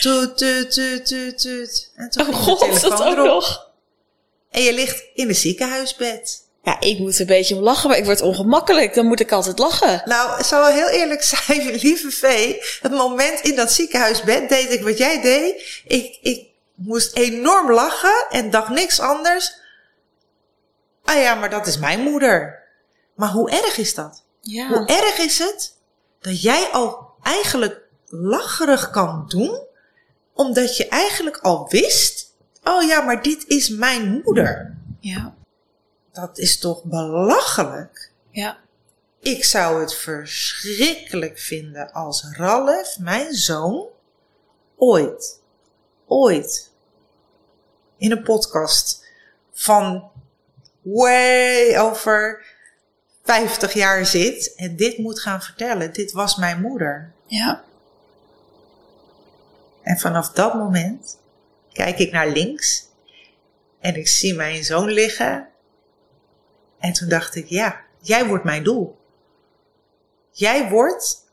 [0.00, 1.90] Toet, toet, toet, toet, toet.
[1.94, 3.70] En toen oh god, dat ook nog.
[4.50, 6.44] En je ligt in een ziekenhuisbed.
[6.62, 8.94] Ja, ik moet een beetje om lachen, maar ik word ongemakkelijk.
[8.94, 10.02] Dan moet ik altijd lachen.
[10.04, 12.62] Nou, ik zal heel eerlijk zijn, lieve Vee.
[12.80, 15.82] Het moment in dat ziekenhuisbed deed ik wat jij deed.
[15.84, 19.52] Ik, ik moest enorm lachen en dacht niks anders.
[21.04, 22.65] Ah ja, maar dat is mijn moeder.
[23.16, 24.24] Maar hoe erg is dat?
[24.40, 24.68] Ja.
[24.68, 25.76] Hoe erg is het
[26.20, 29.60] dat jij al eigenlijk lacherig kan doen,
[30.32, 34.76] omdat je eigenlijk al wist: oh ja, maar dit is mijn moeder.
[35.00, 35.34] Ja
[36.16, 38.12] dat is toch belachelijk?
[38.30, 38.58] Ja.
[39.20, 43.86] Ik zou het verschrikkelijk vinden als Ralf, mijn zoon,
[44.76, 45.40] ooit,
[46.06, 46.72] ooit
[47.96, 49.04] in een podcast
[49.52, 50.10] van
[50.82, 52.44] way over
[53.26, 55.92] 50 jaar zit en dit moet gaan vertellen.
[55.92, 57.12] Dit was mijn moeder.
[57.26, 57.64] Ja.
[59.82, 61.18] En vanaf dat moment
[61.72, 62.88] kijk ik naar links
[63.80, 65.48] en ik zie mijn zoon liggen
[66.78, 68.98] en toen dacht ik, ja, jij wordt mijn doel.
[70.30, 71.24] Jij wordt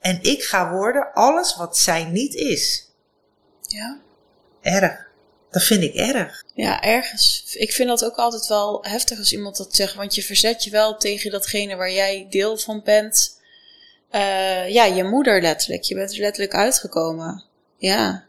[0.00, 2.92] en ik ga worden alles wat zij niet is.
[3.60, 4.00] Ja.
[4.60, 5.07] Erg.
[5.58, 6.44] Dat vind ik erg.
[6.54, 7.54] Ja, ergens.
[7.54, 9.94] Ik vind dat ook altijd wel heftig als iemand dat zegt.
[9.94, 13.40] Want je verzet je wel tegen datgene waar jij deel van bent.
[14.12, 15.82] Uh, ja, je moeder letterlijk.
[15.82, 17.44] Je bent er letterlijk uitgekomen.
[17.76, 18.24] Ja.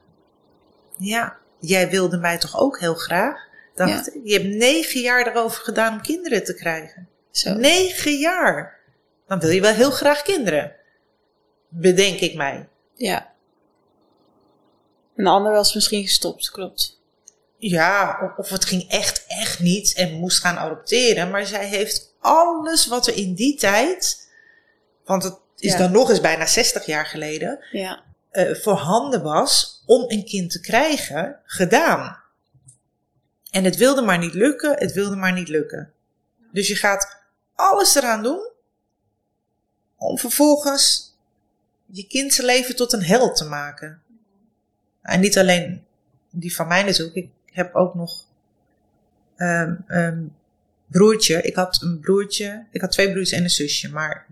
[0.98, 3.48] Ja, jij wilde mij toch ook heel graag?
[3.76, 7.08] Dacht, Je hebt negen jaar erover gedaan om kinderen te krijgen.
[7.32, 7.54] Zo.
[7.54, 8.80] Negen jaar.
[9.28, 10.76] Dan wil je wel heel graag kinderen.
[11.68, 12.68] Bedenk ik mij.
[12.94, 13.32] Ja.
[15.16, 16.99] Een ander was misschien gestopt, klopt.
[17.62, 21.30] Ja, of het ging echt, echt niet en moest gaan adopteren.
[21.30, 24.28] Maar zij heeft alles wat er in die tijd,
[25.06, 28.04] want het is dan nog eens bijna 60 jaar geleden, ja.
[28.32, 32.18] uh, voorhanden was om een kind te krijgen, gedaan.
[33.52, 35.94] En het wilde maar niet lukken, het wilde maar niet lukken.
[36.52, 37.18] Dus je gaat
[37.56, 38.52] alles eraan doen
[39.98, 41.16] om vervolgens
[41.86, 44.02] je kind zijn leven tot een held te maken.
[45.02, 45.86] En niet alleen
[46.30, 48.26] die van mij natuurlijk, ik heb ook nog
[49.38, 50.36] um, um,
[50.88, 51.42] broertje.
[51.42, 54.28] Ik had een broertje, ik had twee broers en een zusje, maar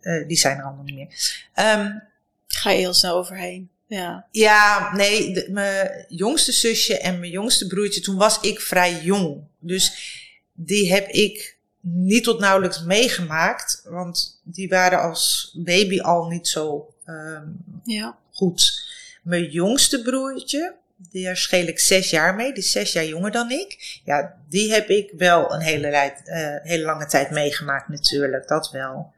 [0.00, 1.40] uh, die zijn er allemaal niet meer.
[1.76, 2.02] Um,
[2.46, 3.70] Ga je heel snel overheen.
[3.86, 9.42] Ja, ja nee, mijn jongste zusje en mijn jongste broertje, toen was ik vrij jong.
[9.58, 10.16] Dus
[10.52, 16.94] die heb ik niet tot nauwelijks meegemaakt, want die waren als baby al niet zo
[17.06, 18.18] um, ja.
[18.32, 18.86] goed.
[19.22, 23.50] Mijn jongste broertje, daar scheel ik zes jaar mee, die is zes jaar jonger dan
[23.50, 24.00] ik.
[24.04, 29.12] Ja, die heb ik wel een hele, uh, hele lange tijd meegemaakt natuurlijk, dat wel.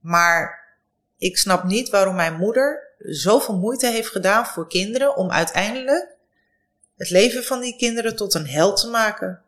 [0.00, 0.64] Maar
[1.18, 6.16] ik snap niet waarom mijn moeder zoveel moeite heeft gedaan voor kinderen om uiteindelijk
[6.96, 9.42] het leven van die kinderen tot een held te maken.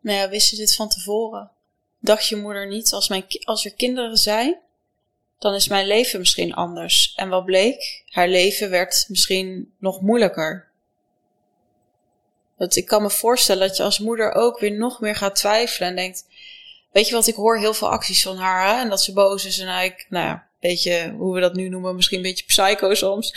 [0.00, 1.50] Nou ja, wist je dit van tevoren?
[1.98, 4.60] Dacht je moeder niet, als, mijn, als er kinderen zijn,
[5.44, 7.12] dan is mijn leven misschien anders.
[7.16, 8.02] En wat bleek?
[8.08, 10.68] Haar leven werd misschien nog moeilijker.
[12.58, 15.88] Dat ik kan me voorstellen dat je als moeder ook weer nog meer gaat twijfelen
[15.88, 16.24] en denkt:
[16.92, 18.74] weet je wat, ik hoor heel veel acties van haar.
[18.74, 18.80] Hè?
[18.80, 21.94] En dat ze boos is en eigenlijk, nou ja, beetje, hoe we dat nu noemen,
[21.94, 23.32] misschien een beetje psycho soms.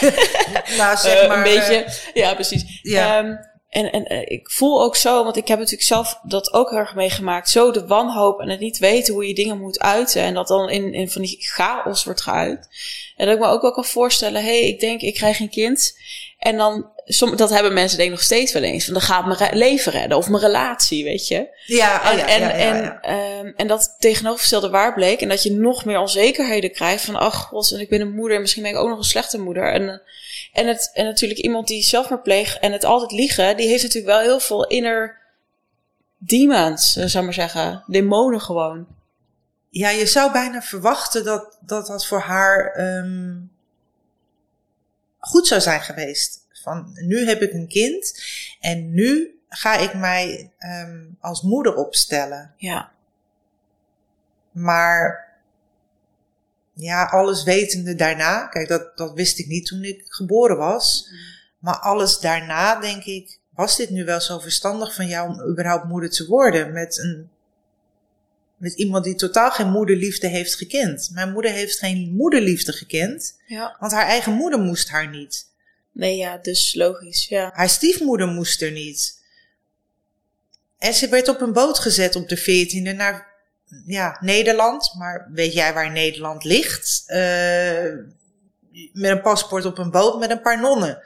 [0.78, 1.36] nou, zeg maar.
[1.36, 2.80] een beetje, ja, precies.
[2.82, 3.18] Ja.
[3.18, 3.36] Ehm,
[3.72, 6.94] en, en uh, ik voel ook zo, want ik heb natuurlijk zelf dat ook erg
[6.94, 7.50] meegemaakt.
[7.50, 10.22] Zo de wanhoop en het niet weten hoe je dingen moet uiten.
[10.22, 12.68] En dat dan in, in van die chaos wordt geuit.
[13.16, 15.50] En dat ik me ook wel kan voorstellen, hé, hey, ik denk, ik krijg een
[15.50, 15.98] kind.
[16.38, 18.84] En dan, som, dat hebben mensen denk ik nog steeds wel eens.
[18.84, 21.48] Van dan gaat mijn leven redden of mijn relatie, weet je.
[21.66, 23.38] Ja, en, ja, en, ja, ja, en, ja.
[23.38, 25.20] Um, en dat tegenovergestelde waar bleek.
[25.20, 28.36] En dat je nog meer onzekerheden krijgt van, ach god, en ik ben een moeder.
[28.36, 29.72] En misschien ben ik ook nog een slechte moeder.
[29.72, 30.02] En,
[30.52, 33.56] en, het, en natuurlijk iemand die zelfmoord pleegt en het altijd liegen.
[33.56, 35.20] Die heeft natuurlijk wel heel veel inner
[36.18, 37.84] demons, zou ik maar zeggen.
[37.86, 38.86] Demonen gewoon.
[39.68, 43.52] Ja, je zou bijna verwachten dat dat, dat voor haar um,
[45.18, 46.46] goed zou zijn geweest.
[46.62, 48.22] Van nu heb ik een kind
[48.60, 52.54] en nu ga ik mij um, als moeder opstellen.
[52.56, 52.92] Ja.
[54.50, 55.31] Maar
[56.74, 61.08] ja, alles wetende daarna, kijk, dat, dat wist ik niet toen ik geboren was.
[61.10, 61.18] Mm.
[61.58, 65.88] Maar alles daarna denk ik, was dit nu wel zo verstandig van jou om überhaupt
[65.88, 66.72] moeder te worden?
[66.72, 67.30] Met een
[68.62, 71.10] met iemand die totaal geen moederliefde heeft gekend.
[71.12, 73.76] Mijn moeder heeft geen moederliefde gekend, ja.
[73.78, 75.46] want haar eigen moeder moest haar niet.
[75.92, 77.50] Nee, ja, dus logisch, ja.
[77.54, 79.20] Haar stiefmoeder moest er niet.
[80.78, 83.31] En ze werd op een boot gezet op de 14e naar
[83.86, 84.94] ja, Nederland.
[84.98, 87.04] Maar weet jij waar Nederland ligt?
[87.06, 87.94] Uh,
[88.92, 91.02] met een paspoort op een boot met een paar nonnen.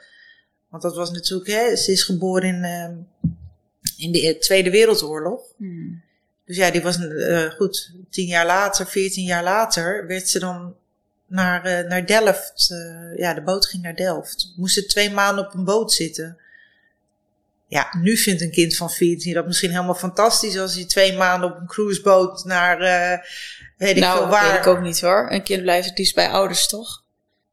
[0.69, 3.31] Want dat was natuurlijk, hè, ze is geboren in, uh,
[3.97, 5.41] in de Tweede Wereldoorlog.
[5.57, 6.01] Hmm.
[6.45, 7.91] Dus ja, die was uh, goed.
[8.09, 10.75] Tien jaar later, veertien jaar later, werd ze dan
[11.27, 12.73] naar, uh, naar Delft.
[13.15, 14.53] Ja, de boot ging naar Delft.
[14.55, 16.37] Moesten twee maanden op een boot zitten.
[17.67, 21.51] Ja, nu vindt een kind van 14 dat misschien helemaal fantastisch als hij twee maanden
[21.51, 22.77] op een cruiseboot naar
[23.77, 24.51] weet ik nou, veel waar.
[24.51, 25.27] weet ik ook niet hoor.
[25.29, 27.05] Een kind blijft het liefst bij ouders, toch?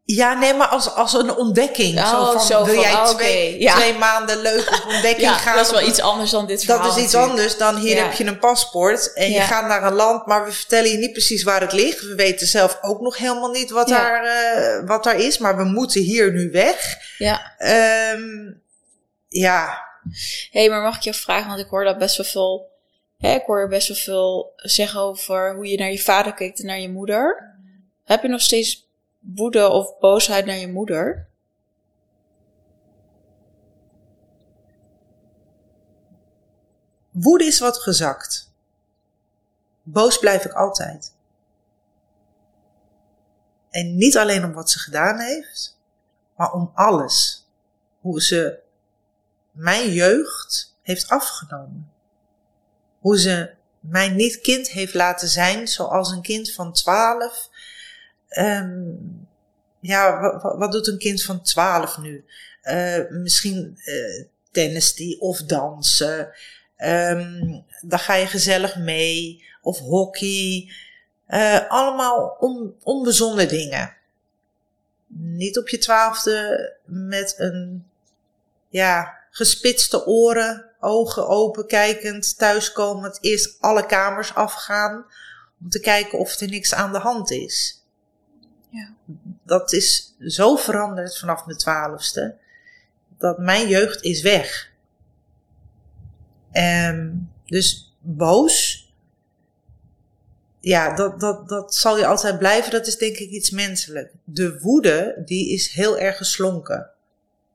[0.07, 1.99] Ja, nee, maar als, als een ontdekking.
[1.99, 3.59] Oh, zo van, zo wil van, jij oh, twee, okay.
[3.59, 3.75] ja.
[3.75, 5.57] twee maanden leuk op ontdekking ja, gaan?
[5.57, 6.83] dat is wel iets anders dan dit verhaal.
[6.83, 7.41] Dat is iets natuurlijk.
[7.41, 8.03] anders dan hier Ja.
[8.03, 11.13] heb je een paspoort en je gaat naar een land, maar we vertellen je niet
[11.13, 12.01] precies waar het ligt.
[12.01, 15.65] We weten zelf ook nog helemaal niet wat, daar, eh, wat daar is, maar we
[15.65, 16.97] moeten hier nu weg.
[17.19, 17.55] Ja.
[17.59, 18.53] Ehm,
[19.29, 19.84] ja,
[20.51, 22.73] hey, maar mag ik je vragen, want ik hoor dat best wel veel...
[23.19, 26.67] Hè, ik hoor best wel veel zeggen over hoe je naar je vader keek en
[26.67, 27.55] naar je moeder.
[28.05, 28.89] Heb je nog steeds
[29.19, 31.29] woede of boosheid naar je moeder?
[37.15, 38.53] woede is wat gezakt.
[39.83, 41.15] Boos blijf ik altijd.
[43.71, 45.79] En niet alleen om wat ze gedaan heeft,
[46.37, 47.47] maar om alles.
[48.01, 48.59] Hoe ze
[49.55, 51.93] mijn jeugd heeft afgenomen.
[52.99, 53.51] Hoe ze
[53.81, 57.51] mij niet kind heeft laten zijn zoals een kind van twaalf.
[58.39, 59.29] Um,
[59.81, 60.21] ja,
[60.59, 62.25] wat, doet een kind van twaalf nu?
[62.63, 66.33] Uh, misschien uh, tennis die of dansen.
[66.79, 69.45] Um, dan ga je gezellig mee.
[69.63, 70.73] Of hockey.
[71.29, 72.37] Uh, allemaal
[72.83, 73.09] on,
[73.49, 73.97] dingen.
[75.07, 77.87] Niet op je twaalfde met een
[78.69, 85.07] ja, gespitste oren, ogen open kijkend, thuiskomend, eerst alle kamers afgaan
[85.61, 87.85] om te kijken of er niks aan de hand is.
[88.69, 88.95] Ja.
[89.45, 92.37] Dat is zo veranderd vanaf mijn twaalfste,
[93.19, 94.71] dat mijn jeugd is weg.
[96.53, 98.89] Um, dus boos,
[100.61, 102.71] ja, dat, dat, dat zal je altijd blijven.
[102.71, 104.13] Dat is denk ik iets menselijk.
[104.25, 106.94] De woede, die is heel erg geslonken.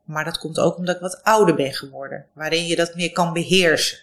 [0.09, 3.33] Maar dat komt ook omdat ik wat ouder ben geworden, waarin je dat meer kan
[3.33, 3.99] beheersen.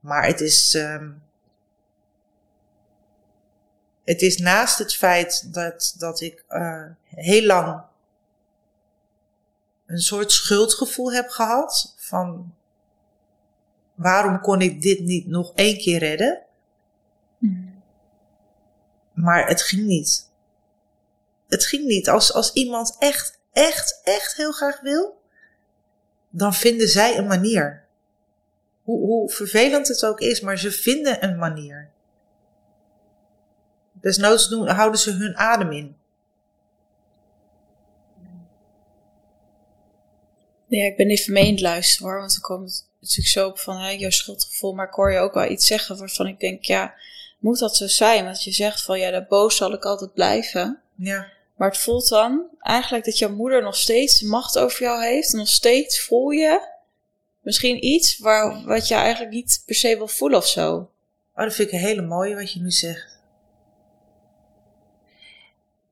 [0.00, 1.22] Maar het is, um,
[4.04, 7.82] het is naast het feit dat, dat ik uh, heel lang
[9.86, 12.54] een soort schuldgevoel heb gehad van
[13.94, 16.42] waarom kon ik dit niet nog één keer redden?
[17.38, 17.82] Mm.
[19.12, 20.30] Maar het ging niet.
[21.48, 22.08] Het ging niet.
[22.08, 25.20] Als, als iemand echt, echt, echt heel graag wil,
[26.30, 27.84] dan vinden zij een manier.
[28.82, 31.90] Hoe, hoe vervelend het ook is, maar ze vinden een manier.
[33.92, 35.96] Desnoods doen, houden ze hun adem in.
[40.66, 43.48] Ja, ik ben even mee in het luisteren hoor, want dan komt het natuurlijk zo
[43.48, 46.40] op van hè, jouw schuldgevoel, maar ik hoor je ook wel iets zeggen waarvan ik
[46.40, 46.94] denk, ja,
[47.38, 48.24] moet dat zo zijn?
[48.24, 50.80] Want je zegt van ja, dat boos zal ik altijd blijven.
[50.94, 51.32] Ja.
[51.56, 55.32] Maar het voelt dan eigenlijk dat jouw moeder nog steeds macht over jou heeft.
[55.32, 56.68] En nog steeds voel je
[57.40, 60.90] misschien iets waar, wat je eigenlijk niet per se wil voelen of zo.
[61.36, 63.12] Oh, dat vind ik een hele mooie wat je nu zegt.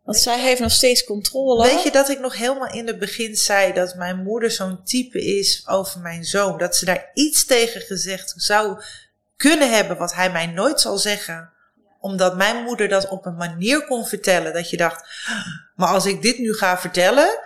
[0.05, 1.67] Want zij heeft nog steeds controle.
[1.67, 5.25] Weet je dat ik nog helemaal in het begin zei dat mijn moeder zo'n type
[5.25, 6.59] is over mijn zoon?
[6.59, 8.83] Dat ze daar iets tegen gezegd zou
[9.37, 11.53] kunnen hebben wat hij mij nooit zal zeggen.
[12.01, 15.05] Omdat mijn moeder dat op een manier kon vertellen dat je dacht,
[15.75, 17.39] maar als ik dit nu ga vertellen,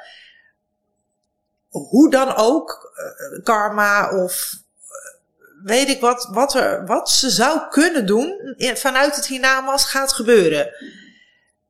[1.68, 7.68] hoe dan ook, eh, karma of eh, weet ik wat, wat, er, wat ze zou
[7.70, 10.70] kunnen doen vanuit het hiernamaals gaat gebeuren.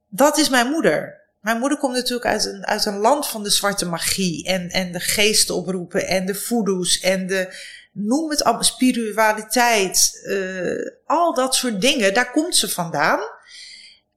[0.08, 1.22] Dat is mijn moeder.
[1.40, 4.92] Mijn moeder komt natuurlijk uit een, uit een land van de zwarte magie en, en
[4.92, 7.54] de geesten oproepen en de voodoo's en de,
[7.94, 13.20] noem het allemaal, spiritualiteit, uh, al dat soort dingen, daar komt ze vandaan.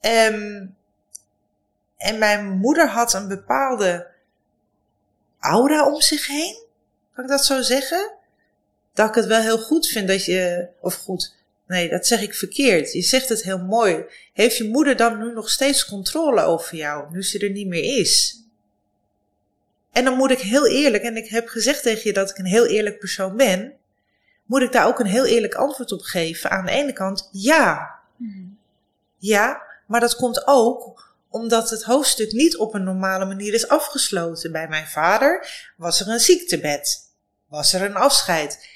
[0.02, 0.76] Um,
[1.98, 4.08] en mijn moeder had een bepaalde
[5.40, 6.66] aura om zich heen.
[7.14, 8.12] Kan ik dat zo zeggen?
[8.94, 11.36] Dat ik het wel heel goed vind dat je, of goed,
[11.68, 12.94] nee, dat zeg ik verkeerd.
[12.94, 14.06] Je zegt het heel mooi.
[14.34, 18.00] Heeft je moeder dan nu nog steeds controle over jou, nu ze er niet meer
[18.00, 18.42] is?
[19.98, 22.45] En dan moet ik heel eerlijk, en ik heb gezegd tegen je dat ik een
[22.45, 23.74] heel eerlijk persoon ben,
[24.45, 26.50] moet ik daar ook een heel eerlijk antwoord op geven.
[26.50, 28.00] Aan de ene kant, ja.
[29.18, 34.52] Ja, maar dat komt ook omdat het hoofdstuk niet op een normale manier is afgesloten.
[34.52, 37.00] Bij mijn vader was er een ziektebed,
[37.48, 38.68] was er een afscheid.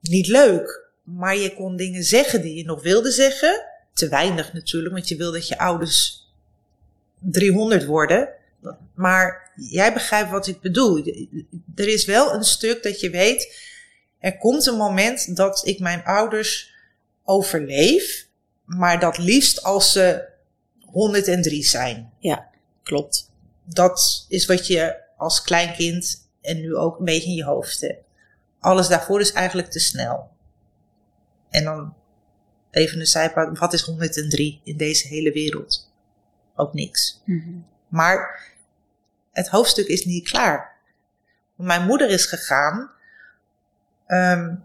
[0.00, 3.64] Niet leuk, maar je kon dingen zeggen die je nog wilde zeggen.
[3.92, 6.28] Te weinig natuurlijk, want je wil dat je ouders
[7.18, 8.38] 300 worden.
[8.94, 10.98] Maar jij begrijpt wat ik bedoel.
[11.74, 13.56] Er is wel een stuk dat je weet,
[14.18, 16.74] er komt een moment dat ik mijn ouders
[17.24, 18.26] overleef,
[18.64, 20.28] maar dat liefst als ze
[20.80, 22.12] 103 zijn.
[22.18, 22.48] Ja,
[22.82, 23.30] klopt.
[23.64, 28.04] Dat is wat je als kleinkind en nu ook een beetje in je hoofd hebt.
[28.60, 30.30] Alles daarvoor is eigenlijk te snel.
[31.50, 31.94] En dan
[32.70, 35.92] even een zijpaad, wat is 103 in deze hele wereld?
[36.54, 37.20] Ook niks.
[37.24, 38.49] Mm Maar
[39.32, 40.78] het hoofdstuk is niet klaar.
[41.56, 42.90] Mijn moeder is gegaan.
[44.06, 44.64] Um,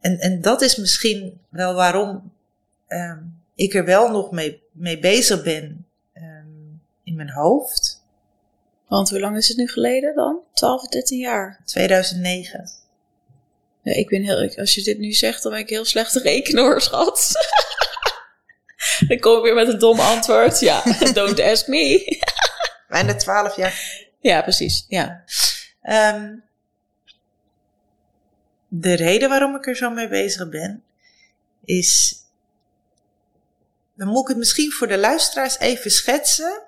[0.00, 2.32] en, en dat is misschien wel waarom
[2.88, 8.04] um, ik er wel nog mee, mee bezig ben um, in mijn hoofd.
[8.88, 10.38] Want hoe lang is het nu geleden dan?
[10.52, 11.60] 12, 13 jaar?
[11.64, 12.70] 2009.
[13.82, 16.80] Ja, ik ben heel, als je dit nu zegt, dan ben ik heel slecht hoor,
[16.80, 17.32] schat.
[19.08, 20.60] dan kom ik weer met een dom antwoord.
[20.60, 22.04] Ja, don't ask me.
[22.88, 24.04] Bijna 12 jaar.
[24.20, 24.84] Ja, precies.
[24.88, 25.24] Ja.
[25.82, 26.44] Um,
[28.68, 30.82] de reden waarom ik er zo mee bezig ben,
[31.64, 32.20] is.
[33.94, 36.62] Dan moet ik het misschien voor de luisteraars even schetsen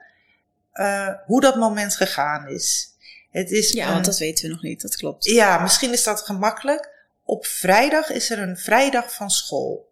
[0.75, 2.93] uh, hoe dat moment gegaan is.
[3.31, 5.25] Het is ja, want dat weten we nog niet, dat klopt.
[5.25, 6.91] Ja, misschien is dat gemakkelijk.
[7.25, 9.88] Op vrijdag is er een vrijdag van school.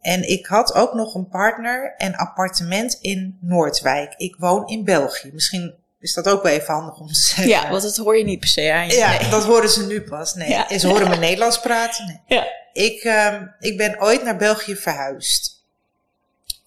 [0.00, 4.14] En ik had ook nog een partner en appartement in Noordwijk.
[4.16, 5.30] Ik woon in België.
[5.32, 7.48] Misschien is dat ook wel even handig om te zeggen.
[7.48, 8.94] Ja, want dat hoor je niet per se aan je.
[8.94, 10.34] Ja, dat horen ze nu pas.
[10.34, 10.78] Nee, ja.
[10.78, 12.06] ze horen me Nederlands praten.
[12.06, 12.38] Nee.
[12.38, 12.46] Ja.
[12.72, 15.64] Ik, uh, ik ben ooit naar België verhuisd.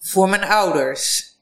[0.00, 1.32] Voor mijn ouders.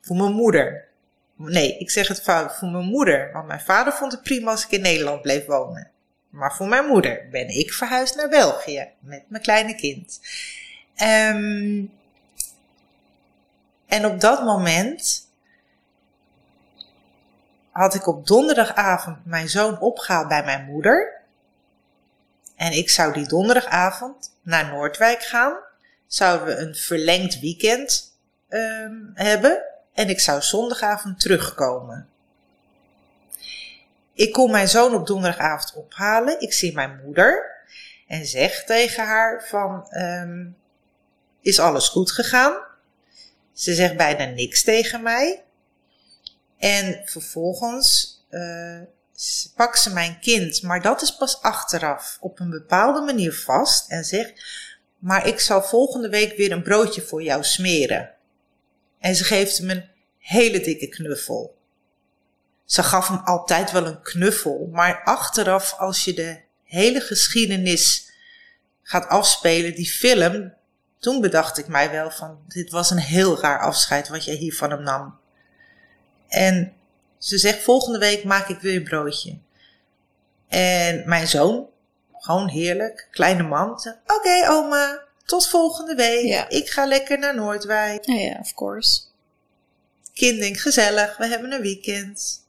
[0.00, 0.88] Voor mijn moeder.
[1.36, 2.56] Nee, ik zeg het fout.
[2.56, 3.30] Voor mijn moeder.
[3.32, 5.90] Want mijn vader vond het prima als ik in Nederland bleef wonen.
[6.30, 8.88] Maar voor mijn moeder ben ik verhuisd naar België.
[9.00, 10.20] Met mijn kleine kind.
[11.02, 11.92] Um,
[13.86, 15.28] en op dat moment
[17.70, 21.20] had ik op donderdagavond mijn zoon opgehaald bij mijn moeder.
[22.56, 25.58] En ik zou die donderdagavond naar Noordwijk gaan.
[26.06, 28.18] Zouden we een verlengd weekend
[28.48, 29.62] um, hebben.
[29.94, 32.08] En ik zou zondagavond terugkomen.
[34.12, 36.40] Ik kom mijn zoon op donderdagavond ophalen.
[36.40, 37.54] Ik zie mijn moeder.
[38.06, 40.56] En zeg tegen haar van, um,
[41.46, 42.54] is alles goed gegaan?
[43.52, 45.44] Ze zegt bijna niks tegen mij.
[46.58, 48.80] En vervolgens uh,
[49.54, 54.04] pakt ze mijn kind, maar dat is pas achteraf, op een bepaalde manier vast en
[54.04, 54.32] zegt:
[54.98, 58.10] Maar ik zal volgende week weer een broodje voor jou smeren.
[58.98, 59.88] En ze geeft hem een
[60.18, 61.56] hele dikke knuffel.
[62.64, 68.10] Ze gaf hem altijd wel een knuffel, maar achteraf, als je de hele geschiedenis
[68.82, 70.54] gaat afspelen, die film,
[70.98, 74.54] toen bedacht ik mij wel van, dit was een heel raar afscheid wat jij hier
[74.54, 75.18] van hem nam.
[76.28, 76.72] En
[77.18, 79.38] ze zegt, volgende week maak ik weer een broodje.
[80.48, 81.68] En mijn zoon,
[82.12, 83.70] gewoon heerlijk, kleine man,
[84.06, 86.48] oké oma, tot volgende week.
[86.48, 88.04] Ik ga lekker naar Noordwijk.
[88.04, 89.00] Ja, ja, of course.
[90.14, 92.44] Kind denkt, gezellig, we hebben een weekend.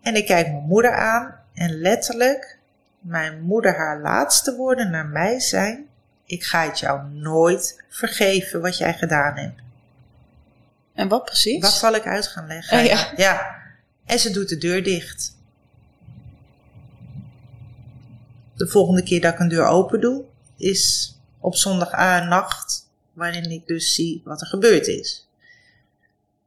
[0.00, 2.58] En ik kijk mijn moeder aan en letterlijk
[3.00, 5.89] mijn moeder haar laatste woorden naar mij zijn:
[6.30, 9.60] Ik ga het jou nooit vergeven wat jij gedaan hebt.
[10.94, 11.62] En wat precies?
[11.62, 12.78] Wat zal ik uit gaan leggen?
[12.78, 13.12] Oh, ja.
[13.16, 13.62] ja.
[14.04, 15.36] En ze doet de deur dicht.
[18.54, 20.24] De volgende keer dat ik een deur open doe,
[20.56, 25.28] is op zondagnacht, waarin ik dus zie wat er gebeurd is.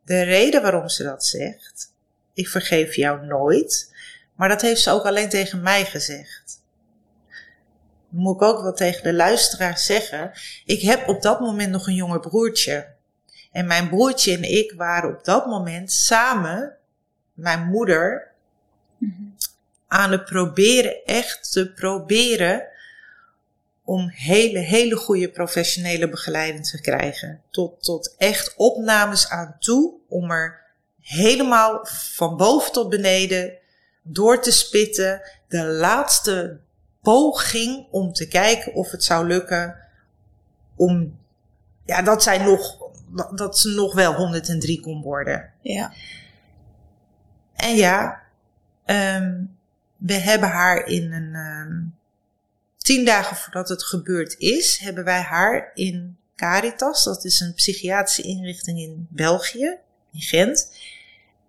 [0.05, 1.91] De reden waarom ze dat zegt,
[2.33, 3.93] ik vergeef jou nooit,
[4.35, 6.61] maar dat heeft ze ook alleen tegen mij gezegd.
[8.13, 10.31] Moet ik ook wel tegen de luisteraar zeggen,
[10.65, 12.87] ik heb op dat moment nog een jonger broertje.
[13.51, 16.77] En mijn broertje en ik waren op dat moment samen,
[17.33, 18.31] mijn moeder,
[19.87, 22.67] aan het proberen, echt te proberen
[23.83, 27.41] om hele, hele goede professionele begeleiding te krijgen.
[27.49, 30.61] Tot, tot echt opnames aan toe om er
[31.01, 33.57] helemaal van boven tot beneden
[34.01, 35.21] door te spitten.
[35.47, 36.59] De laatste
[37.03, 39.75] poging om te kijken of het zou lukken
[40.75, 41.19] om,
[41.85, 42.77] ja, dat zij nog,
[43.35, 45.51] dat ze nog wel 103 kon worden.
[45.61, 45.93] Ja.
[47.55, 48.21] En ja,
[48.85, 49.57] um,
[49.97, 51.95] we hebben haar in een um,
[52.77, 58.21] tien dagen voordat het gebeurd is, hebben wij haar in Caritas, dat is een psychiatrische
[58.21, 59.77] inrichting in België,
[60.11, 60.71] in Gent.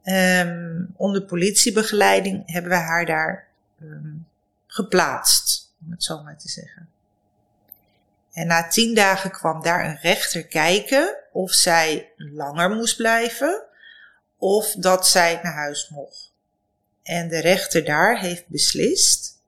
[0.05, 3.48] Um, onder politiebegeleiding hebben wij haar daar
[3.82, 4.26] um,
[4.75, 6.89] geplaatst, om het zo maar te zeggen.
[8.33, 13.62] En na tien dagen kwam daar een rechter kijken of zij langer moest blijven
[14.39, 16.33] of dat zij naar huis mocht.
[17.03, 19.41] En de rechter daar heeft beslist,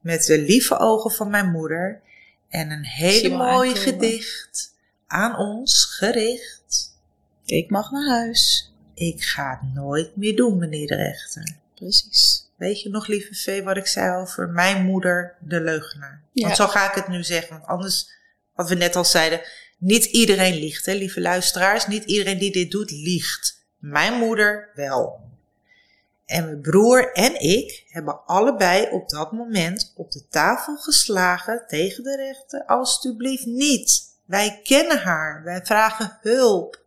[0.00, 2.00] met de lieve ogen van mijn moeder
[2.48, 4.74] en een hele mooi gedicht
[5.06, 6.96] aan ons gericht.
[7.44, 8.72] Ik mag naar huis.
[8.94, 11.56] Ik ga het nooit meer doen, meneer de rechter.
[11.74, 12.43] Precies.
[12.56, 16.22] Weet je nog, lieve Vee, wat ik zei over mijn moeder, de leugenaar?
[16.32, 16.44] Ja.
[16.44, 18.10] Want zo ga ik het nu zeggen, want anders,
[18.54, 19.40] wat we net al zeiden,
[19.78, 21.86] niet iedereen liegt, hè, lieve luisteraars.
[21.86, 23.62] Niet iedereen die dit doet, liegt.
[23.78, 25.20] Mijn moeder wel.
[26.26, 32.04] En mijn broer en ik hebben allebei op dat moment op de tafel geslagen tegen
[32.04, 32.64] de rechter.
[32.66, 34.02] Alsjeblieft niet.
[34.24, 35.42] Wij kennen haar.
[35.44, 36.82] Wij vragen hulp.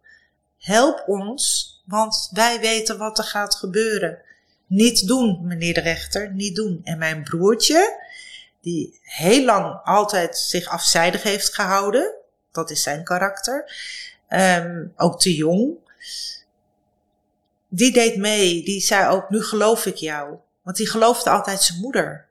[0.58, 4.22] Help ons, want wij weten wat er gaat gebeuren.
[4.68, 6.82] Niet doen, meneer de rechter, niet doen.
[6.84, 8.04] En mijn broertje,
[8.62, 12.14] die heel lang altijd zich afzijdig heeft gehouden,
[12.52, 13.72] dat is zijn karakter,
[14.30, 15.78] um, ook te jong,
[17.70, 18.64] die deed mee.
[18.64, 20.38] Die zei ook, nu geloof ik jou.
[20.62, 22.28] Want die geloofde altijd zijn moeder.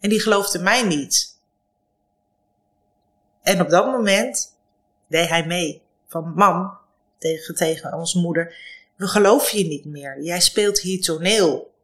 [0.00, 1.36] En die geloofde mij niet.
[3.42, 4.56] En op dat moment
[5.08, 5.82] deed hij mee.
[6.06, 6.78] Van mam,
[7.18, 8.56] tegen, tegen onze moeder.
[8.98, 10.22] We geloven je niet meer.
[10.22, 11.74] Jij speelt hier toneel.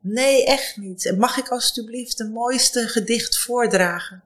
[0.00, 1.14] Nee, echt niet.
[1.16, 4.22] Mag ik alstublieft de mooiste gedicht voordragen?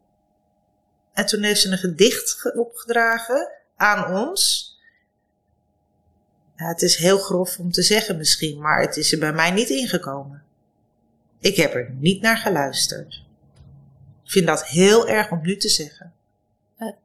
[1.13, 4.69] En toen heeft ze een gedicht opgedragen aan ons.
[6.57, 9.51] Ja, het is heel grof om te zeggen misschien, maar het is er bij mij
[9.51, 10.43] niet ingekomen.
[11.41, 13.25] Ik heb er niet naar geluisterd.
[14.25, 16.13] Ik vind dat heel erg om nu te zeggen.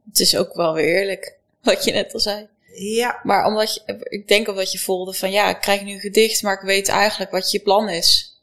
[0.08, 2.48] het is ook wel weer eerlijk, wat je net al zei.
[2.78, 3.20] Ja.
[3.22, 6.42] Maar omdat je, ik denk omdat je voelde van ja, ik krijg nu een gedicht,
[6.42, 8.40] maar ik weet eigenlijk wat je plan is.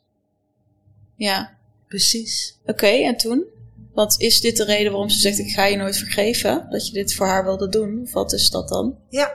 [1.15, 1.57] Ja.
[1.87, 2.57] Precies.
[2.65, 3.45] Oké, en toen?
[3.93, 6.67] Want is dit de reden waarom ze zegt ik ga je nooit vergeven?
[6.69, 8.01] Dat je dit voor haar wilde doen?
[8.01, 8.97] Of wat is dat dan?
[9.09, 9.31] Ja,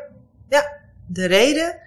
[0.49, 1.79] ja de reden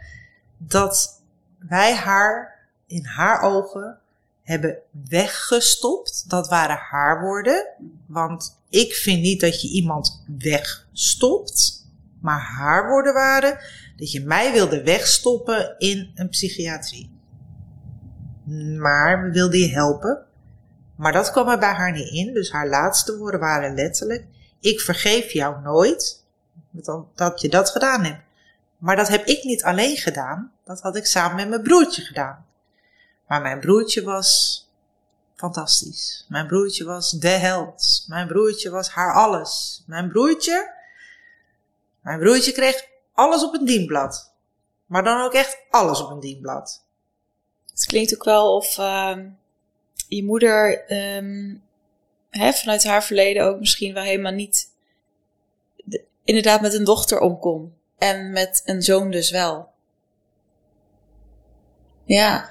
[0.58, 1.22] dat
[1.60, 4.00] wij haar in haar ogen
[4.44, 4.78] hebben
[5.10, 6.30] weggestopt.
[6.30, 7.68] Dat waren haar woorden.
[8.06, 11.81] Want ik vind niet dat je iemand wegstopt.
[12.22, 13.60] Maar haar woorden waren
[13.96, 17.20] dat je mij wilde wegstoppen in een psychiatrie.
[18.78, 20.26] Maar we wilden je helpen.
[20.96, 22.34] Maar dat kwam er bij haar niet in.
[22.34, 24.26] Dus haar laatste woorden waren letterlijk:
[24.60, 26.24] Ik vergeef jou nooit
[27.16, 28.22] dat je dat gedaan hebt.
[28.78, 32.46] Maar dat heb ik niet alleen gedaan, dat had ik samen met mijn broertje gedaan.
[33.28, 34.62] Maar mijn broertje was
[35.36, 36.26] fantastisch.
[36.30, 38.06] Mijn broertje was de held.
[38.08, 39.84] Mijn broertje was haar alles.
[39.88, 40.74] Mijn broertje,
[42.02, 44.34] mijn broertje kreeg alles op een dienblad.
[44.86, 46.86] Maar dan ook echt alles op een dienblad.
[47.72, 49.18] Het klinkt ook wel of uh,
[50.08, 51.64] je moeder um,
[52.30, 54.70] hè, vanuit haar verleden ook misschien wel helemaal niet
[56.24, 57.74] inderdaad met een dochter omkomt.
[57.98, 59.70] En met een zoon dus wel.
[62.04, 62.50] Ja.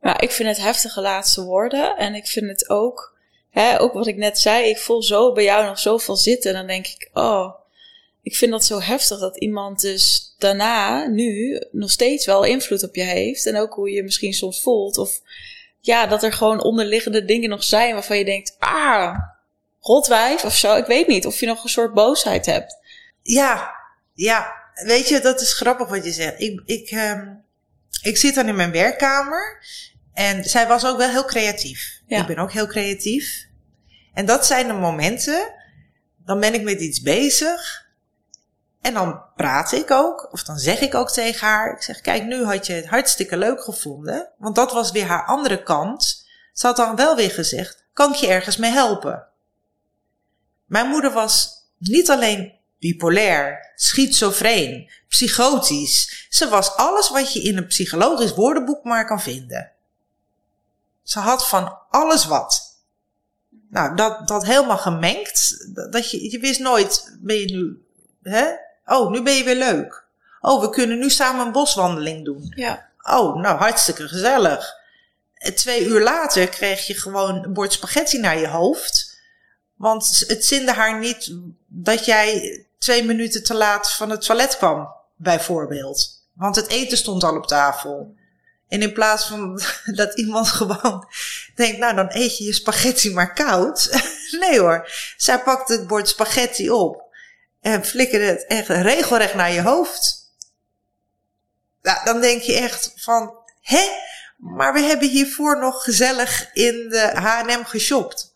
[0.00, 1.96] Maar ik vind het heftige laatste woorden.
[1.96, 3.15] En ik vind het ook,
[3.78, 6.50] ook wat ik net zei, ik voel zo bij jou nog zoveel zitten.
[6.50, 7.54] En dan denk ik, oh,
[8.22, 12.94] ik vind dat zo heftig dat iemand dus daarna, nu, nog steeds wel invloed op
[12.94, 13.46] je heeft.
[13.46, 14.98] En ook hoe je je misschien soms voelt.
[14.98, 15.20] Of
[15.80, 19.18] ja, dat er gewoon onderliggende dingen nog zijn waarvan je denkt, ah,
[19.80, 20.76] rotwijf of zo.
[20.76, 22.76] Ik weet niet of je nog een soort boosheid hebt.
[23.22, 23.74] Ja,
[24.14, 24.54] ja.
[24.74, 26.40] Weet je, dat is grappig wat je zegt.
[26.40, 27.34] Ik, ik, ehm,
[28.02, 29.64] ik zit dan in mijn werkkamer
[30.16, 32.00] en zij was ook wel heel creatief.
[32.06, 32.20] Ja.
[32.20, 33.46] Ik ben ook heel creatief.
[34.14, 35.52] En dat zijn de momenten,
[36.24, 37.86] dan ben ik met iets bezig.
[38.80, 41.74] En dan praat ik ook, of dan zeg ik ook tegen haar.
[41.74, 44.28] Ik zeg, kijk, nu had je het hartstikke leuk gevonden.
[44.38, 46.26] Want dat was weer haar andere kant.
[46.52, 49.26] Ze had dan wel weer gezegd, kan ik je ergens mee helpen?
[50.66, 56.26] Mijn moeder was niet alleen bipolair, schizofreen, psychotisch.
[56.28, 59.74] Ze was alles wat je in een psychologisch woordenboek maar kan vinden.
[61.06, 62.80] Ze had van alles wat.
[63.70, 65.66] Nou, dat, dat helemaal gemengd.
[65.90, 67.84] Dat je, je wist nooit, ben je nu,
[68.22, 68.46] hè?
[68.86, 70.04] Oh, nu ben je weer leuk.
[70.40, 72.52] Oh, we kunnen nu samen een boswandeling doen.
[72.56, 72.88] Ja.
[73.02, 74.74] Oh, nou, hartstikke gezellig.
[75.54, 79.20] Twee uur later kreeg je gewoon een bord spaghetti naar je hoofd.
[79.74, 81.34] Want het zinde haar niet
[81.66, 86.22] dat jij twee minuten te laat van het toilet kwam, bijvoorbeeld.
[86.32, 88.14] Want het eten stond al op tafel.
[88.68, 89.60] En in plaats van
[90.00, 91.08] dat iemand gewoon
[91.54, 93.90] denkt, nou dan eet je je spaghetti maar koud.
[94.40, 97.02] Nee hoor, zij pakte het bord spaghetti op
[97.60, 100.32] en flikkerde het echt regelrecht naar je hoofd.
[101.82, 103.88] Nou, dan denk je echt van, hè?
[104.36, 108.34] Maar we hebben hiervoor nog gezellig in de H&M geshopt.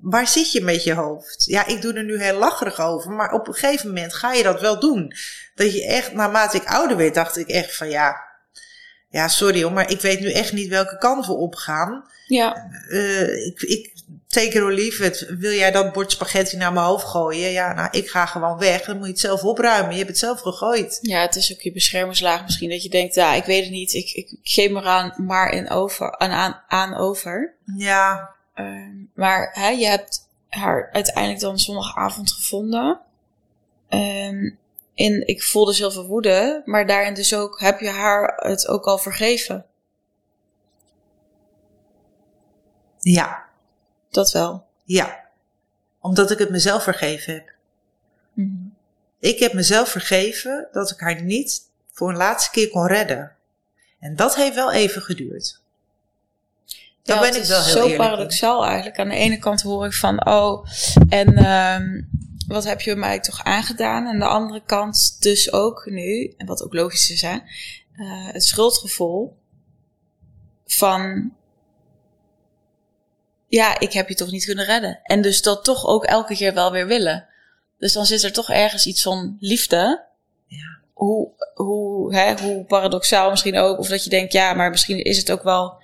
[0.00, 1.44] Waar zit je met je hoofd?
[1.44, 4.42] Ja, ik doe er nu heel lacherig over, maar op een gegeven moment ga je
[4.42, 5.14] dat wel doen.
[5.54, 8.16] Dat je echt, naarmate ik ouder werd, dacht ik echt van ja,
[9.14, 12.04] ja, sorry hoor, maar ik weet nu echt niet welke kant we opgaan.
[12.26, 12.70] Ja.
[12.88, 13.92] Uh, ik, ik
[14.28, 15.26] take it or leave it.
[15.38, 17.50] Wil jij dat bord spaghetti naar mijn hoofd gooien?
[17.50, 18.84] Ja, nou, ik ga gewoon weg.
[18.84, 19.90] Dan moet je het zelf opruimen.
[19.90, 20.98] Je hebt het zelf gegooid.
[21.00, 22.70] Ja, het is ook je beschermingslaag misschien.
[22.70, 23.92] Dat je denkt, ja, ik weet het niet.
[23.92, 27.54] Ik, ik geef me eraan maar in over, aan, aan, aan over.
[27.76, 28.30] Ja.
[28.56, 33.00] Uh, maar hè, je hebt haar uiteindelijk dan zondagavond gevonden.
[33.88, 34.58] Um,
[34.94, 38.98] en ik voelde zoveel woede, maar daarin dus ook heb je haar het ook al
[38.98, 39.66] vergeven.
[42.98, 43.44] Ja.
[44.10, 44.66] Dat wel.
[44.84, 45.24] Ja.
[46.00, 47.52] Omdat ik het mezelf vergeven heb.
[48.32, 48.74] Mm -hmm.
[49.18, 53.32] Ik heb mezelf vergeven dat ik haar niet voor een laatste keer kon redden.
[54.00, 55.60] En dat heeft wel even geduurd.
[57.02, 58.98] Daar ja, ben ik wel heel zo eerlijk paradoxaal eigenlijk.
[58.98, 60.66] Aan de ene kant hoor ik van, oh,
[61.08, 62.08] en um,
[62.46, 64.06] wat heb je mij toch aangedaan?
[64.06, 67.34] En de andere kant dus ook nu, en wat ook logisch is, hè,
[67.96, 69.36] uh, het schuldgevoel
[70.66, 71.32] van,
[73.46, 75.00] ja, ik heb je toch niet kunnen redden.
[75.02, 77.26] En dus dat toch ook elke keer wel weer willen.
[77.78, 80.04] Dus dan zit er toch ergens iets van liefde.
[80.46, 80.78] Ja.
[80.92, 83.78] Hoe, hoe, hè, hoe paradoxaal misschien ook.
[83.78, 85.82] Of dat je denkt, ja, maar misschien is het ook wel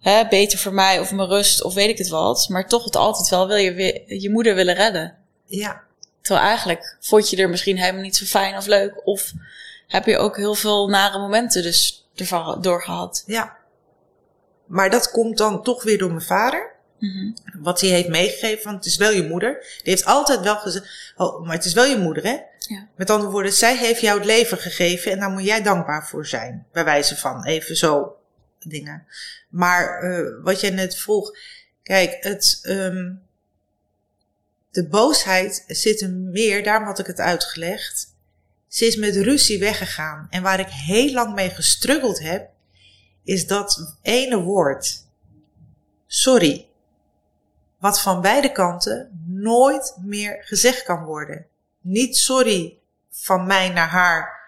[0.00, 2.48] hè, beter voor mij of mijn rust of weet ik het wat.
[2.48, 5.19] Maar toch het altijd wel wil je je moeder willen redden.
[5.50, 5.82] Ja.
[6.20, 9.06] Terwijl eigenlijk vond je er misschien helemaal niet zo fijn of leuk.
[9.06, 9.32] Of
[9.86, 13.22] heb je ook heel veel nare momenten dus ervan doorgehad.
[13.26, 13.56] Ja.
[14.66, 16.70] Maar dat komt dan toch weer door mijn vader.
[16.98, 17.62] Mm -hmm.
[17.62, 19.60] Wat hij heeft meegegeven, want het is wel je moeder.
[19.60, 22.38] Die heeft altijd wel gezegd, oh, maar het is wel je moeder hè.
[22.58, 22.88] Ja.
[22.96, 26.26] Met andere woorden, zij heeft jou het leven gegeven en daar moet jij dankbaar voor
[26.26, 26.66] zijn.
[26.72, 28.16] Bij wijze van, even zo
[28.58, 29.06] dingen.
[29.48, 31.36] Maar uh, wat jij net vroeg,
[31.82, 33.22] kijk, het, um,
[34.70, 38.14] de boosheid zit hem meer, daarom had ik het uitgelegd.
[38.68, 40.26] Ze is met ruzie weggegaan.
[40.30, 42.50] En waar ik heel lang mee gestruggeld heb,
[43.24, 45.06] is dat ene woord.
[46.06, 46.68] Sorry.
[47.78, 51.46] Wat van beide kanten nooit meer gezegd kan worden.
[51.80, 52.78] Niet sorry
[53.10, 54.40] van mij naar haar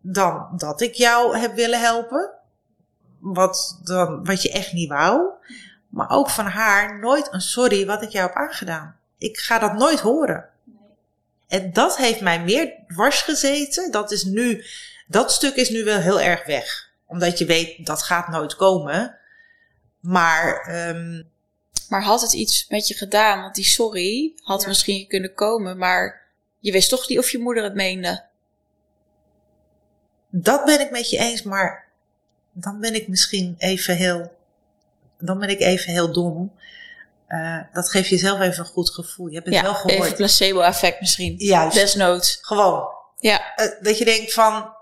[0.00, 2.30] dan dat ik jou heb willen helpen.
[3.18, 5.28] Wat, dan, wat je echt niet wou.
[5.88, 8.99] Maar ook van haar nooit een sorry wat ik jou heb aangedaan.
[9.20, 10.48] Ik ga dat nooit horen.
[11.48, 13.90] En dat heeft mij meer dwars gezeten.
[13.90, 14.64] Dat is nu,
[15.06, 16.90] dat stuk is nu wel heel erg weg.
[17.06, 19.18] Omdat je weet, dat gaat nooit komen.
[20.00, 21.30] Maar, um,
[21.88, 23.42] maar had het iets met je gedaan?
[23.42, 24.68] Want die sorry had Ja.
[24.68, 26.28] misschien kunnen komen, maar
[26.58, 28.28] je wist toch niet of je moeder het meende.
[30.32, 31.42] dat ben ik met je eens.
[31.42, 31.88] Maar
[32.52, 34.36] dan ben ik misschien even heel,
[35.18, 36.52] dan ben ik even heel dom.
[37.30, 39.26] Uh, dat geeft jezelf even een goed gevoel.
[39.26, 40.04] Je hebt het wel gehoord.
[40.04, 41.34] even placebo-effect misschien.
[41.38, 41.76] Juist.
[41.76, 42.38] Desnoods.
[42.42, 42.88] Gewoon.
[43.18, 44.74] Ja, Uh, dat je denkt van,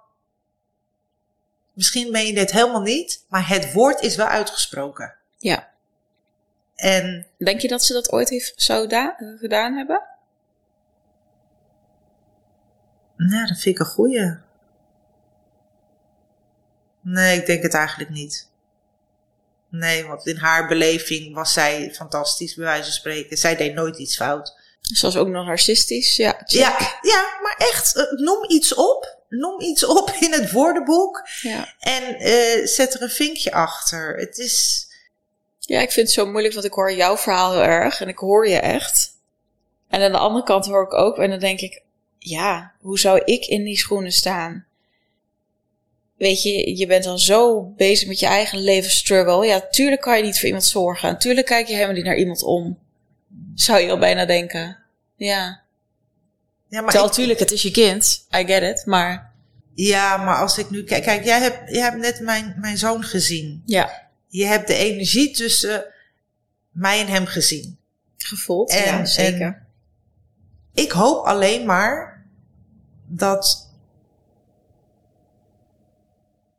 [1.73, 5.15] misschien ben je dit helemaal niet, maar het woord is wel uitgesproken.
[5.39, 5.69] ja.
[6.75, 10.03] En Denk je dat ze dat ooit heeft zo da- eh, gedaan hebben?
[13.17, 14.37] nou, dat vind ik een goeie.
[17.01, 18.49] Nee, ik denk het eigenlijk niet.
[19.71, 23.37] Nee, want in haar beleving was zij fantastisch, bij wijze van spreken.
[23.37, 24.55] Zij deed nooit iets fout.
[24.81, 26.31] Ze was ook nog narcistisch, ja.
[26.45, 26.61] check.
[26.61, 29.17] Ja, ja, maar echt, eh, noem iets op.
[29.29, 31.29] Noem iets op in het woordenboek.
[31.43, 31.75] ja.
[31.81, 34.17] En eh, zet er een vinkje achter.
[34.17, 34.87] Het is.
[35.59, 38.19] Ja, ik vind het zo moeilijk, want ik hoor jouw verhaal heel erg en ik
[38.19, 39.17] hoor je echt.
[39.89, 41.83] En aan de andere kant hoor ik ook en dan denk ik,
[42.19, 44.67] ja, hoe zou ik in die schoenen staan?
[46.19, 49.47] Weet je, je bent al zo bezig met je eigen levensstruggle.
[49.47, 51.09] Ja, tuurlijk kan je niet voor iemand zorgen.
[51.09, 52.79] En tuurlijk kijk je helemaal niet naar iemand om.
[53.55, 54.77] Zou je al bijna denken.
[55.17, 55.61] Ja.
[56.69, 58.27] Ja, maar, Terwijl ik- natuurlijk, het is je kind.
[58.37, 58.87] I get it.
[58.87, 59.33] Maar
[59.75, 61.03] ja, maar als ik nu kijk.
[61.03, 63.63] Kijk, jij hebt, jij hebt net mijn, mijn zoon gezien.
[63.65, 65.85] ja, Je hebt de energie tussen
[66.71, 67.77] mij en hem gezien.
[68.17, 68.71] gevoeld.
[68.71, 69.41] En- ja, zeker.
[69.41, 69.67] en-
[70.75, 72.25] Ik hoop alleen maar
[73.07, 73.68] dat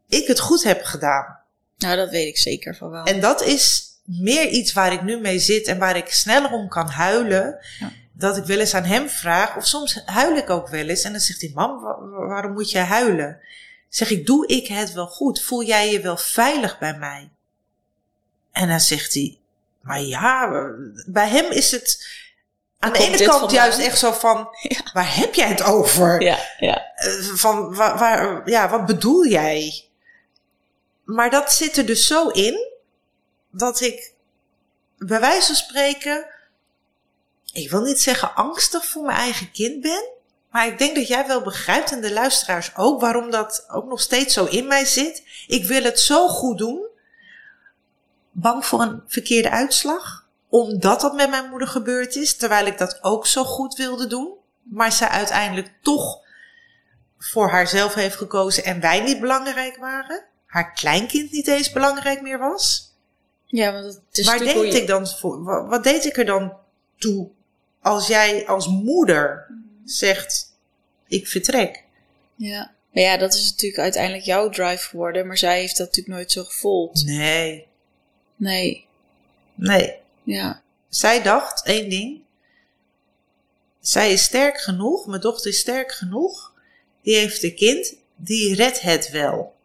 [0.10, 1.38] ik het goed heb gedaan.
[1.78, 3.04] nou, dat weet ik zeker van wel.
[3.04, 6.68] En dat is meer iets waar ik nu mee zit en waar ik sneller om
[6.68, 7.58] kan huilen.
[7.80, 7.92] Ja.
[8.14, 11.02] Dat ik wel eens aan hem vraag, of soms huil ik ook wel eens.
[11.04, 13.40] En dan zegt hij, mam, wa- wa- waarom moet je huilen?
[13.90, 15.42] Zeg ik, doe ik het wel goed?
[15.42, 17.30] Voel jij je wel veilig bij mij?
[18.52, 19.38] En dan zegt hij,
[19.82, 20.50] maar ja,
[21.08, 22.08] bij hem is het
[22.80, 24.80] aan de ene kant juist echt zo van, Ja.
[24.94, 26.22] waar heb jij het over?
[26.22, 26.86] ja, ja.
[26.96, 29.84] Eh, van waar, waar, ja, wat bedoel jij?
[31.10, 32.68] Maar dat zit er dus zo in
[33.52, 34.14] dat ik
[34.98, 36.26] bij wijze van spreken,
[37.54, 40.10] ik wil niet zeggen angstig voor mijn eigen kind ben,
[40.52, 44.02] maar ik denk dat jij wel begrijpt en de luisteraars ook waarom dat ook nog
[44.02, 45.24] steeds zo in mij zit.
[45.48, 46.88] Ik wil het zo goed doen,
[48.32, 53.04] bang voor een verkeerde uitslag, omdat dat met mijn moeder gebeurd is, terwijl ik dat
[53.04, 54.34] ook zo goed wilde doen,
[54.64, 56.20] maar zij uiteindelijk toch
[57.18, 60.28] voor haarzelf heeft gekozen en wij niet belangrijk waren.
[60.50, 62.94] Haar kleinkind niet eens belangrijk meer was.
[63.46, 65.44] Ja, want het is Waar deed ik dan voor?
[65.44, 66.54] wa- Wat deed ik er dan
[66.98, 67.30] toe
[67.82, 69.48] als jij als moeder
[69.86, 70.56] zegt:
[71.08, 71.84] Ik vertrek?
[72.36, 72.72] Ja.
[72.94, 75.28] Maar ja, dat is natuurlijk uiteindelijk jouw drive geworden.
[75.28, 77.04] Maar zij heeft dat natuurlijk nooit zo gevoeld.
[77.06, 77.68] Nee,
[78.36, 78.86] Nee.
[79.56, 79.96] nee.
[80.24, 80.62] Ja.
[80.90, 82.22] Zij dacht één ding.
[83.80, 86.54] Zij is sterk genoeg, mijn dochter is sterk genoeg.
[87.02, 89.56] Die heeft een kind, die redt het wel.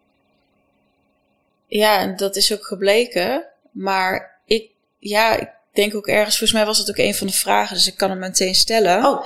[1.78, 3.44] Ja, en dat is ook gebleken.
[3.70, 7.32] Maar ik, ja, ik denk ook ergens, volgens mij was het ook een van de
[7.32, 9.04] vragen, dus ik kan hem meteen stellen.
[9.06, 9.24] Oh,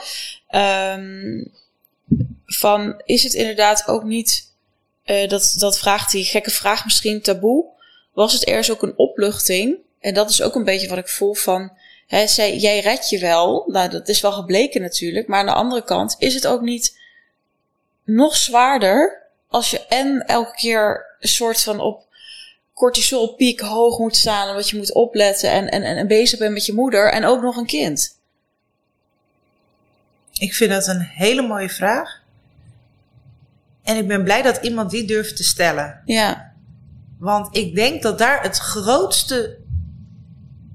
[0.48, 1.44] Ehm,
[2.46, 4.52] van, is het inderdaad ook niet,
[5.04, 7.64] eh, dat, dat vraagt die gekke vraag misschien taboe,
[8.12, 9.76] was het ergens ook een opluchting?
[10.00, 11.72] En dat is ook een beetje wat ik voel van,
[12.06, 15.52] hè, zij, jij redt je wel, nou dat is wel gebleken natuurlijk, maar aan de
[15.52, 16.98] andere kant is het ook niet
[18.04, 22.07] nog zwaarder als je en elke keer een soort van op
[22.78, 26.72] cortisolpiek hoog moet staan omdat je moet opletten en, en, en bezig bent met je
[26.72, 28.18] moeder en ook nog een kind.
[30.38, 32.22] ik vind dat een hele mooie vraag.
[33.82, 36.02] En ik ben blij dat iemand die durft te stellen.
[36.04, 36.52] Ja,
[37.18, 39.58] Want ik denk dat daar het grootste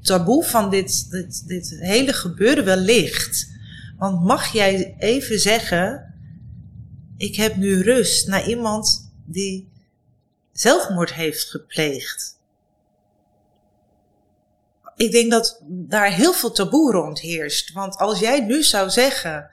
[0.01, 3.47] taboe van dit, dit, dit hele gebeuren wel ligt.
[3.97, 6.13] Want mag jij even zeggen:
[7.17, 9.72] Ik heb nu rust naar iemand die
[10.53, 12.39] zelfmoord heeft gepleegd?
[14.95, 17.71] Ik denk dat daar heel veel taboe rond heerst.
[17.71, 19.49] Want als jij nu zou zeggen: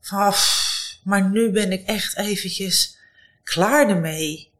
[0.00, 2.98] van, "Pff, Maar nu ben ik echt eventjes
[3.42, 4.50] klaar ermee.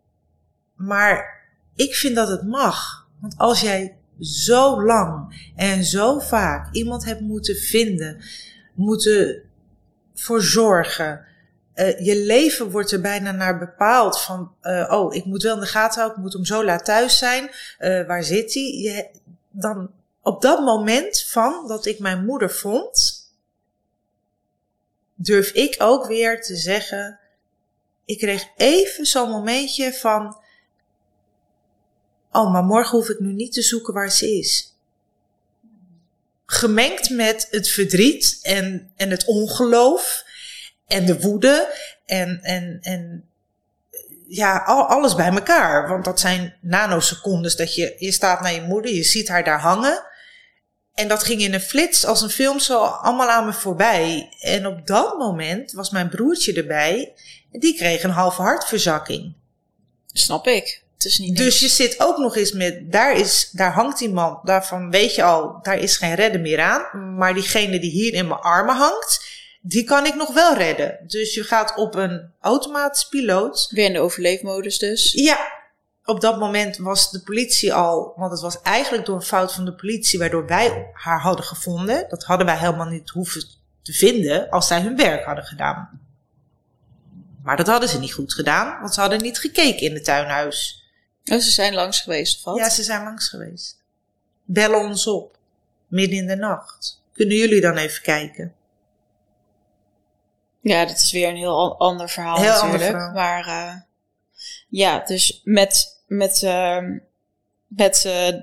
[0.74, 1.44] Maar
[1.74, 3.08] ik vind dat het mag.
[3.20, 8.22] Want als jij zo lang en zo vaak iemand hebt moeten vinden,
[8.74, 9.42] moeten
[10.14, 11.26] voor zorgen.
[11.74, 15.60] Eh, je leven wordt er bijna naar bepaald van, eh, oh, ik moet wel in
[15.60, 17.50] de gaten houden, ik moet om zo laat thuis zijn.
[17.78, 18.62] Eh, waar zit hij?
[18.62, 19.10] Je,
[19.50, 19.90] dan
[20.20, 23.20] op dat moment van dat ik mijn moeder vond,
[25.14, 27.18] durf ik ook weer te zeggen,
[28.04, 30.36] ik kreeg even zo'n momentje van,
[32.32, 34.76] oh, maar morgen hoef ik nu niet te zoeken waar ze is.
[36.46, 40.24] Gemengd met het verdriet en, en het ongeloof
[40.86, 41.74] en de woede
[42.06, 43.28] en, en, en
[44.28, 45.88] ja, al, alles bij elkaar.
[45.88, 49.60] Want dat zijn nanosecondes dat je, je staat naar je moeder, je ziet haar daar
[49.60, 50.10] hangen.
[50.94, 54.36] En dat ging in een flits als een film zo allemaal aan me voorbij.
[54.40, 57.12] En op dat moment was mijn broertje erbij.
[57.52, 59.34] En die kreeg een halve hartverzakking.
[60.12, 60.82] snap ik.
[60.94, 64.46] Het is niet Dus je zit ook nog eens met, daar, is, daar hangt iemand,
[64.46, 67.14] daarvan weet je al, daar is geen redden meer aan.
[67.16, 69.31] Maar diegene die hier in mijn armen hangt,
[69.62, 70.98] die kan ik nog wel redden.
[71.06, 73.68] Dus je gaat op een automatisch piloot.
[73.70, 75.12] Weer in de overleefmodus dus.
[75.12, 75.52] Ja,
[76.04, 79.64] op dat moment was de politie al, want het was eigenlijk door een fout van
[79.64, 82.06] de politie, waardoor wij haar hadden gevonden.
[82.08, 83.44] Dat hadden wij helemaal niet hoeven
[83.82, 86.00] te vinden als zij hun werk hadden gedaan.
[87.42, 90.84] Maar dat hadden ze niet goed gedaan, want ze hadden niet gekeken in het tuinhuis.
[91.24, 92.56] Oh, ze zijn langs geweest, of wat?
[92.56, 93.76] Ja, ze zijn langs geweest.
[94.44, 95.36] Bellen ons op,
[95.86, 97.00] midden in de nacht.
[97.12, 98.54] Kunnen jullie dan even kijken?
[100.62, 102.72] Ja, dat is weer een heel ander verhaal heel natuurlijk.
[102.72, 103.12] Ander verhaal.
[103.12, 103.80] Maar uh,
[104.68, 106.78] ja, dus met, met, uh,
[107.66, 108.40] met uh,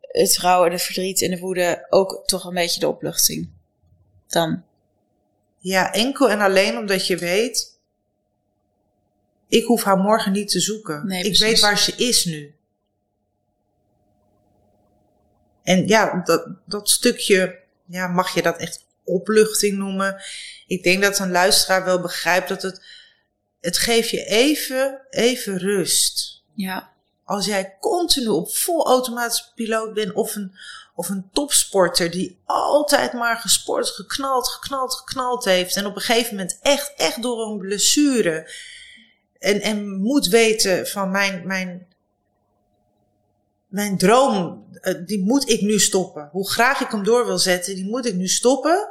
[0.00, 3.50] het rouw en de verdriet en de woede ook toch een beetje de opluchting.
[4.26, 4.62] Dan.
[5.58, 7.78] Ja, enkel en alleen omdat je weet,
[9.48, 11.06] ik hoef haar morgen niet te zoeken.
[11.06, 12.54] Nee, ik weet waar ze is nu.
[15.62, 20.22] En ja, dat, dat stukje, ja, mag je dat echt opluchting noemen?
[20.66, 22.84] Ik denk dat een luisteraar wel begrijpt dat het,
[23.60, 26.42] het geeft je even, even rust.
[26.54, 26.92] Ja.
[27.24, 30.52] Als jij continu op vol automatische piloot bent of een,
[30.94, 36.36] of een topsporter die altijd maar gesport, geknald, geknald, geknald heeft en op een gegeven
[36.36, 38.50] moment echt, echt door een blessure
[39.38, 41.86] en, en moet weten van mijn, mijn,
[43.66, 46.28] mijn droom, eh, die moet ik nu stoppen.
[46.32, 48.88] Hoe graag ik hem door wil zetten, die moet ik nu stoppen.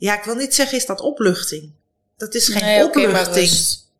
[0.00, 1.72] Ja, ik wil niet zeggen, is dat opluchting?
[2.16, 3.50] Dat is geen opluchting.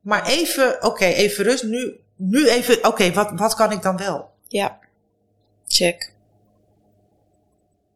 [0.01, 1.63] maar, even, oké, even rust.
[1.63, 4.31] Nu, nu even, oké, wat, wat kan ik dan wel?
[4.49, 4.79] Ja,
[5.67, 6.13] check.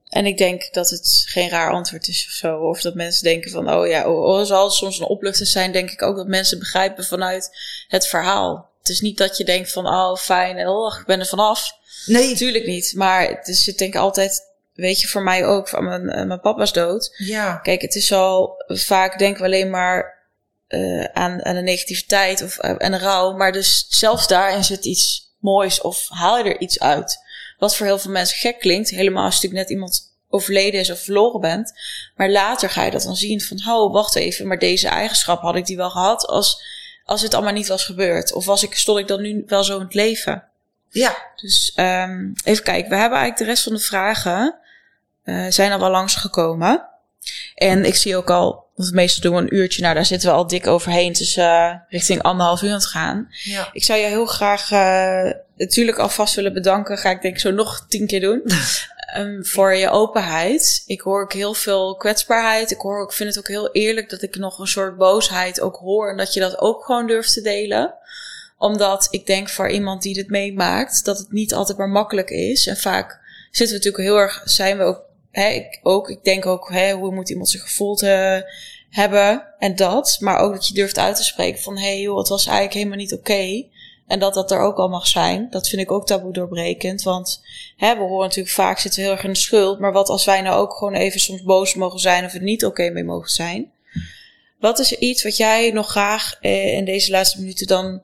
[0.09, 2.59] En ik denk dat het geen raar antwoord is of zo.
[2.59, 5.91] Of dat mensen denken van, oh ja, oh, oh zal soms een opluchting zijn, denk
[5.91, 7.51] ik ook dat mensen begrijpen vanuit
[7.89, 8.71] het verhaal.
[8.79, 11.73] Het is niet dat je denkt van, oh fijn, en oh, ik ben er vanaf.
[12.07, 12.29] Nee.
[12.29, 12.93] Natuurlijk niet.
[12.95, 14.43] Maar het is, ik denk altijd,
[14.75, 17.15] weet je, voor mij ook, van mijn, uh, mijn papa's dood.
[17.17, 17.57] Ja.
[17.57, 20.23] Kijk, het is al, vaak denken we alleen maar
[20.69, 23.33] uh, aan, aan de negativiteit of uh, en de rouw.
[23.33, 27.19] Maar dus zelfs daarin zit iets moois of haal je er iets uit.
[27.59, 28.91] Wat voor heel veel mensen gek klinkt.
[28.91, 31.73] Helemaal als natuurlijk net iemand overleden is of verloren bent.
[32.17, 35.57] Maar later ga je dat dan zien van, oh, wacht even, maar deze eigenschap had
[35.57, 36.63] ik die wel gehad als,
[37.05, 38.33] als het allemaal niet was gebeurd.
[38.33, 40.45] Of was ik, stond ik dan nu wel zo in het leven?
[40.89, 41.17] Ja.
[41.37, 44.59] Dus um, even kijken, we hebben eigenlijk de rest van de vragen
[45.25, 46.89] uh, zijn al wel langs gekomen.
[47.55, 50.35] En ik zie ook al, want meestal doen we een uurtje, nou daar zitten we
[50.35, 53.29] al dik overheen, dus uh, richting anderhalf uur aan het gaan.
[53.31, 53.69] Ja.
[53.73, 57.51] Ik zou je heel graag uh, natuurlijk alvast willen bedanken, ga ik denk ik zo
[57.51, 58.43] nog tien keer doen.
[59.17, 60.83] um, voor je openheid.
[60.87, 62.71] Ik hoor ook heel veel kwetsbaarheid.
[62.71, 65.77] Ik hoor, ik vind het ook heel eerlijk dat ik nog een soort boosheid ook
[65.77, 67.95] hoor en dat je dat ook gewoon durft te delen
[68.59, 72.67] omdat ik denk voor iemand die dit meemaakt, dat het niet altijd maar makkelijk is.
[72.67, 73.21] En vaak
[73.51, 75.03] zitten we natuurlijk heel erg, zijn we ook
[75.35, 78.01] hè, ik, ook, ik denk ook, hè, hoe moet iemand zich gevoeld
[78.91, 80.17] hebben en dat.
[80.21, 82.99] Maar ook dat je durft uit te spreken van, hé hey, het was eigenlijk helemaal
[82.99, 83.65] niet oké.
[84.07, 85.47] En dat dat er ook al mag zijn.
[85.51, 87.03] Dat vind ik ook taboe doorbrekend.
[87.03, 87.45] Want
[87.77, 89.79] hè, we horen natuurlijk vaak zitten we heel erg in de schuld.
[89.79, 92.65] Maar wat als wij nou ook gewoon even soms boos mogen zijn of het niet
[92.65, 93.73] oké mee mogen zijn?
[94.59, 98.03] Wat is er iets wat jij nog graag eh, in deze laatste minuten dan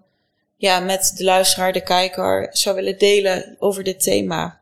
[0.57, 4.60] ja, met de luisteraar, de kijker zou willen delen over dit thema?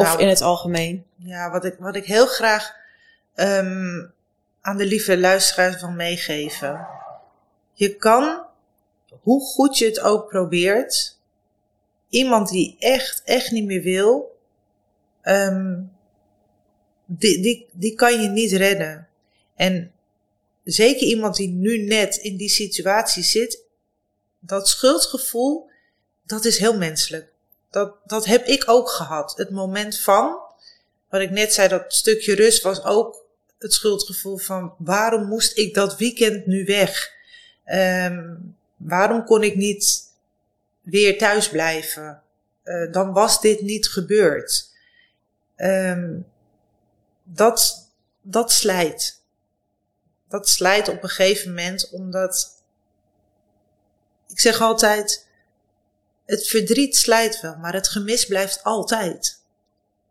[0.00, 1.04] Of nou, in het algemeen?
[1.16, 2.74] Ja, wat ik, wat ik heel graag
[3.34, 4.12] um,
[4.60, 6.86] aan de lieve luisteraars wil meegeven.
[7.72, 8.46] Je kan,
[9.20, 11.18] hoe goed je het ook probeert,
[12.08, 14.38] iemand die echt, echt niet meer wil,
[15.22, 15.92] um,
[17.06, 19.08] die, die, die kan je niet redden.
[19.54, 19.92] En
[20.64, 23.64] zeker iemand die nu net in die situatie zit,
[24.38, 25.70] dat schuldgevoel,
[26.22, 27.29] dat is heel menselijk.
[27.70, 29.36] Dat, dat heb ik ook gehad.
[29.36, 30.38] Het moment van,
[31.08, 33.24] wat ik net zei, dat stukje rust was ook
[33.58, 37.10] het schuldgevoel van waarom moest ik dat weekend nu weg?
[37.64, 40.12] Um, waarom kon ik niet
[40.80, 42.22] weer thuis blijven?
[42.64, 44.70] Uh, dan was dit niet gebeurd.
[45.56, 46.26] Um,
[47.22, 47.88] dat,
[48.22, 49.22] dat slijt.
[50.28, 52.62] Dat slijt op een gegeven moment omdat
[54.28, 55.26] ik zeg altijd,
[56.30, 59.40] het verdriet slijt wel, maar het gemis blijft altijd.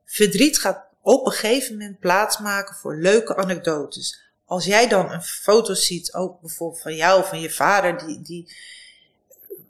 [0.06, 4.20] Verdriet gaat op een gegeven moment plaatsmaken voor leuke anekdotes.
[4.46, 8.22] Als jij dan een foto ziet, ook bijvoorbeeld van jou of van je vader, die,
[8.22, 8.56] die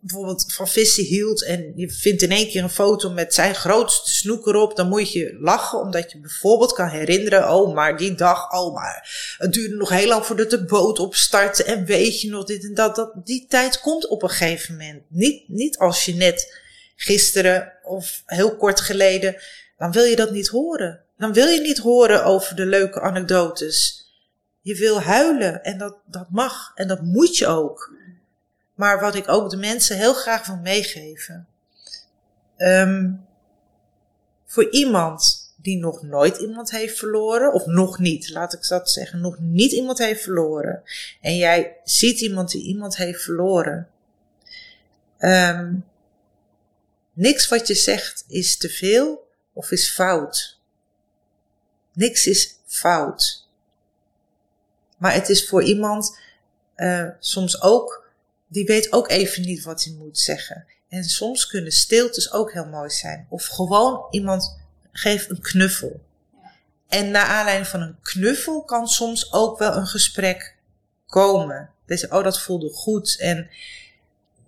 [0.01, 4.09] bijvoorbeeld van vissen hield en je vindt in één keer een foto met zijn grootste
[4.09, 8.51] snoek erop, dan moet je lachen omdat je bijvoorbeeld kan herinneren, oh maar die dag,
[8.51, 12.45] oh maar het duurde nog heel lang voordat de boot opstartte en weet je nog
[12.45, 15.03] dit en dat, dat die tijd komt op een gegeven moment.
[15.07, 16.57] Niet, niet als je net
[16.95, 19.35] gisteren of heel kort geleden,
[19.77, 21.03] dan wil je dat niet horen.
[21.17, 24.07] Dan wil je niet horen over de leuke anekdotes.
[24.61, 27.93] Je wil huilen en dat, dat mag en dat moet je ook.
[28.79, 31.47] Maar wat ik ook de mensen heel graag wil meegeven.
[32.57, 33.11] Ehm,
[34.45, 39.21] voor iemand die nog nooit iemand heeft verloren, of nog niet, laat ik dat zeggen,
[39.21, 40.83] nog niet iemand heeft verloren.
[41.21, 43.89] En jij ziet iemand die iemand heeft verloren.
[45.17, 45.75] Ehm,
[47.13, 50.59] niks wat je zegt is te veel of is fout.
[51.93, 53.47] Niks is fout.
[54.97, 56.19] Maar het is voor iemand
[56.75, 58.07] uh, soms ook,
[58.49, 60.65] die weet ook even niet wat hij moet zeggen.
[60.89, 63.25] En soms kunnen stiltes ook heel mooi zijn.
[63.29, 64.57] Of gewoon iemand
[64.91, 66.01] geeft een knuffel.
[66.87, 70.55] En naar aanleiding van een knuffel kan soms ook wel een gesprek
[71.07, 71.69] komen.
[71.85, 73.19] Dus, oh, dat voelde goed.
[73.19, 73.49] En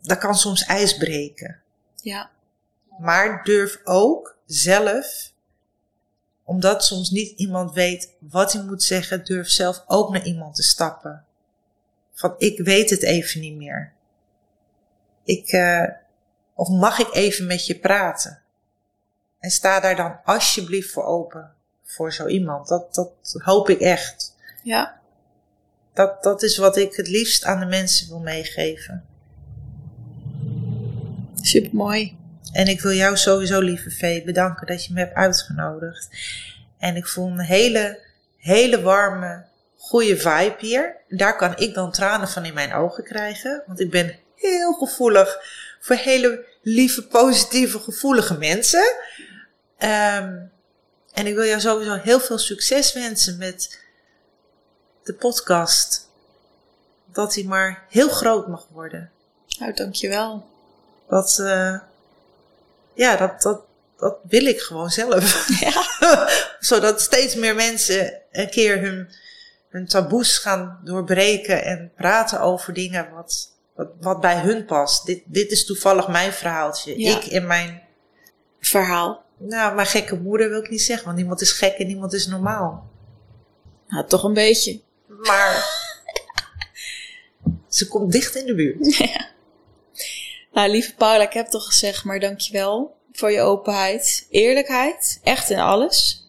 [0.01, 1.59] dat kan soms ijs breken.
[1.95, 2.29] Ja.
[2.99, 5.31] Maar durf ook zelf,
[6.43, 10.63] omdat soms niet iemand weet wat hij moet zeggen, durf zelf ook naar iemand te
[10.63, 11.25] stappen.
[12.21, 13.91] Van ik weet het even niet meer.
[15.23, 15.87] Ik, uh,
[16.53, 18.41] of mag ik even met je praten?
[19.39, 21.51] En sta daar dan alsjeblieft voor open
[21.83, 22.67] voor zo iemand.
[22.67, 24.35] Dat, dat hoop ik echt.
[24.63, 24.99] Ja.
[25.93, 29.05] Dat, dat is wat ik het liefst aan de mensen wil meegeven.
[31.41, 32.17] Super mooi.
[32.51, 36.09] En ik wil jou sowieso, lieve Vee, bedanken dat je me hebt uitgenodigd.
[36.77, 37.99] En ik voel een hele,
[38.37, 39.45] hele warme,
[39.81, 40.95] goede vibe hier.
[41.07, 43.63] Daar kan ik dan tranen van in mijn ogen krijgen.
[43.65, 45.39] Want ik ben heel gevoelig
[45.79, 48.95] voor hele lieve, positieve, gevoelige mensen.
[49.77, 50.51] Um,
[51.13, 53.79] en ik wil jou sowieso heel veel succes wensen met
[55.03, 56.09] de podcast.
[57.11, 59.11] Dat hij maar heel groot mag worden.
[59.59, 60.49] Nou, dankjewel.
[61.09, 61.79] Dat, uh,
[62.93, 63.61] ja, dat, dat,
[63.97, 65.47] dat wil ik gewoon zelf.
[65.59, 65.87] Ja.
[66.59, 69.09] Zodat steeds meer mensen een keer hun,
[69.71, 75.05] hun taboes gaan doorbreken en praten over dingen wat, wat, wat bij hun past.
[75.05, 76.95] Dit, dit is toevallig mijn verhaaltje.
[76.95, 77.81] Ik in mijn
[78.59, 79.25] verhaal.
[79.37, 82.27] Nou, mijn gekke moeder wil ik niet zeggen, want niemand is gek en niemand is
[82.27, 82.89] normaal.
[83.87, 84.81] Nou, toch een beetje.
[85.07, 85.65] Maar
[87.67, 88.95] ze komt dicht in de buurt.
[88.97, 89.29] Ja.
[90.53, 95.59] Nou, lieve Paula, ik heb toch gezegd, maar dankjewel voor je openheid, eerlijkheid, echt in
[95.59, 96.20] alles.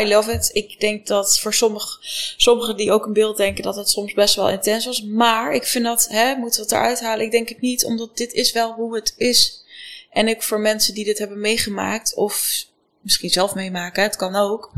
[0.00, 0.50] I love it.
[0.52, 1.98] Ik denk dat voor sommige,
[2.36, 5.02] sommigen die ook een beeld denken dat het soms best wel intens was.
[5.02, 7.24] Maar ik vind dat, hè, moeten we het eruit halen?
[7.24, 9.64] Ik denk het niet, omdat dit is wel hoe het is.
[10.10, 12.64] En ik voor mensen die dit hebben meegemaakt, of
[13.00, 14.72] misschien zelf meemaken, het kan ook.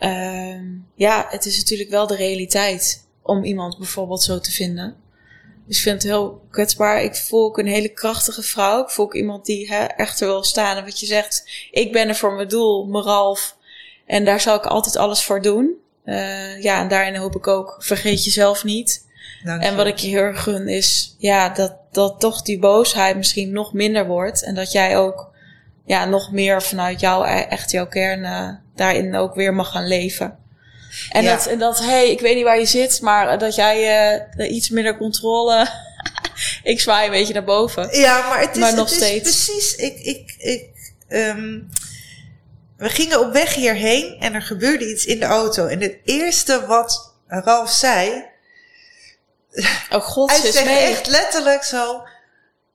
[0.00, 0.60] Uh,
[0.94, 4.96] ja, het is natuurlijk wel de realiteit om iemand bijvoorbeeld zo te vinden.
[5.66, 7.02] Dus ik vind het heel kwetsbaar.
[7.02, 8.82] Ik voel ook een hele krachtige vrouw.
[8.82, 10.76] Ik voel ook iemand die hè, echt wil staan.
[10.76, 13.54] En wat je zegt, ik ben er voor mijn doel, mijn.
[14.06, 15.74] En daar zal ik altijd alles voor doen.
[16.04, 19.04] Uh, ja, en daarin hoop ik ook, vergeet jezelf niet.
[19.44, 23.52] En wat ik je heel erg gun is, ja, dat, dat toch die boosheid misschien
[23.52, 24.42] nog minder wordt.
[24.42, 25.30] En dat jij ook,
[25.84, 29.86] ja, nog meer vanuit jou, e-, echt jouw kern, uh, daarin ook weer mag gaan
[29.86, 30.38] leven.
[31.10, 34.54] En dat, en dat, hey, ik weet niet waar je zit, maar dat jij uh,
[34.54, 35.68] iets minder controle.
[36.62, 37.98] ik zwaai een beetje naar boven.
[37.98, 39.28] Ja, maar het is, nog het steeds.
[39.28, 41.68] Is precies, ik, ik, ik, um,
[42.76, 45.66] we gingen op weg hierheen en er gebeurde iets in de auto.
[45.66, 48.24] En het eerste wat Ralf zei,
[49.90, 50.78] Oh god, Hij zegt mee.
[50.78, 52.02] echt letterlijk zo...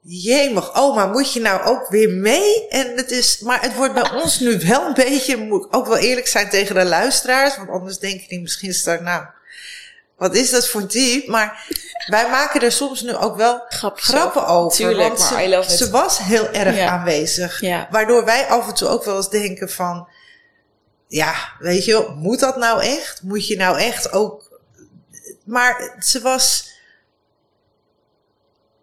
[0.04, 2.68] Jemig, oma, moet je nou ook weer mee?
[2.68, 5.88] En het is, maar het wordt bij ons nu wel een beetje, moet ik ook
[5.88, 9.26] wel eerlijk zijn tegen de luisteraars, want anders denken die misschien straks, nou,
[10.22, 11.32] wat is dat voor type?
[11.32, 11.74] Maar
[12.08, 13.66] wij maken er soms nu ook wel
[13.96, 14.78] grappen over.
[14.78, 15.20] Tuurlijk, want
[15.66, 17.62] ze, ze, was heel erg aanwezig.
[17.62, 17.88] Ja.
[17.92, 20.08] Waardoor wij af en toe ook wel eens denken van,
[21.08, 23.22] ja, weet je, moet dat nou echt?
[23.22, 24.60] Moet je nou echt ook,
[25.44, 26.71] maar ze was,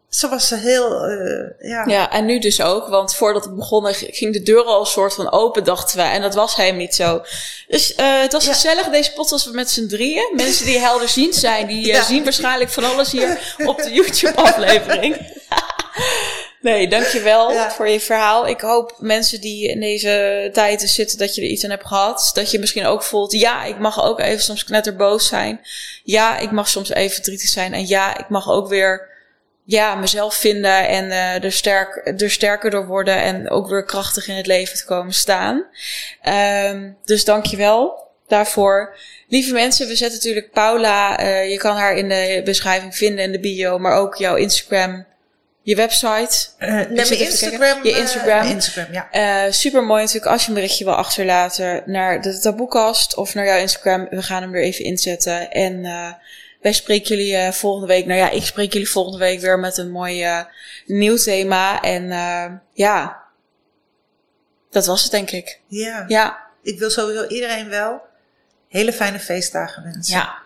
[0.09, 1.85] zo was ze heel, uh, ja.
[1.87, 5.15] Ja, en nu dus ook, want voordat het begon ging de deur al een soort
[5.15, 6.03] van open, dachten we.
[6.03, 7.23] En dat was helemaal niet zo.
[7.69, 10.33] Dus uh, het was gezellig, deze podcast was met z'n drieën.
[10.35, 15.17] Mensen die helderziend zijn, die uh, zien waarschijnlijk van alles hier op de YouTube-aflevering.
[16.61, 17.71] nee, dankjewel ja.
[17.71, 18.49] voor je verhaal.
[18.49, 22.31] Ik hoop mensen die in deze tijden zitten, dat je er iets aan hebt gehad.
[22.35, 25.61] Dat je misschien ook voelt, ja, ik mag ook even soms knetterboos zijn.
[26.03, 27.75] Ja, ik mag soms even verdrietig zijn.
[27.75, 29.17] En ja, ik mag ook weer
[29.69, 34.29] ja, mezelf vinden en uh, er, sterk, er sterker door worden en ook weer krachtig
[34.29, 35.65] in het leven te komen staan.
[36.71, 38.97] Um, dus dankjewel daarvoor.
[39.27, 43.33] Lieve mensen, we zetten natuurlijk Paula, uh, je kan haar in de beschrijving vinden in
[43.33, 45.07] de bio, maar ook jouw Instagram,
[45.63, 46.49] je website.
[46.59, 47.85] Uh, nee, mijn Instagram.
[47.85, 48.47] Je Instagram.
[48.47, 49.51] Instagram, ja.
[49.51, 53.59] Super mooi natuurlijk als je een berichtje wil achterlaten naar de taboekast of naar jouw
[53.59, 54.07] Instagram.
[54.11, 55.51] We gaan hem er even inzetten.
[55.51, 55.85] En
[56.61, 58.07] wij spreken jullie uh, volgende week.
[58.07, 60.45] Nou ja, ik spreek jullie volgende week weer met een mooi uh,
[60.87, 61.81] nieuw thema.
[61.83, 63.23] En uh, ja,
[64.71, 65.61] dat was het denk ik.
[65.67, 66.05] Ja.
[66.07, 66.47] Ja.
[66.63, 68.01] Ik wil sowieso iedereen wel
[68.69, 70.15] hele fijne feestdagen wensen.
[70.17, 70.37] Ja.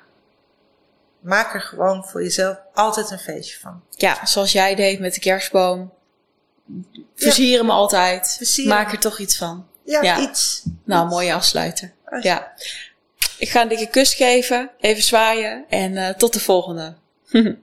[1.20, 3.82] Maak er gewoon voor jezelf altijd een feestje van.
[3.90, 5.92] Ja, zoals jij deed met de kerstboom.
[7.14, 8.34] Versier hem altijd.
[8.36, 9.66] Versier Maak er toch iets van.
[9.84, 10.18] Ja, Ja.
[10.20, 10.62] iets.
[10.84, 11.92] Nou, mooie afsluiter.
[12.04, 12.52] Als- Ja.
[13.42, 16.94] Ik ga een dikke kus geven, even zwaaien en uh, tot de volgende.